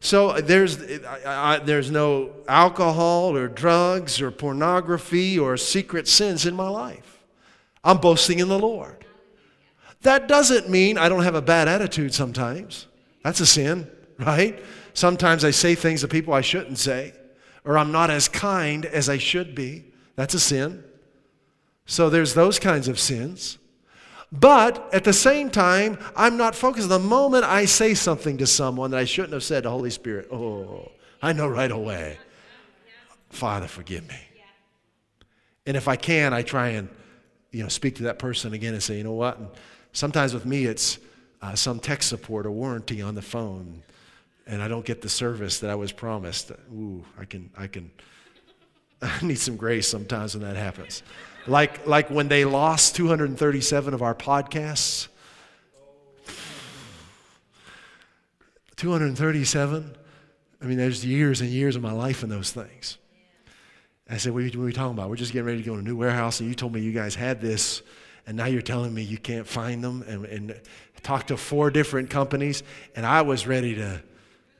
So 0.00 0.32
there's, 0.40 0.82
I, 1.04 1.54
I, 1.54 1.58
there's 1.58 1.90
no 1.90 2.32
alcohol 2.48 3.36
or 3.36 3.48
drugs 3.48 4.20
or 4.20 4.30
pornography 4.30 5.38
or 5.38 5.56
secret 5.56 6.08
sins 6.08 6.46
in 6.46 6.56
my 6.56 6.68
life. 6.68 7.22
I'm 7.84 7.98
boasting 7.98 8.38
in 8.38 8.48
the 8.48 8.58
Lord. 8.58 9.04
That 10.02 10.26
doesn't 10.26 10.70
mean 10.70 10.96
I 10.96 11.10
don't 11.10 11.22
have 11.22 11.34
a 11.34 11.42
bad 11.42 11.68
attitude 11.68 12.14
sometimes. 12.14 12.86
That's 13.22 13.40
a 13.40 13.46
sin, 13.46 13.90
right? 14.18 14.62
Sometimes 14.94 15.44
I 15.44 15.50
say 15.50 15.74
things 15.74 16.00
to 16.00 16.08
people 16.08 16.32
I 16.32 16.40
shouldn't 16.40 16.78
say 16.78 17.12
or 17.64 17.76
I'm 17.76 17.92
not 17.92 18.10
as 18.10 18.28
kind 18.28 18.86
as 18.86 19.08
I 19.08 19.18
should 19.18 19.54
be. 19.54 19.84
That's 20.16 20.34
a 20.34 20.40
sin. 20.40 20.84
So 21.86 22.08
there's 22.08 22.34
those 22.34 22.58
kinds 22.58 22.88
of 22.88 22.98
sins. 22.98 23.58
But 24.32 24.88
at 24.94 25.04
the 25.04 25.12
same 25.12 25.50
time, 25.50 25.98
I'm 26.14 26.36
not 26.36 26.54
focused. 26.54 26.88
The 26.88 26.98
moment 26.98 27.44
I 27.44 27.64
say 27.64 27.94
something 27.94 28.38
to 28.38 28.46
someone 28.46 28.92
that 28.92 28.98
I 28.98 29.04
shouldn't 29.04 29.32
have 29.32 29.42
said 29.42 29.62
to 29.62 29.68
the 29.68 29.70
Holy 29.70 29.90
Spirit, 29.90 30.28
oh, 30.30 30.90
I 31.20 31.32
know 31.32 31.48
right 31.48 31.70
away. 31.70 32.18
Father, 33.30 33.66
forgive 33.66 34.08
me. 34.08 34.16
And 35.66 35.76
if 35.76 35.88
I 35.88 35.96
can, 35.96 36.32
I 36.32 36.42
try 36.42 36.70
and 36.70 36.88
you 37.50 37.62
know 37.62 37.68
speak 37.68 37.96
to 37.96 38.04
that 38.04 38.18
person 38.18 38.54
again 38.54 38.74
and 38.74 38.82
say, 38.82 38.96
you 38.96 39.04
know 39.04 39.12
what? 39.12 39.38
And 39.38 39.48
sometimes 39.92 40.32
with 40.32 40.46
me, 40.46 40.64
it's 40.64 40.98
uh, 41.42 41.54
some 41.54 41.80
tech 41.80 42.02
support 42.02 42.46
or 42.46 42.50
warranty 42.50 43.02
on 43.02 43.14
the 43.14 43.22
phone 43.22 43.82
and 44.50 44.60
I 44.60 44.66
don't 44.66 44.84
get 44.84 45.00
the 45.00 45.08
service 45.08 45.60
that 45.60 45.70
I 45.70 45.76
was 45.76 45.92
promised, 45.92 46.50
ooh, 46.72 47.04
I 47.18 47.24
can, 47.24 47.50
I 47.56 47.68
can, 47.68 47.90
I 49.02 49.24
need 49.24 49.38
some 49.38 49.56
grace 49.56 49.88
sometimes 49.88 50.34
when 50.34 50.42
that 50.42 50.56
happens. 50.56 51.04
Like, 51.46 51.86
like 51.86 52.10
when 52.10 52.28
they 52.28 52.44
lost 52.44 52.96
237 52.96 53.94
of 53.94 54.02
our 54.02 54.14
podcasts. 54.14 55.08
237? 58.76 59.96
I 60.62 60.64
mean, 60.64 60.78
there's 60.78 61.04
years 61.04 61.40
and 61.40 61.50
years 61.50 61.76
of 61.76 61.82
my 61.82 61.92
life 61.92 62.22
in 62.22 62.28
those 62.28 62.50
things. 62.50 62.98
I 64.08 64.16
said, 64.16 64.32
what 64.32 64.42
are, 64.42 64.58
we 64.58 64.72
talking 64.72 64.92
about? 64.92 65.08
We're 65.08 65.16
just 65.16 65.32
getting 65.32 65.46
ready 65.46 65.58
to 65.58 65.64
go 65.64 65.74
to 65.74 65.80
a 65.80 65.82
new 65.82 65.96
warehouse, 65.96 66.40
and 66.40 66.48
you 66.48 66.54
told 66.54 66.72
me 66.72 66.80
you 66.80 66.92
guys 66.92 67.14
had 67.14 67.40
this, 67.40 67.82
and 68.26 68.36
now 68.36 68.46
you're 68.46 68.60
telling 68.60 68.92
me 68.92 69.02
you 69.02 69.18
can't 69.18 69.46
find 69.46 69.84
them, 69.84 70.02
and, 70.08 70.24
and 70.24 70.60
talked 71.02 71.28
to 71.28 71.36
four 71.36 71.70
different 71.70 72.10
companies, 72.10 72.62
and 72.96 73.06
I 73.06 73.22
was 73.22 73.46
ready 73.46 73.76
to 73.76 74.02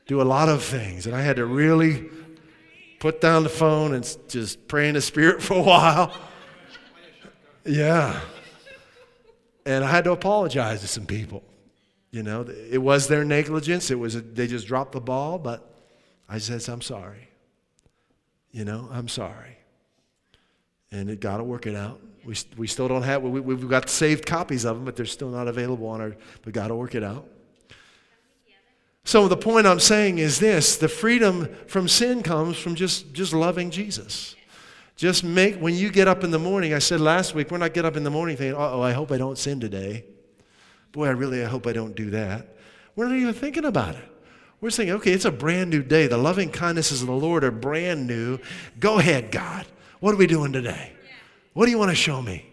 do 0.07 0.21
a 0.21 0.23
lot 0.23 0.49
of 0.49 0.63
things. 0.63 1.05
And 1.05 1.15
I 1.15 1.21
had 1.21 1.35
to 1.35 1.45
really 1.45 2.09
put 2.99 3.19
down 3.19 3.43
the 3.43 3.49
phone 3.49 3.93
and 3.93 4.17
just 4.27 4.67
pray 4.67 4.87
in 4.87 4.95
the 4.95 5.01
Spirit 5.01 5.41
for 5.43 5.55
a 5.55 5.61
while. 5.61 6.13
Yeah. 7.65 8.19
And 9.65 9.83
I 9.83 9.89
had 9.89 10.03
to 10.05 10.11
apologize 10.11 10.81
to 10.81 10.87
some 10.87 11.05
people. 11.05 11.43
You 12.11 12.23
know, 12.23 12.45
it 12.69 12.79
was 12.79 13.07
their 13.07 13.23
negligence. 13.23 13.89
It 13.89 13.99
was, 13.99 14.15
a, 14.15 14.21
they 14.21 14.47
just 14.47 14.67
dropped 14.67 14.91
the 14.91 14.99
ball, 14.99 15.37
but 15.37 15.73
I 16.27 16.39
said, 16.39 16.67
I'm 16.67 16.81
sorry. 16.81 17.29
You 18.51 18.65
know, 18.65 18.89
I'm 18.91 19.07
sorry. 19.07 19.57
And 20.91 21.09
it 21.09 21.21
got 21.21 21.37
to 21.37 21.43
work 21.43 21.67
it 21.67 21.75
out. 21.75 22.01
We, 22.25 22.35
we 22.57 22.67
still 22.67 22.87
don't 22.87 23.03
have, 23.03 23.23
we, 23.23 23.39
we've 23.39 23.69
got 23.69 23.89
saved 23.89 24.25
copies 24.25 24.65
of 24.65 24.75
them, 24.75 24.85
but 24.85 24.95
they're 24.95 25.05
still 25.05 25.29
not 25.29 25.47
available 25.47 25.87
on 25.87 26.01
our, 26.01 26.15
we 26.45 26.51
got 26.51 26.67
to 26.67 26.75
work 26.75 26.95
it 26.95 27.03
out. 27.03 27.27
So 29.03 29.27
the 29.27 29.37
point 29.37 29.65
I'm 29.65 29.79
saying 29.79 30.19
is 30.19 30.39
this 30.39 30.75
the 30.77 30.87
freedom 30.87 31.49
from 31.67 31.87
sin 31.87 32.21
comes 32.23 32.57
from 32.57 32.75
just, 32.75 33.13
just 33.13 33.33
loving 33.33 33.71
Jesus. 33.71 34.35
Just 35.01 35.23
make, 35.23 35.55
when 35.55 35.73
you 35.73 35.89
get 35.89 36.07
up 36.07 36.23
in 36.23 36.29
the 36.29 36.37
morning, 36.37 36.75
I 36.75 36.77
said 36.77 37.01
last 37.01 37.33
week, 37.33 37.49
we're 37.49 37.57
not 37.57 37.73
get 37.73 37.85
up 37.85 37.97
in 37.97 38.03
the 38.03 38.11
morning 38.11 38.37
thinking, 38.37 38.55
oh, 38.55 38.81
I 38.81 38.91
hope 38.91 39.11
I 39.11 39.17
don't 39.17 39.35
sin 39.35 39.59
today. 39.59 40.05
Boy, 40.91 41.07
I 41.07 41.09
really, 41.09 41.43
I 41.43 41.47
hope 41.47 41.65
I 41.65 41.73
don't 41.73 41.95
do 41.95 42.11
that. 42.11 42.55
We're 42.95 43.07
not 43.07 43.17
even 43.17 43.33
thinking 43.33 43.65
about 43.65 43.95
it. 43.95 44.03
We're 44.61 44.69
saying, 44.69 44.91
okay, 44.91 45.11
it's 45.11 45.25
a 45.25 45.31
brand 45.31 45.71
new 45.71 45.81
day. 45.81 46.05
The 46.05 46.19
loving 46.19 46.51
kindnesses 46.51 47.01
of 47.01 47.07
the 47.07 47.15
Lord 47.15 47.43
are 47.43 47.49
brand 47.49 48.05
new. 48.05 48.37
Go 48.79 48.99
ahead, 48.99 49.31
God. 49.31 49.65
What 50.01 50.13
are 50.13 50.17
we 50.17 50.27
doing 50.27 50.53
today? 50.53 50.93
What 51.53 51.65
do 51.65 51.71
you 51.71 51.79
want 51.79 51.89
to 51.89 51.95
show 51.95 52.21
me? 52.21 52.45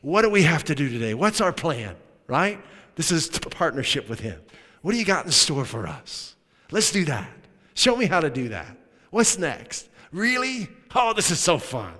What 0.00 0.22
do 0.22 0.30
we 0.30 0.44
have 0.44 0.64
to 0.64 0.74
do 0.74 0.88
today? 0.88 1.12
What's 1.12 1.42
our 1.42 1.52
plan? 1.52 1.94
Right? 2.26 2.58
This 2.96 3.12
is 3.12 3.28
partnership 3.28 4.08
with 4.08 4.20
Him. 4.20 4.40
What 4.80 4.92
do 4.92 4.98
you 4.98 5.04
got 5.04 5.26
in 5.26 5.30
store 5.30 5.66
for 5.66 5.86
us? 5.86 6.36
Let's 6.70 6.90
do 6.90 7.04
that. 7.04 7.28
Show 7.74 7.96
me 7.96 8.06
how 8.06 8.20
to 8.20 8.30
do 8.30 8.48
that. 8.48 8.78
What's 9.10 9.36
next? 9.36 9.90
Really? 10.12 10.68
Oh, 10.94 11.12
this 11.14 11.30
is 11.30 11.40
so 11.40 11.58
fun. 11.58 11.94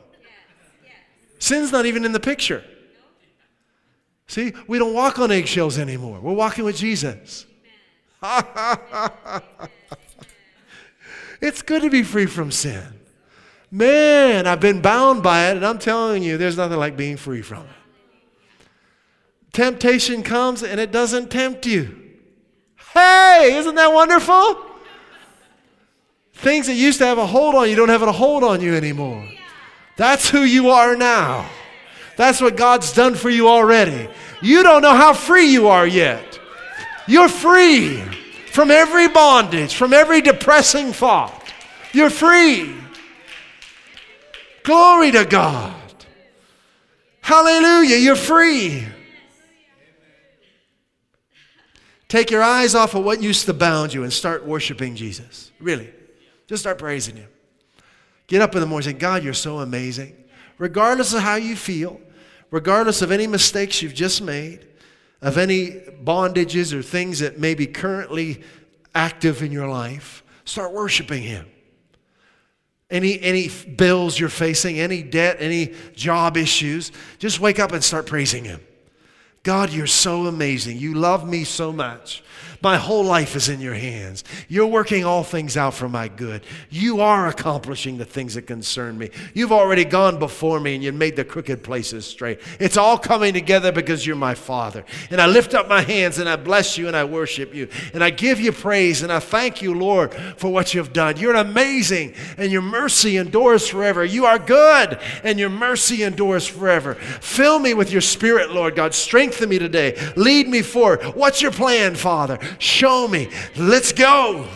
Sin's 1.39 1.73
not 1.73 1.87
even 1.87 2.05
in 2.05 2.13
the 2.13 2.21
picture. 2.21 2.63
See, 4.29 4.53
we 4.69 4.79
don't 4.79 4.95
walk 4.95 5.19
on 5.19 5.33
eggshells 5.33 5.79
anymore. 5.79 6.21
We're 6.21 6.33
walking 6.33 6.65
with 6.65 6.77
Jesus. 6.77 7.47
it's 11.41 11.63
good 11.63 11.83
to 11.83 11.91
be 11.91 12.03
free 12.03 12.27
from 12.27 12.51
sin. 12.51 12.87
Man, 13.71 14.47
I've 14.47 14.61
been 14.61 14.81
bound 14.81 15.23
by 15.23 15.51
it, 15.51 15.57
and 15.57 15.67
I'm 15.67 15.79
telling 15.79 16.23
you, 16.23 16.37
there's 16.37 16.57
nothing 16.57 16.79
like 16.79 16.97
being 16.97 17.17
free 17.17 17.43
from 17.43 17.65
it. 17.65 17.71
Temptation 19.53 20.23
comes 20.23 20.63
and 20.63 20.81
it 20.81 20.93
doesn't 20.93 21.31
tempt 21.31 21.67
you. 21.67 21.99
Hey, 22.95 23.55
isn't 23.57 23.75
that 23.75 23.93
wonderful? 23.93 24.72
Things 26.43 26.67
that 26.67 26.75
used 26.75 26.99
to 26.99 27.07
have 27.07 27.19
a 27.19 27.27
hold 27.27 27.55
on 27.55 27.71
you 27.71 27.77
don't 27.77 27.89
have 27.89 28.03
a 28.03 28.11
hold 28.11 28.43
on 28.43 28.61
you 28.61 28.75
anymore. 28.75 29.25
That's 29.97 30.29
who 30.29 30.43
you 30.43 30.71
are 30.71 30.97
now. 30.97 31.49
That's 32.17 32.41
what 32.41 32.57
God's 32.57 32.93
done 32.93 33.15
for 33.15 33.31
you 33.31 33.49
already. 33.49 34.09
You 34.43 34.65
don't 34.65 34.83
know 34.83 34.95
how 34.95 35.15
free 35.15 35.47
you 35.47 35.69
are 35.69 35.87
yet. 35.87 36.41
You're 37.07 37.29
free 37.29 38.01
from 38.51 38.73
every 38.73 39.07
bondage, 39.07 39.77
from 39.77 39.93
every 39.93 40.21
depressing 40.21 40.93
thought. 40.93 41.53
You're 41.93 42.11
free. 42.11 42.75
Glory 44.65 45.13
to 45.13 45.25
God. 45.25 45.75
Hallelujah. 47.21 47.99
You're 47.99 48.17
free. 48.17 48.85
Take 52.09 52.33
your 52.33 52.43
eyes 52.43 52.75
off 52.75 52.97
of 52.97 53.05
what 53.05 53.23
used 53.23 53.47
to 53.47 53.55
bound 53.55 53.95
you 53.95 54.03
and 54.03 54.13
start 54.13 54.45
worshiping 54.45 54.97
Jesus. 54.97 55.53
Really. 55.61 55.93
Just 56.53 56.65
start 56.65 56.77
praising 56.77 57.17
Him. 57.17 57.31
Get 58.27 58.43
up 58.43 58.55
in 58.55 58.61
the 58.61 58.67
morning 58.67 58.91
and 58.91 58.97
say, 58.97 59.01
God, 59.01 59.25
you're 59.25 59.33
so 59.33 59.61
amazing. 59.61 60.15
Regardless 60.59 61.15
of 61.15 61.23
how 61.23 61.37
you 61.37 61.57
feel, 61.57 61.99
regardless 62.51 63.01
of 63.01 63.11
any 63.11 63.27
mistakes 63.27 63.81
you've 63.81 63.95
just 63.95 64.21
made, 64.21 64.67
of 65.23 65.39
any 65.39 65.81
bondages 66.05 66.75
or 66.75 66.83
things 66.83 67.21
that 67.21 67.39
may 67.39 67.55
be 67.55 67.67
currently 67.67 68.43
active 68.95 69.43
in 69.43 69.51
your 69.51 69.67
life, 69.67 70.23
start 70.45 70.75
worshiping 70.75 71.23
Him. 71.23 71.47
Any, 72.91 73.19
any 73.23 73.49
bills 73.49 74.21
you're 74.21 74.29
facing, 74.29 74.79
any 74.79 75.03
debt, 75.03 75.39
any 75.41 75.73
job 75.95 76.37
issues, 76.37 76.93
just 77.19 77.41
wake 77.41 77.61
up 77.61 77.73
and 77.73 77.83
start 77.83 78.05
praising 78.05 78.45
Him. 78.45 78.61
God, 79.43 79.71
you're 79.71 79.87
so 79.87 80.27
amazing. 80.27 80.77
You 80.77 80.93
love 80.93 81.27
me 81.27 81.45
so 81.45 81.73
much. 81.73 82.23
My 82.63 82.77
whole 82.77 83.05
life 83.05 83.35
is 83.35 83.49
in 83.49 83.61
your 83.61 83.75
hands. 83.75 84.23
You're 84.49 84.69
working 84.69 85.05
all 85.05 85.25
things 85.25 85.57
out 85.57 85.75
for 85.75 85.89
my 85.89 86.07
good. 86.07 86.43
You 86.71 87.01
are 87.01 87.27
accomplishing 87.27 87.99
the 87.99 88.05
things 88.05 88.35
that 88.35 88.43
concern 88.43 88.97
me. 88.97 89.11
You've 89.35 89.51
already 89.51 89.85
gone 89.85 90.21
before 90.21 90.61
me 90.61 90.77
and 90.77 90.85
you've 90.85 90.95
made 90.95 91.17
the 91.17 91.25
crooked 91.25 91.65
places 91.65 92.07
straight. 92.07 92.41
It's 92.61 92.77
all 92.77 92.99
coming 92.99 93.35
together 93.35 93.73
because 93.73 94.07
you're 94.07 94.15
my 94.15 94.35
Father. 94.35 94.85
And 95.11 95.21
I 95.21 95.27
lift 95.27 95.55
up 95.55 95.69
my 95.69 95.81
hands 95.81 96.19
and 96.19 96.29
I 96.29 96.37
bless 96.37 96.79
you 96.79 96.87
and 96.87 96.97
I 96.97 97.03
worship 97.03 97.53
you. 97.53 97.69
And 97.95 98.05
I 98.05 98.11
give 98.11 98.39
you 98.39 98.53
praise 98.53 99.03
and 99.03 99.13
I 99.13 99.19
thank 99.19 99.61
you, 99.61 99.75
Lord, 99.75 100.15
for 100.15 100.53
what 100.53 100.73
you've 100.73 100.93
done. 100.93 101.17
You're 101.17 101.35
amazing 101.35 102.15
and 102.39 102.53
your 102.53 102.63
mercy 102.63 103.17
endures 103.17 103.67
forever. 103.67 104.05
You 104.05 104.27
are 104.27 104.39
good 104.39 105.01
and 105.25 105.37
your 105.37 105.51
mercy 105.51 106.05
endures 106.05 106.47
forever. 106.47 106.95
Fill 106.95 107.59
me 107.59 107.75
with 107.75 107.91
your 107.91 108.01
spirit, 108.01 108.53
Lord 108.53 108.77
God. 108.77 108.95
Strengthen 108.95 109.49
me 109.49 109.59
today. 109.59 109.99
Lead 110.15 110.47
me 110.47 110.63
forward. 110.63 111.03
What's 111.17 111.43
your 111.43 111.51
plan, 111.51 111.97
Father? 111.97 112.39
Show 112.59 113.09
me. 113.09 113.29
Let's 113.57 113.93
go. 113.93 114.47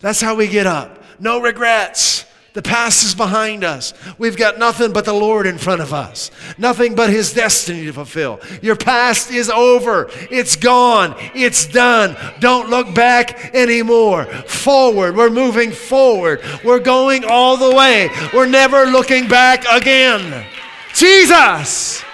That's 0.00 0.20
how 0.20 0.34
we 0.34 0.48
get 0.48 0.66
up. 0.66 1.02
No 1.18 1.40
regrets. 1.40 2.26
The 2.54 2.62
past 2.62 3.02
is 3.02 3.16
behind 3.16 3.64
us. 3.64 3.94
We've 4.16 4.36
got 4.36 4.60
nothing 4.60 4.92
but 4.92 5.04
the 5.04 5.12
Lord 5.12 5.44
in 5.44 5.58
front 5.58 5.80
of 5.80 5.92
us, 5.92 6.30
nothing 6.56 6.94
but 6.94 7.10
His 7.10 7.32
destiny 7.32 7.86
to 7.86 7.92
fulfill. 7.92 8.38
Your 8.62 8.76
past 8.76 9.32
is 9.32 9.50
over. 9.50 10.08
It's 10.30 10.54
gone. 10.54 11.16
It's 11.34 11.66
done. 11.66 12.16
Don't 12.38 12.70
look 12.70 12.94
back 12.94 13.52
anymore. 13.56 14.26
Forward. 14.26 15.16
We're 15.16 15.30
moving 15.30 15.72
forward. 15.72 16.42
We're 16.62 16.78
going 16.78 17.24
all 17.24 17.56
the 17.56 17.74
way. 17.74 18.08
We're 18.32 18.46
never 18.46 18.84
looking 18.84 19.26
back 19.26 19.64
again. 19.68 20.46
Jesus. 20.94 22.04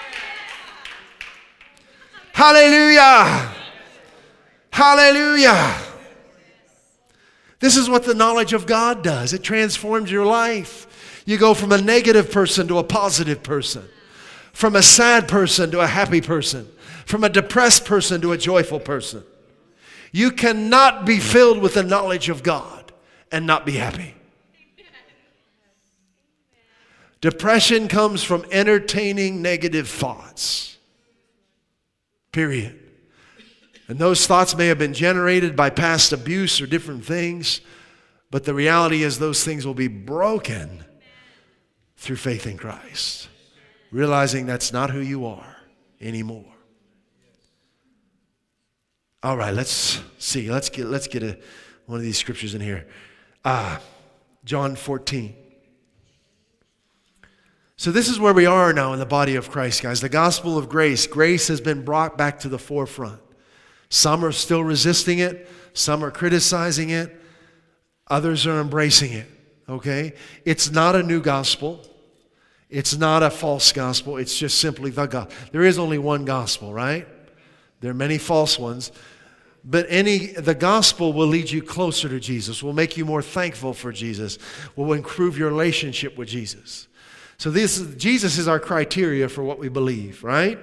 Hallelujah. 2.33 3.53
Hallelujah. 4.72 5.76
This 7.59 7.76
is 7.76 7.91
what 7.91 8.05
the 8.05 8.14
knowledge 8.14 8.53
of 8.53 8.66
God 8.66 9.05
does 9.05 9.33
it 9.33 9.43
transforms 9.43 10.11
your 10.11 10.24
life. 10.24 11.22
You 11.26 11.37
go 11.39 11.55
from 11.55 11.72
a 11.72 11.81
negative 11.81 12.31
person 12.31 12.66
to 12.68 12.78
a 12.78 12.85
positive 12.85 13.43
person, 13.43 13.87
from 14.53 14.74
a 14.74 14.83
sad 14.83 15.28
person 15.28 15.70
to 15.72 15.81
a 15.81 15.87
happy 15.87 16.20
person, 16.20 16.66
from 17.05 17.22
a 17.22 17.28
depressed 17.28 17.85
person 17.85 18.20
to 18.22 18.33
a 18.33 18.39
joyful 18.39 18.81
person. 18.81 19.22
You 20.12 20.33
cannot 20.33 21.05
be 21.05 21.18
filled 21.18 21.59
with 21.59 21.74
the 21.74 21.83
knowledge 21.83 22.28
of 22.28 22.43
God 22.43 22.93
and 23.31 23.47
not 23.47 23.64
be 23.66 23.72
happy. 23.72 24.14
Depression 27.20 27.87
comes 27.87 28.22
from 28.22 28.47
entertaining 28.51 29.43
negative 29.43 29.89
thoughts. 29.89 30.78
Period. 32.33 32.78
And 33.89 33.99
those 33.99 34.26
thoughts 34.26 34.57
may 34.57 34.68
have 34.68 34.78
been 34.78 34.95
generated 34.95 35.57
by 35.57 35.70
past 35.70 36.12
abuse 36.12 36.61
or 36.61 36.66
different 36.66 37.05
things, 37.05 37.61
but 38.31 38.45
the 38.45 38.55
reality 38.55 39.03
is 39.03 39.18
those 39.18 39.43
things 39.45 39.66
will 39.66 39.74
be 39.74 39.89
broken 39.89 40.85
through 41.97 42.16
faith 42.16 42.47
in 42.47 42.57
Christ, 42.57 43.28
realizing 43.91 44.47
that's 44.47 44.72
not 44.72 44.91
who 44.91 45.01
you 45.01 45.26
are 45.26 45.57
anymore. 46.01 46.45
All 49.22 49.37
right, 49.37 49.53
let's 49.53 50.01
see. 50.18 50.51
Let's 50.51 50.70
get, 50.70 50.87
let's 50.87 51.07
get 51.07 51.22
a, 51.22 51.39
one 51.87 51.99
of 51.99 52.03
these 52.03 52.16
scriptures 52.16 52.55
in 52.55 52.61
here. 52.61 52.87
Ah, 53.45 53.81
John 54.45 54.76
14. 54.76 55.35
So, 57.81 57.91
this 57.91 58.11
is 58.11 58.20
where 58.20 58.35
we 58.35 58.45
are 58.45 58.74
now 58.74 58.93
in 58.93 58.99
the 58.99 59.07
body 59.07 59.37
of 59.37 59.51
Christ, 59.51 59.83
guys. 59.83 60.03
The 60.03 60.11
gospel 60.11 60.59
of 60.59 60.68
grace. 60.68 61.07
Grace 61.07 61.49
has 61.49 61.62
been 61.62 61.83
brought 61.83 62.18
back 62.18 62.41
to 62.41 62.51
the 62.51 62.59
forefront. 62.59 63.22
Some 63.89 64.22
are 64.22 64.33
still 64.33 64.62
resisting 64.62 65.18
it, 65.18 65.49
some 65.72 66.05
are 66.05 66.11
criticizing 66.11 66.91
it, 66.91 67.18
others 68.07 68.47
are 68.47 68.61
embracing 68.61 69.14
it. 69.14 69.26
Okay? 69.66 70.12
It's 70.45 70.70
not 70.70 70.95
a 70.95 71.03
new 71.03 71.22
gospel. 71.22 71.81
It's 72.68 72.99
not 72.99 73.22
a 73.22 73.31
false 73.31 73.72
gospel. 73.72 74.18
It's 74.18 74.39
just 74.39 74.59
simply 74.59 74.91
the 74.91 75.07
gospel. 75.07 75.35
There 75.51 75.62
is 75.62 75.78
only 75.78 75.97
one 75.97 76.26
gospel, 76.26 76.74
right? 76.74 77.09
There 77.81 77.93
are 77.93 77.95
many 77.95 78.18
false 78.18 78.59
ones. 78.59 78.93
But 79.64 79.87
any 79.89 80.26
the 80.26 80.55
gospel 80.55 81.14
will 81.14 81.28
lead 81.28 81.51
you 81.51 81.62
closer 81.62 82.11
to 82.11 82.20
Jesus, 82.20 82.62
will 82.62 82.74
make 82.74 82.99
you 82.99 83.07
more 83.07 83.22
thankful 83.22 83.72
for 83.72 83.91
Jesus, 83.91 84.37
will 84.76 84.93
improve 84.93 85.39
your 85.39 85.49
relationship 85.49 86.18
with 86.18 86.28
Jesus. 86.28 86.89
So 87.41 87.51
this 87.51 87.80
Jesus 87.97 88.36
is 88.36 88.49
our 88.49 88.61
criteria 88.61 89.26
for 89.26 89.43
what 89.43 89.59
we 89.59 89.70
believe, 89.70 90.22
right? 90.22 90.59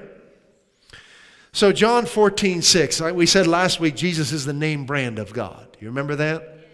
So 1.51 1.71
John 1.71 2.05
14, 2.05 2.61
6, 2.61 3.01
we 3.01 3.25
said 3.25 3.47
last 3.47 3.79
week 3.79 3.95
Jesus 3.95 4.31
is 4.31 4.45
the 4.45 4.53
name 4.53 4.85
brand 4.85 5.17
of 5.17 5.33
God. 5.33 5.75
You 5.79 5.87
remember 5.87 6.15
that? 6.17 6.67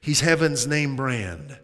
He's 0.00 0.20
heaven's 0.20 0.68
name 0.68 0.94
brand. 0.94 1.58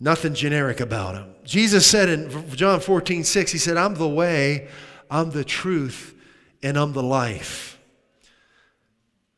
Nothing 0.00 0.32
generic 0.32 0.80
about 0.80 1.16
him. 1.16 1.34
Jesus 1.44 1.86
said 1.86 2.08
in 2.08 2.48
John 2.56 2.80
14, 2.80 3.22
6, 3.22 3.52
he 3.52 3.58
said, 3.58 3.76
I'm 3.76 3.96
the 3.96 4.08
way, 4.08 4.68
I'm 5.10 5.32
the 5.32 5.44
truth, 5.44 6.14
and 6.62 6.78
I'm 6.78 6.94
the 6.94 7.02
life. 7.02 7.78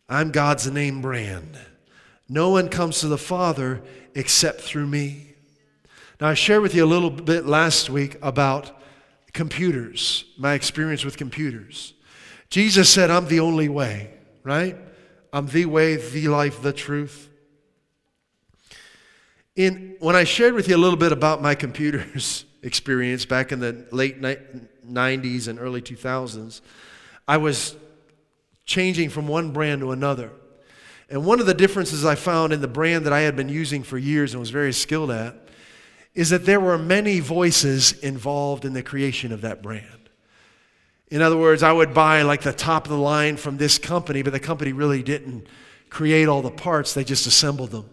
I'm 0.08 0.30
God's 0.30 0.70
name 0.70 1.02
brand. 1.02 1.58
No 2.28 2.50
one 2.50 2.68
comes 2.68 3.00
to 3.00 3.08
the 3.08 3.18
Father 3.18 3.82
except 4.14 4.60
through 4.60 4.86
me. 4.86 5.31
Now, 6.22 6.28
I 6.28 6.34
shared 6.34 6.62
with 6.62 6.72
you 6.76 6.84
a 6.84 6.86
little 6.86 7.10
bit 7.10 7.46
last 7.46 7.90
week 7.90 8.16
about 8.22 8.80
computers, 9.32 10.24
my 10.38 10.54
experience 10.54 11.04
with 11.04 11.16
computers. 11.16 11.94
Jesus 12.48 12.88
said, 12.88 13.10
I'm 13.10 13.26
the 13.26 13.40
only 13.40 13.68
way, 13.68 14.14
right? 14.44 14.76
I'm 15.32 15.48
the 15.48 15.66
way, 15.66 15.96
the 15.96 16.28
life, 16.28 16.62
the 16.62 16.72
truth. 16.72 17.28
In, 19.56 19.96
when 19.98 20.14
I 20.14 20.22
shared 20.22 20.54
with 20.54 20.68
you 20.68 20.76
a 20.76 20.78
little 20.78 20.96
bit 20.96 21.10
about 21.10 21.42
my 21.42 21.56
computers 21.56 22.44
experience 22.62 23.24
back 23.24 23.50
in 23.50 23.58
the 23.58 23.84
late 23.90 24.20
ni- 24.20 24.36
90s 24.88 25.48
and 25.48 25.58
early 25.58 25.82
2000s, 25.82 26.60
I 27.26 27.38
was 27.38 27.74
changing 28.64 29.10
from 29.10 29.26
one 29.26 29.50
brand 29.50 29.80
to 29.80 29.90
another. 29.90 30.30
And 31.10 31.26
one 31.26 31.40
of 31.40 31.46
the 31.46 31.54
differences 31.54 32.04
I 32.04 32.14
found 32.14 32.52
in 32.52 32.60
the 32.60 32.68
brand 32.68 33.06
that 33.06 33.12
I 33.12 33.22
had 33.22 33.34
been 33.34 33.48
using 33.48 33.82
for 33.82 33.98
years 33.98 34.34
and 34.34 34.40
was 34.40 34.50
very 34.50 34.72
skilled 34.72 35.10
at 35.10 35.41
is 36.14 36.30
that 36.30 36.44
there 36.44 36.60
were 36.60 36.78
many 36.78 37.20
voices 37.20 37.92
involved 38.00 38.64
in 38.64 38.72
the 38.72 38.82
creation 38.82 39.32
of 39.32 39.40
that 39.40 39.62
brand. 39.62 40.10
In 41.08 41.22
other 41.22 41.36
words, 41.36 41.62
I 41.62 41.72
would 41.72 41.92
buy 41.94 42.22
like 42.22 42.42
the 42.42 42.52
top 42.52 42.84
of 42.84 42.90
the 42.90 42.98
line 42.98 43.36
from 43.36 43.56
this 43.56 43.78
company, 43.78 44.22
but 44.22 44.32
the 44.32 44.40
company 44.40 44.72
really 44.72 45.02
didn't 45.02 45.46
create 45.90 46.26
all 46.26 46.40
the 46.40 46.50
parts, 46.50 46.94
they 46.94 47.04
just 47.04 47.26
assembled 47.26 47.70
them. 47.70 47.88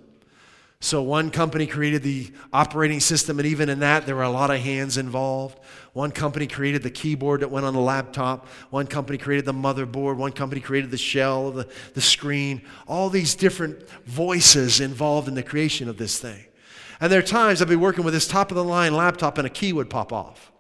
So 0.81 1.01
one 1.01 1.29
company 1.29 1.67
created 1.67 2.03
the 2.03 2.31
operating 2.53 3.01
system, 3.01 3.37
and 3.37 3.45
even 3.45 3.67
in 3.67 3.79
that, 3.79 4.05
there 4.05 4.15
were 4.15 4.23
a 4.23 4.29
lot 4.29 4.49
of 4.49 4.61
hands 4.61 4.97
involved. 4.97 5.59
One 5.91 6.11
company 6.11 6.47
created 6.47 6.83
the 6.83 6.89
keyboard 6.89 7.41
that 7.41 7.51
went 7.51 7.65
on 7.65 7.73
the 7.73 7.81
laptop. 7.81 8.47
One 8.69 8.87
company 8.87 9.17
created 9.17 9.43
the 9.43 9.53
motherboard. 9.53 10.15
One 10.15 10.31
company 10.31 10.61
created 10.61 10.89
the 10.89 10.97
shell, 10.97 11.51
the, 11.51 11.67
the 11.95 12.01
screen. 12.01 12.61
All 12.87 13.09
these 13.09 13.35
different 13.35 13.89
voices 14.05 14.79
involved 14.79 15.27
in 15.27 15.35
the 15.35 15.43
creation 15.43 15.89
of 15.89 15.97
this 15.97 16.17
thing. 16.17 16.45
And 17.01 17.11
there 17.11 17.19
are 17.19 17.23
times 17.23 17.61
I'd 17.61 17.69
be 17.69 17.75
working 17.75 18.03
with 18.03 18.13
this 18.13 18.27
top 18.27 18.51
of 18.51 18.55
the 18.55 18.63
line 18.63 18.93
laptop 18.93 19.37
and 19.37 19.47
a 19.47 19.49
key 19.49 19.71
would 19.73 19.89
pop 19.89 20.11
off. 20.11 20.51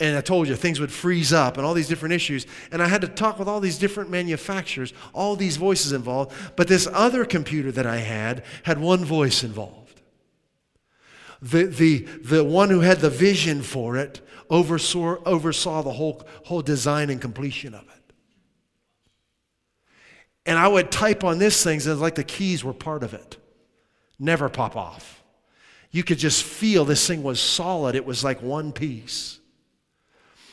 And 0.00 0.16
I 0.16 0.20
told 0.20 0.48
you 0.48 0.56
things 0.56 0.80
would 0.80 0.90
freeze 0.90 1.32
up 1.32 1.56
and 1.56 1.64
all 1.64 1.72
these 1.72 1.86
different 1.86 2.14
issues. 2.14 2.46
And 2.72 2.82
I 2.82 2.88
had 2.88 3.00
to 3.02 3.08
talk 3.08 3.38
with 3.38 3.46
all 3.46 3.60
these 3.60 3.78
different 3.78 4.10
manufacturers, 4.10 4.92
all 5.12 5.36
these 5.36 5.56
voices 5.56 5.92
involved. 5.92 6.32
But 6.56 6.66
this 6.66 6.88
other 6.92 7.24
computer 7.24 7.70
that 7.72 7.86
I 7.86 7.98
had 7.98 8.42
had 8.64 8.80
one 8.80 9.04
voice 9.04 9.44
involved. 9.44 10.00
The, 11.40 11.64
the, 11.64 11.98
the 12.22 12.42
one 12.42 12.70
who 12.70 12.80
had 12.80 12.98
the 12.98 13.10
vision 13.10 13.62
for 13.62 13.96
it 13.96 14.20
oversaw, 14.50 15.22
oversaw 15.24 15.82
the 15.82 15.92
whole, 15.92 16.26
whole 16.44 16.62
design 16.62 17.10
and 17.10 17.20
completion 17.20 17.74
of 17.74 17.82
it. 17.82 17.93
And 20.46 20.58
I 20.58 20.68
would 20.68 20.90
type 20.90 21.24
on 21.24 21.38
this 21.38 21.62
thing, 21.62 21.80
and 21.86 22.00
like 22.00 22.16
the 22.16 22.24
keys 22.24 22.62
were 22.62 22.74
part 22.74 23.02
of 23.02 23.14
it. 23.14 23.36
Never 24.18 24.48
pop 24.48 24.76
off. 24.76 25.22
You 25.90 26.02
could 26.02 26.18
just 26.18 26.42
feel 26.42 26.84
this 26.84 27.06
thing 27.06 27.22
was 27.22 27.40
solid. 27.40 27.94
It 27.94 28.04
was 28.04 28.24
like 28.24 28.42
one 28.42 28.72
piece. 28.72 29.38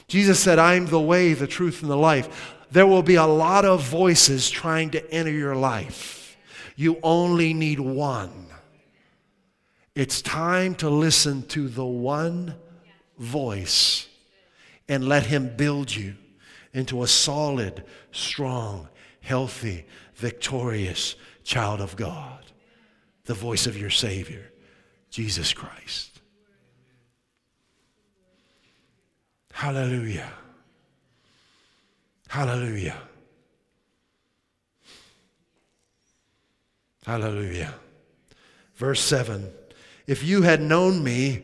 Jesus 0.07 0.39
said, 0.39 0.59
I'm 0.59 0.87
the 0.87 0.99
way, 0.99 1.33
the 1.33 1.47
truth, 1.47 1.81
and 1.81 1.89
the 1.89 1.97
life. 1.97 2.55
There 2.69 2.87
will 2.87 3.03
be 3.03 3.15
a 3.15 3.25
lot 3.25 3.65
of 3.65 3.83
voices 3.83 4.49
trying 4.49 4.91
to 4.91 5.11
enter 5.11 5.31
your 5.31 5.55
life. 5.55 6.37
You 6.75 6.99
only 7.03 7.53
need 7.53 7.79
one. 7.79 8.47
It's 9.95 10.21
time 10.21 10.75
to 10.75 10.89
listen 10.89 11.43
to 11.47 11.67
the 11.67 11.85
one 11.85 12.55
voice 13.17 14.07
and 14.87 15.07
let 15.07 15.25
Him 15.25 15.55
build 15.55 15.93
you 15.93 16.15
into 16.73 17.03
a 17.03 17.07
solid, 17.07 17.83
strong, 18.11 18.87
healthy, 19.21 19.85
victorious 20.15 21.15
child 21.43 21.81
of 21.81 21.95
God. 21.95 22.43
The 23.25 23.33
voice 23.33 23.67
of 23.67 23.77
your 23.77 23.89
Savior, 23.89 24.51
Jesus 25.09 25.53
Christ. 25.53 26.19
Hallelujah. 29.53 30.31
Hallelujah. 32.27 32.97
Hallelujah. 37.05 37.73
Verse 38.75 39.01
7 39.01 39.51
If 40.07 40.23
you 40.23 40.43
had 40.43 40.61
known 40.61 41.03
me, 41.03 41.43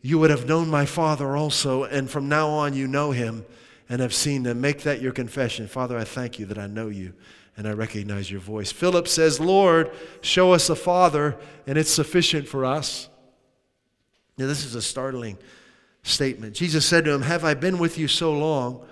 you 0.00 0.18
would 0.18 0.30
have 0.30 0.46
known 0.46 0.68
my 0.68 0.86
Father 0.86 1.36
also, 1.36 1.84
and 1.84 2.08
from 2.08 2.28
now 2.28 2.48
on 2.48 2.74
you 2.74 2.86
know 2.86 3.10
him 3.10 3.44
and 3.88 4.00
have 4.00 4.14
seen 4.14 4.42
them. 4.42 4.60
Make 4.60 4.82
that 4.82 5.00
your 5.00 5.12
confession. 5.12 5.66
Father, 5.66 5.96
I 5.96 6.04
thank 6.04 6.38
you 6.38 6.46
that 6.46 6.58
I 6.58 6.66
know 6.66 6.88
you 6.88 7.14
and 7.56 7.66
I 7.66 7.72
recognize 7.72 8.30
your 8.30 8.40
voice. 8.40 8.70
Philip 8.70 9.08
says, 9.08 9.40
Lord, 9.40 9.90
show 10.20 10.52
us 10.52 10.68
the 10.68 10.76
Father, 10.76 11.36
and 11.66 11.76
it's 11.76 11.90
sufficient 11.90 12.46
for 12.46 12.64
us. 12.64 13.08
Now, 14.36 14.46
this 14.46 14.64
is 14.64 14.76
a 14.76 14.82
startling 14.82 15.38
statement. 16.04 16.54
Jesus 16.54 16.86
said 16.86 17.04
to 17.04 17.12
him, 17.12 17.22
Have 17.22 17.44
I 17.44 17.54
been 17.54 17.78
with 17.78 17.98
you 17.98 18.06
so 18.06 18.32
long? 18.32 18.86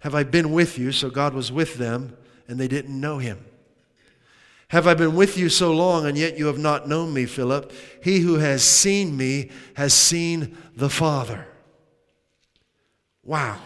Have 0.00 0.14
I 0.14 0.24
been 0.24 0.52
with 0.52 0.78
you? 0.78 0.92
So 0.92 1.08
God 1.08 1.32
was 1.32 1.50
with 1.50 1.76
them, 1.76 2.14
and 2.46 2.60
they 2.60 2.68
didn't 2.68 3.00
know 3.00 3.16
him. 3.16 3.42
Have 4.68 4.86
I 4.86 4.92
been 4.92 5.14
with 5.14 5.38
you 5.38 5.48
so 5.48 5.72
long, 5.72 6.04
and 6.04 6.18
yet 6.18 6.36
you 6.36 6.46
have 6.46 6.58
not 6.58 6.86
known 6.86 7.14
me, 7.14 7.24
Philip? 7.24 7.72
He 8.02 8.20
who 8.20 8.34
has 8.34 8.62
seen 8.62 9.16
me 9.16 9.50
has 9.74 9.94
seen 9.94 10.56
the 10.76 10.90
Father. 10.90 11.46
Wow. 13.22 13.58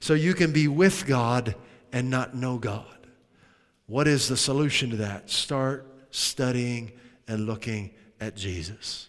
So 0.00 0.14
you 0.14 0.34
can 0.34 0.52
be 0.52 0.68
with 0.68 1.06
God 1.06 1.54
and 1.92 2.10
not 2.10 2.34
know 2.34 2.58
God. 2.58 2.84
What 3.86 4.06
is 4.06 4.28
the 4.28 4.36
solution 4.36 4.90
to 4.90 4.96
that? 4.96 5.30
Start 5.30 5.86
studying 6.10 6.92
and 7.26 7.46
looking 7.46 7.90
at 8.20 8.36
Jesus. 8.36 9.08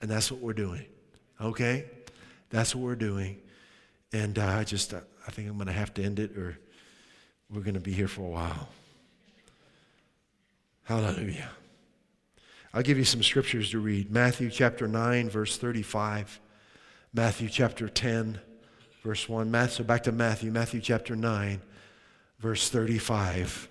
And 0.00 0.10
that's 0.10 0.30
what 0.30 0.40
we're 0.40 0.52
doing. 0.52 0.84
Okay? 1.40 1.86
That's 2.50 2.74
what 2.74 2.84
we're 2.84 2.94
doing. 2.94 3.40
And 4.12 4.38
uh, 4.38 4.46
I 4.46 4.64
just, 4.64 4.92
I 4.94 5.30
think 5.30 5.48
I'm 5.48 5.56
going 5.56 5.66
to 5.66 5.72
have 5.72 5.94
to 5.94 6.04
end 6.04 6.18
it 6.18 6.36
or 6.36 6.58
we're 7.50 7.62
going 7.62 7.74
to 7.74 7.80
be 7.80 7.92
here 7.92 8.08
for 8.08 8.22
a 8.22 8.28
while. 8.28 8.68
Hallelujah. 10.84 11.48
I'll 12.74 12.82
give 12.82 12.98
you 12.98 13.04
some 13.04 13.22
scriptures 13.22 13.70
to 13.70 13.78
read. 13.78 14.10
Matthew 14.10 14.50
chapter 14.50 14.86
9, 14.86 15.30
verse 15.30 15.56
35. 15.56 16.40
Matthew 17.14 17.48
chapter 17.48 17.88
10, 17.88 18.40
verse 19.04 19.28
1. 19.28 19.50
Matthew, 19.50 19.76
so 19.76 19.84
back 19.84 20.02
to 20.04 20.12
Matthew, 20.12 20.50
Matthew 20.50 20.80
chapter 20.80 21.14
9, 21.14 21.60
verse 22.40 22.68
35. 22.68 23.68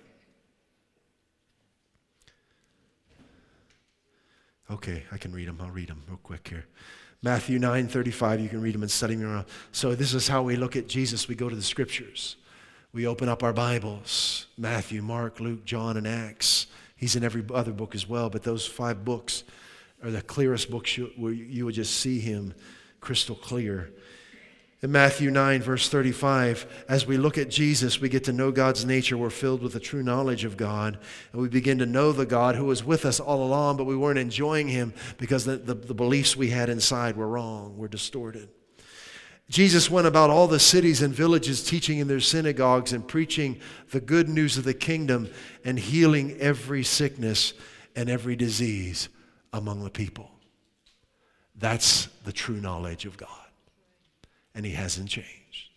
Okay, 4.70 5.02
I 5.12 5.18
can 5.18 5.32
read 5.34 5.48
them. 5.48 5.58
I'll 5.60 5.70
read 5.70 5.88
them 5.88 6.02
real 6.08 6.18
quick 6.22 6.48
here. 6.48 6.64
Matthew 7.22 7.58
9, 7.58 7.88
35, 7.88 8.40
you 8.40 8.48
can 8.48 8.62
read 8.62 8.74
them 8.74 8.82
and 8.82 8.90
study 8.90 9.14
them 9.14 9.30
around. 9.30 9.46
So 9.72 9.94
this 9.94 10.14
is 10.14 10.26
how 10.28 10.42
we 10.42 10.56
look 10.56 10.76
at 10.76 10.88
Jesus. 10.88 11.28
We 11.28 11.34
go 11.34 11.50
to 11.50 11.56
the 11.56 11.62
scriptures 11.62 12.36
we 12.94 13.08
open 13.08 13.28
up 13.28 13.42
our 13.42 13.52
Bibles 13.52 14.46
Matthew, 14.56 15.02
Mark, 15.02 15.40
Luke, 15.40 15.64
John, 15.64 15.96
and 15.96 16.06
Acts. 16.06 16.68
He's 16.94 17.16
in 17.16 17.24
every 17.24 17.44
other 17.52 17.72
book 17.72 17.92
as 17.96 18.08
well, 18.08 18.30
but 18.30 18.44
those 18.44 18.64
five 18.64 19.04
books 19.04 19.42
are 20.04 20.12
the 20.12 20.22
clearest 20.22 20.70
books 20.70 20.96
you, 20.96 21.10
where 21.16 21.32
you 21.32 21.64
would 21.64 21.74
just 21.74 21.96
see 21.96 22.20
him 22.20 22.54
crystal 23.00 23.34
clear. 23.34 23.90
In 24.84 24.92
Matthew 24.92 25.30
9, 25.30 25.62
verse 25.62 25.88
35, 25.88 26.84
as 26.90 27.06
we 27.06 27.16
look 27.16 27.38
at 27.38 27.48
Jesus, 27.48 28.02
we 28.02 28.10
get 28.10 28.24
to 28.24 28.34
know 28.34 28.52
God's 28.52 28.84
nature. 28.84 29.16
We're 29.16 29.30
filled 29.30 29.62
with 29.62 29.72
the 29.72 29.80
true 29.80 30.02
knowledge 30.02 30.44
of 30.44 30.58
God. 30.58 30.98
And 31.32 31.40
we 31.40 31.48
begin 31.48 31.78
to 31.78 31.86
know 31.86 32.12
the 32.12 32.26
God 32.26 32.54
who 32.54 32.66
was 32.66 32.84
with 32.84 33.06
us 33.06 33.18
all 33.18 33.46
along, 33.46 33.78
but 33.78 33.86
we 33.86 33.96
weren't 33.96 34.18
enjoying 34.18 34.68
him 34.68 34.92
because 35.16 35.46
the, 35.46 35.56
the, 35.56 35.72
the 35.72 35.94
beliefs 35.94 36.36
we 36.36 36.50
had 36.50 36.68
inside 36.68 37.16
were 37.16 37.26
wrong, 37.26 37.78
were 37.78 37.88
distorted. 37.88 38.50
Jesus 39.48 39.90
went 39.90 40.06
about 40.06 40.28
all 40.28 40.48
the 40.48 40.60
cities 40.60 41.00
and 41.00 41.14
villages, 41.14 41.64
teaching 41.64 41.98
in 41.98 42.06
their 42.06 42.20
synagogues 42.20 42.92
and 42.92 43.08
preaching 43.08 43.58
the 43.90 44.02
good 44.02 44.28
news 44.28 44.58
of 44.58 44.64
the 44.64 44.74
kingdom 44.74 45.30
and 45.64 45.78
healing 45.78 46.36
every 46.40 46.84
sickness 46.84 47.54
and 47.96 48.10
every 48.10 48.36
disease 48.36 49.08
among 49.50 49.82
the 49.82 49.88
people. 49.88 50.30
That's 51.56 52.04
the 52.24 52.32
true 52.34 52.60
knowledge 52.60 53.06
of 53.06 53.16
God. 53.16 53.43
And 54.54 54.64
He 54.64 54.72
hasn't 54.72 55.08
changed. 55.08 55.70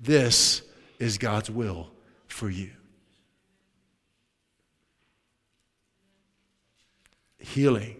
This 0.00 0.62
is 0.98 1.18
God's 1.18 1.50
will 1.50 1.90
for 2.26 2.48
you. 2.48 2.70
Healing 7.38 7.96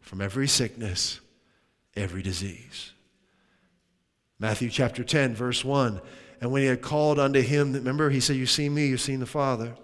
from 0.00 0.20
every 0.20 0.48
sickness, 0.48 1.20
every 1.96 2.22
disease. 2.22 2.92
Matthew 4.38 4.70
chapter 4.70 5.04
10, 5.04 5.34
verse 5.34 5.64
1. 5.64 6.00
And 6.40 6.50
when 6.50 6.62
he 6.62 6.68
had 6.68 6.82
called 6.82 7.20
unto 7.20 7.40
him, 7.40 7.72
remember, 7.72 8.10
he 8.10 8.18
said, 8.18 8.36
You 8.36 8.46
see 8.46 8.68
me, 8.68 8.88
you've 8.88 9.00
seen 9.00 9.20
the 9.20 9.26
Father. 9.26 9.74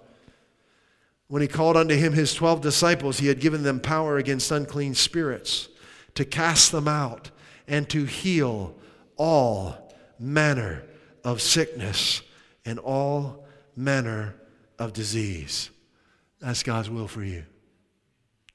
When 1.27 1.41
he 1.41 1.47
called 1.47 1.77
unto 1.77 1.95
him 1.95 2.11
his 2.11 2.33
12 2.33 2.59
disciples, 2.59 3.19
he 3.19 3.27
had 3.27 3.39
given 3.39 3.63
them 3.63 3.79
power 3.79 4.17
against 4.17 4.51
unclean 4.51 4.95
spirits 4.95 5.69
to 6.15 6.25
cast 6.25 6.71
them 6.71 6.87
out 6.87 7.31
and 7.67 7.87
to 7.89 8.03
heal 8.03 8.75
all 9.19 9.93
manner 10.17 10.83
of 11.23 11.41
sickness 11.41 12.23
and 12.65 12.79
all 12.79 13.45
manner 13.75 14.33
of 14.79 14.93
disease. 14.93 15.69
That's 16.39 16.63
God's 16.63 16.89
will 16.89 17.07
for 17.07 17.23
you. 17.23 17.43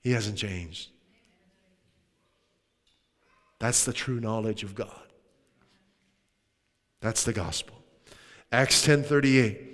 He 0.01 0.13
hasn't 0.13 0.39
changed. 0.39 0.91
That's 3.61 3.85
the 3.85 3.93
true 3.93 4.21
knowledge 4.21 4.65
of 4.65 4.75
God. 4.75 4.89
That's 7.01 7.25
the 7.25 7.33
gospel. 7.33 7.77
Acts 8.51 8.83
10:38. 8.83 9.71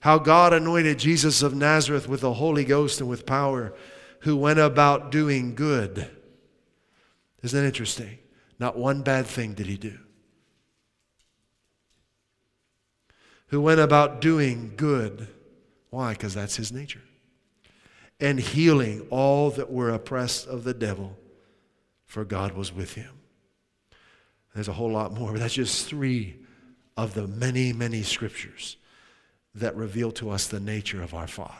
How 0.00 0.18
God 0.18 0.54
anointed 0.54 0.98
Jesus 0.98 1.42
of 1.42 1.54
Nazareth 1.54 2.08
with 2.08 2.22
the 2.22 2.34
Holy 2.34 2.64
Ghost 2.64 3.00
and 3.00 3.08
with 3.08 3.26
power, 3.26 3.74
who 4.20 4.36
went 4.36 4.58
about 4.58 5.10
doing 5.10 5.54
good. 5.54 6.10
Isn't 7.42 7.60
that 7.60 7.66
interesting? 7.66 8.18
Not 8.58 8.78
one 8.78 9.02
bad 9.02 9.26
thing 9.26 9.52
did 9.52 9.66
he 9.66 9.76
do. 9.76 9.98
Who 13.50 13.60
went 13.60 13.80
about 13.80 14.20
doing 14.20 14.74
good. 14.76 15.28
Why? 15.90 16.12
Because 16.12 16.34
that's 16.34 16.56
his 16.56 16.72
nature. 16.72 17.02
And 18.20 18.38
healing 18.38 19.06
all 19.10 19.50
that 19.50 19.70
were 19.70 19.90
oppressed 19.90 20.46
of 20.46 20.64
the 20.64 20.74
devil, 20.74 21.16
for 22.06 22.24
God 22.24 22.52
was 22.52 22.72
with 22.72 22.94
him. 22.94 23.10
There's 24.54 24.68
a 24.68 24.72
whole 24.72 24.90
lot 24.90 25.12
more, 25.12 25.32
but 25.32 25.40
that's 25.40 25.54
just 25.54 25.86
three 25.86 26.36
of 26.96 27.14
the 27.14 27.26
many, 27.26 27.72
many 27.72 28.02
scriptures 28.02 28.76
that 29.54 29.74
reveal 29.74 30.12
to 30.12 30.30
us 30.30 30.46
the 30.46 30.60
nature 30.60 31.02
of 31.02 31.14
our 31.14 31.26
Father. 31.26 31.54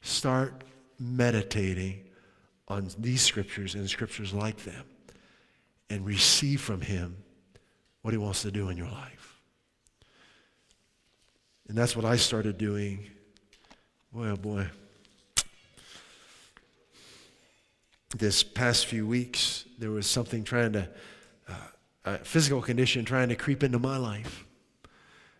Start 0.00 0.64
meditating 0.98 2.04
on 2.66 2.88
these 2.98 3.22
scriptures 3.22 3.74
and 3.74 3.88
scriptures 3.88 4.32
like 4.32 4.58
them 4.58 4.84
and 5.90 6.04
receive 6.04 6.60
from 6.60 6.80
Him 6.80 7.16
what 8.02 8.12
He 8.12 8.18
wants 8.18 8.42
to 8.42 8.50
do 8.50 8.68
in 8.68 8.76
your 8.76 8.90
life. 8.90 9.17
And 11.68 11.76
that's 11.76 11.94
what 11.94 12.04
I 12.04 12.16
started 12.16 12.58
doing. 12.58 13.10
Boy, 14.12 14.28
oh 14.28 14.36
boy. 14.36 14.68
This 18.16 18.42
past 18.42 18.86
few 18.86 19.06
weeks, 19.06 19.66
there 19.78 19.90
was 19.90 20.06
something 20.06 20.44
trying 20.44 20.72
to 20.72 20.88
a 22.08 22.18
physical 22.18 22.62
condition 22.62 23.04
trying 23.04 23.28
to 23.28 23.36
creep 23.36 23.62
into 23.62 23.78
my 23.78 23.96
life. 23.96 24.44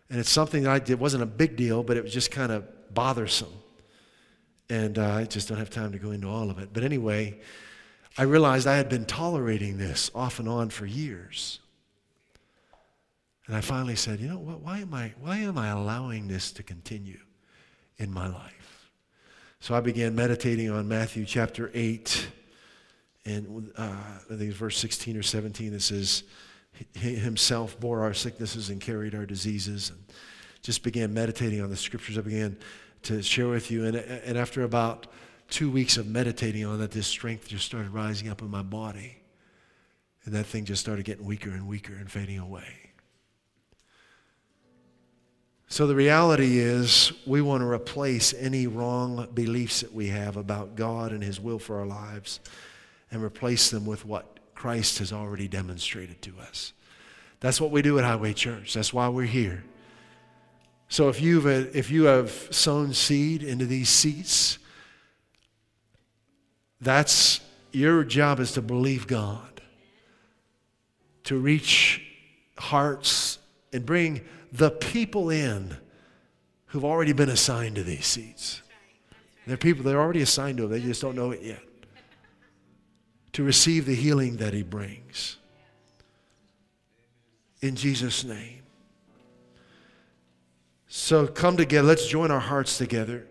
And 0.09 0.19
it's 0.19 0.29
something 0.29 0.63
that 0.63 0.71
I 0.71 0.79
did, 0.79 0.99
wasn't 0.99 1.23
a 1.23 1.27
big 1.27 1.55
deal, 1.55 1.83
but 1.83 1.97
it 1.97 2.03
was 2.03 2.13
just 2.13 2.31
kind 2.31 2.51
of 2.51 2.65
bothersome. 2.93 3.53
And 4.69 4.97
uh, 4.97 5.13
I 5.15 5.25
just 5.25 5.49
don't 5.49 5.57
have 5.57 5.69
time 5.69 5.91
to 5.91 5.99
go 5.99 6.11
into 6.11 6.27
all 6.27 6.49
of 6.49 6.59
it. 6.59 6.69
But 6.73 6.83
anyway, 6.83 7.39
I 8.17 8.23
realized 8.23 8.67
I 8.67 8.77
had 8.77 8.89
been 8.89 9.05
tolerating 9.05 9.77
this 9.77 10.11
off 10.13 10.39
and 10.39 10.47
on 10.47 10.69
for 10.69 10.85
years. 10.85 11.59
And 13.49 13.57
I 13.57 13.61
finally 13.61 13.95
said, 13.95 14.19
you 14.19 14.27
know 14.27 14.37
what, 14.37 14.61
why 14.61 14.77
am 14.77 14.93
I, 14.93 15.11
why 15.19 15.39
am 15.39 15.57
I 15.57 15.69
allowing 15.69 16.27
this 16.27 16.51
to 16.51 16.61
continue 16.61 17.17
in 17.97 18.13
my 18.13 18.27
life? 18.27 18.91
So 19.59 19.73
I 19.73 19.79
began 19.79 20.13
meditating 20.13 20.69
on 20.69 20.87
Matthew 20.87 21.25
chapter 21.25 21.71
8, 21.73 22.27
and 23.25 23.71
uh, 23.75 23.81
I 23.81 24.35
think 24.35 24.41
it's 24.41 24.55
verse 24.55 24.77
16 24.77 25.17
or 25.17 25.23
17 25.23 25.71
that 25.71 25.81
says, 25.81 26.25
He 26.93 27.15
himself 27.15 27.79
bore 27.79 28.01
our 28.03 28.13
sicknesses 28.13 28.69
and 28.69 28.79
carried 28.79 29.15
our 29.15 29.25
diseases. 29.25 29.89
And 29.89 29.99
just 30.61 30.83
began 30.83 31.11
meditating 31.11 31.59
on 31.59 31.71
the 31.71 31.75
scriptures. 31.75 32.19
I 32.19 32.21
began 32.21 32.55
to 33.01 33.23
share 33.23 33.47
with 33.47 33.71
you. 33.71 33.83
And, 33.85 33.95
and 33.95 34.37
after 34.37 34.61
about 34.61 35.07
two 35.49 35.71
weeks 35.71 35.97
of 35.97 36.05
meditating 36.05 36.67
on 36.67 36.77
that, 36.81 36.91
this 36.91 37.07
strength 37.07 37.47
just 37.47 37.65
started 37.65 37.89
rising 37.89 38.29
up 38.29 38.43
in 38.43 38.51
my 38.51 38.61
body. 38.61 39.17
And 40.25 40.35
that 40.35 40.45
thing 40.45 40.65
just 40.65 40.81
started 40.81 41.03
getting 41.03 41.25
weaker 41.25 41.49
and 41.49 41.67
weaker 41.67 41.95
and 41.95 42.11
fading 42.11 42.37
away. 42.37 42.88
So 45.71 45.85
the 45.85 45.95
reality 45.95 46.57
is, 46.57 47.13
we 47.27 47.43
want 47.43 47.61
to 47.61 47.67
replace 47.67 48.33
any 48.33 48.65
wrong 48.65 49.27
beliefs 49.35 49.81
that 49.81 49.93
we 49.93 50.07
have 50.07 50.35
about 50.35 50.75
God 50.75 51.11
and 51.11 51.23
His 51.23 51.39
will 51.39 51.59
for 51.59 51.79
our 51.79 51.85
lives 51.85 52.39
and 53.11 53.21
replace 53.21 53.69
them 53.69 53.85
with 53.85 54.03
what 54.03 54.39
Christ 54.55 54.97
has 54.97 55.13
already 55.13 55.47
demonstrated 55.47 56.23
to 56.23 56.33
us. 56.41 56.73
That's 57.39 57.61
what 57.61 57.69
we 57.69 57.83
do 57.83 57.99
at 57.99 58.03
Highway 58.03 58.33
Church. 58.33 58.73
That's 58.73 58.91
why 58.91 59.09
we're 59.09 59.25
here. 59.25 59.63
So 60.89 61.07
if 61.07 61.21
you've 61.21 61.45
uh, 61.45 61.69
if 61.71 61.91
you 61.91 62.05
have 62.05 62.31
sown 62.49 62.95
seed 62.95 63.43
into 63.43 63.67
these 63.67 63.89
seats, 63.89 64.57
that's 66.81 67.41
your 67.71 68.03
job 68.03 68.39
is 68.39 68.53
to 68.53 68.63
believe 68.63 69.05
God, 69.05 69.61
to 71.25 71.37
reach 71.37 72.01
hearts 72.57 73.37
and 73.71 73.85
bring 73.85 74.21
the 74.51 74.71
people 74.71 75.29
in 75.29 75.77
who've 76.67 76.85
already 76.85 77.13
been 77.13 77.29
assigned 77.29 77.75
to 77.75 77.83
these 77.83 78.05
seats. 78.05 78.61
They're 79.47 79.57
people 79.57 79.83
they're 79.83 79.99
already 79.99 80.21
assigned 80.21 80.57
to 80.57 80.63
them, 80.63 80.71
they 80.71 80.81
just 80.81 81.01
don't 81.01 81.15
know 81.15 81.31
it 81.31 81.41
yet. 81.41 81.63
To 83.33 83.43
receive 83.43 83.85
the 83.85 83.95
healing 83.95 84.37
that 84.37 84.53
He 84.53 84.63
brings. 84.63 85.37
In 87.61 87.75
Jesus' 87.75 88.23
name. 88.23 88.61
So 90.87 91.27
come 91.27 91.57
together. 91.57 91.87
Let's 91.87 92.07
join 92.07 92.31
our 92.31 92.39
hearts 92.39 92.77
together. 92.77 93.27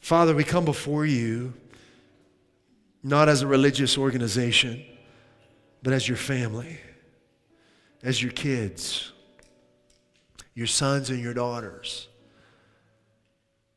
Father, 0.00 0.34
we 0.34 0.44
come 0.44 0.64
before 0.64 1.06
you 1.06 1.54
not 3.02 3.28
as 3.28 3.42
a 3.42 3.46
religious 3.46 3.98
organization, 3.98 4.82
but 5.82 5.92
as 5.92 6.08
your 6.08 6.16
family, 6.16 6.78
as 8.02 8.22
your 8.22 8.32
kids, 8.32 9.11
your 10.54 10.66
sons 10.66 11.10
and 11.10 11.20
your 11.20 11.34
daughters. 11.34 12.08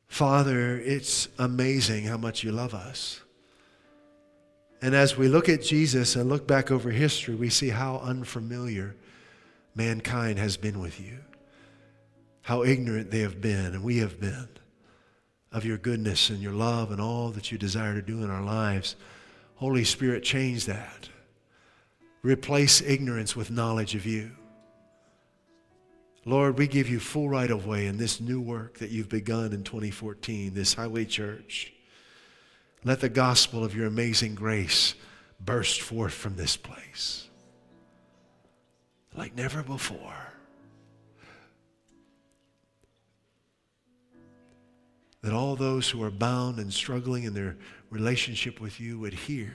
Father, 0.07 0.79
it's 0.79 1.27
amazing 1.39 2.05
how 2.05 2.17
much 2.17 2.43
you 2.43 2.51
love 2.51 2.73
us. 2.73 3.21
And 4.81 4.93
as 4.93 5.17
we 5.17 5.27
look 5.27 5.49
at 5.49 5.63
Jesus 5.63 6.15
and 6.15 6.29
look 6.29 6.47
back 6.47 6.71
over 6.71 6.91
history, 6.91 7.35
we 7.35 7.49
see 7.49 7.69
how 7.69 7.97
unfamiliar 7.97 8.95
mankind 9.75 10.37
has 10.37 10.57
been 10.57 10.79
with 10.79 10.99
you 10.99 11.19
how 12.45 12.61
ignorant 12.61 13.09
they 13.09 13.21
have 13.21 13.41
been 13.41 13.73
and 13.73 13.83
we 13.83 13.97
have 13.97 14.19
been 14.19 14.47
of 15.51 15.65
your 15.65 15.79
goodness 15.79 16.29
and 16.29 16.39
your 16.39 16.53
love 16.53 16.91
and 16.91 17.01
all 17.01 17.31
that 17.31 17.51
you 17.51 17.57
desire 17.57 17.95
to 17.95 18.03
do 18.03 18.23
in 18.23 18.29
our 18.29 18.43
lives. 18.43 18.95
Holy 19.55 19.83
Spirit, 19.83 20.23
change 20.23 20.65
that. 20.67 21.09
Replace 22.21 22.81
ignorance 22.81 23.35
with 23.35 23.49
knowledge 23.49 23.95
of 23.95 24.05
you. 24.05 24.29
Lord, 26.25 26.57
we 26.57 26.67
give 26.67 26.89
you 26.89 26.99
full 26.99 27.29
right 27.29 27.51
of 27.51 27.67
way 27.67 27.85
in 27.85 27.97
this 27.97 28.19
new 28.19 28.41
work 28.41 28.79
that 28.79 28.89
you've 28.89 29.09
begun 29.09 29.53
in 29.53 29.63
2014, 29.63 30.53
this 30.53 30.73
Highway 30.73 31.05
Church. 31.05 31.71
Let 32.83 32.99
the 32.99 33.09
gospel 33.09 33.63
of 33.63 33.75
your 33.75 33.85
amazing 33.85 34.35
grace 34.35 34.95
burst 35.39 35.81
forth 35.81 36.13
from 36.13 36.35
this 36.35 36.57
place 36.57 37.27
like 39.15 39.35
never 39.35 39.63
before. 39.63 40.25
that 45.25 45.33
all 45.33 45.55
those 45.55 45.89
who 45.89 46.03
are 46.03 46.11
bound 46.11 46.59
and 46.59 46.71
struggling 46.71 47.23
in 47.23 47.33
their 47.33 47.57
relationship 47.89 48.61
with 48.61 48.79
you 48.79 48.99
would 48.99 49.11
hear 49.11 49.51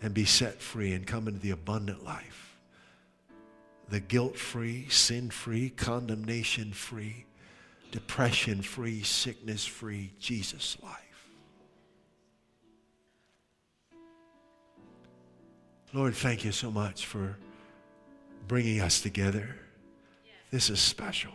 and 0.00 0.14
be 0.14 0.24
set 0.24 0.62
free 0.62 0.92
and 0.92 1.04
come 1.04 1.26
into 1.26 1.40
the 1.40 1.50
abundant 1.50 2.04
life. 2.04 2.51
The 3.92 4.00
guilt 4.00 4.36
free, 4.36 4.88
sin 4.88 5.30
free, 5.30 5.70
condemnation 5.70 6.72
free, 6.72 7.26
depression 7.90 8.62
free, 8.62 9.02
sickness 9.02 9.64
free, 9.64 10.12
Jesus 10.18 10.76
life. 10.82 11.28
Lord, 15.92 16.14
thank 16.14 16.44
you 16.44 16.52
so 16.52 16.70
much 16.70 17.06
for 17.06 17.36
bringing 18.48 18.80
us 18.80 19.00
together. 19.00 19.56
This 20.50 20.70
is 20.70 20.80
special. 20.80 21.32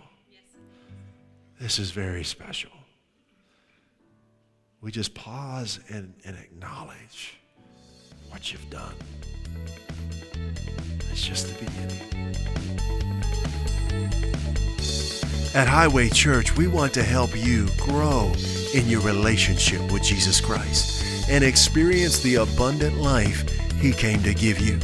This 1.60 1.80
is 1.80 1.92
very 1.92 2.24
special 2.24 2.72
we 4.82 4.92
just 4.92 5.14
pause 5.14 5.80
and, 5.90 6.14
and 6.24 6.38
acknowledge 6.38 7.38
what 8.30 8.52
you've 8.52 8.70
done. 8.70 8.94
It's 11.18 11.26
just 11.26 11.48
the 11.48 11.56
beginning. 11.66 11.98
At 15.56 15.68
Highway 15.68 16.10
Church, 16.10 16.56
we 16.56 16.68
want 16.68 16.94
to 16.94 17.02
help 17.02 17.36
you 17.36 17.68
grow 17.76 18.32
in 18.76 18.88
your 18.88 19.02
relationship 19.02 19.92
with 19.92 20.04
Jesus 20.04 20.40
Christ 20.40 21.28
and 21.28 21.44
experience 21.44 22.22
the 22.22 22.36
abundant 22.36 22.98
life 22.98 23.50
He 23.82 23.94
came 23.94 24.22
to 24.22 24.36
give 24.36 24.60
you. 24.60 24.78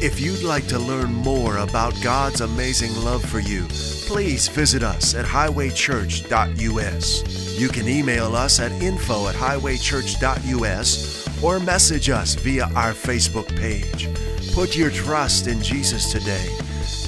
If 0.00 0.20
you'd 0.20 0.44
like 0.44 0.68
to 0.68 0.78
learn 0.78 1.12
more 1.12 1.56
about 1.56 2.00
God's 2.00 2.42
amazing 2.42 2.94
love 3.02 3.24
for 3.24 3.40
you, 3.40 3.66
please 4.06 4.46
visit 4.46 4.84
us 4.84 5.16
at 5.16 5.24
highwaychurch.us. 5.24 7.58
You 7.58 7.68
can 7.68 7.88
email 7.88 8.36
us 8.36 8.60
at 8.60 8.70
info 8.80 9.26
at 9.26 9.34
highwaychurch.us 9.34 11.21
or 11.42 11.58
message 11.58 12.08
us 12.10 12.34
via 12.34 12.64
our 12.74 12.92
Facebook 12.92 13.48
page. 13.56 14.08
Put 14.54 14.76
your 14.76 14.90
trust 14.90 15.46
in 15.46 15.60
Jesus 15.62 16.12
today 16.12 16.56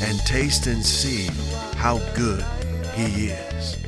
and 0.01 0.19
taste 0.21 0.67
and 0.67 0.85
see 0.85 1.29
how 1.77 1.99
good 2.15 2.45
He 2.95 3.27
is. 3.29 3.84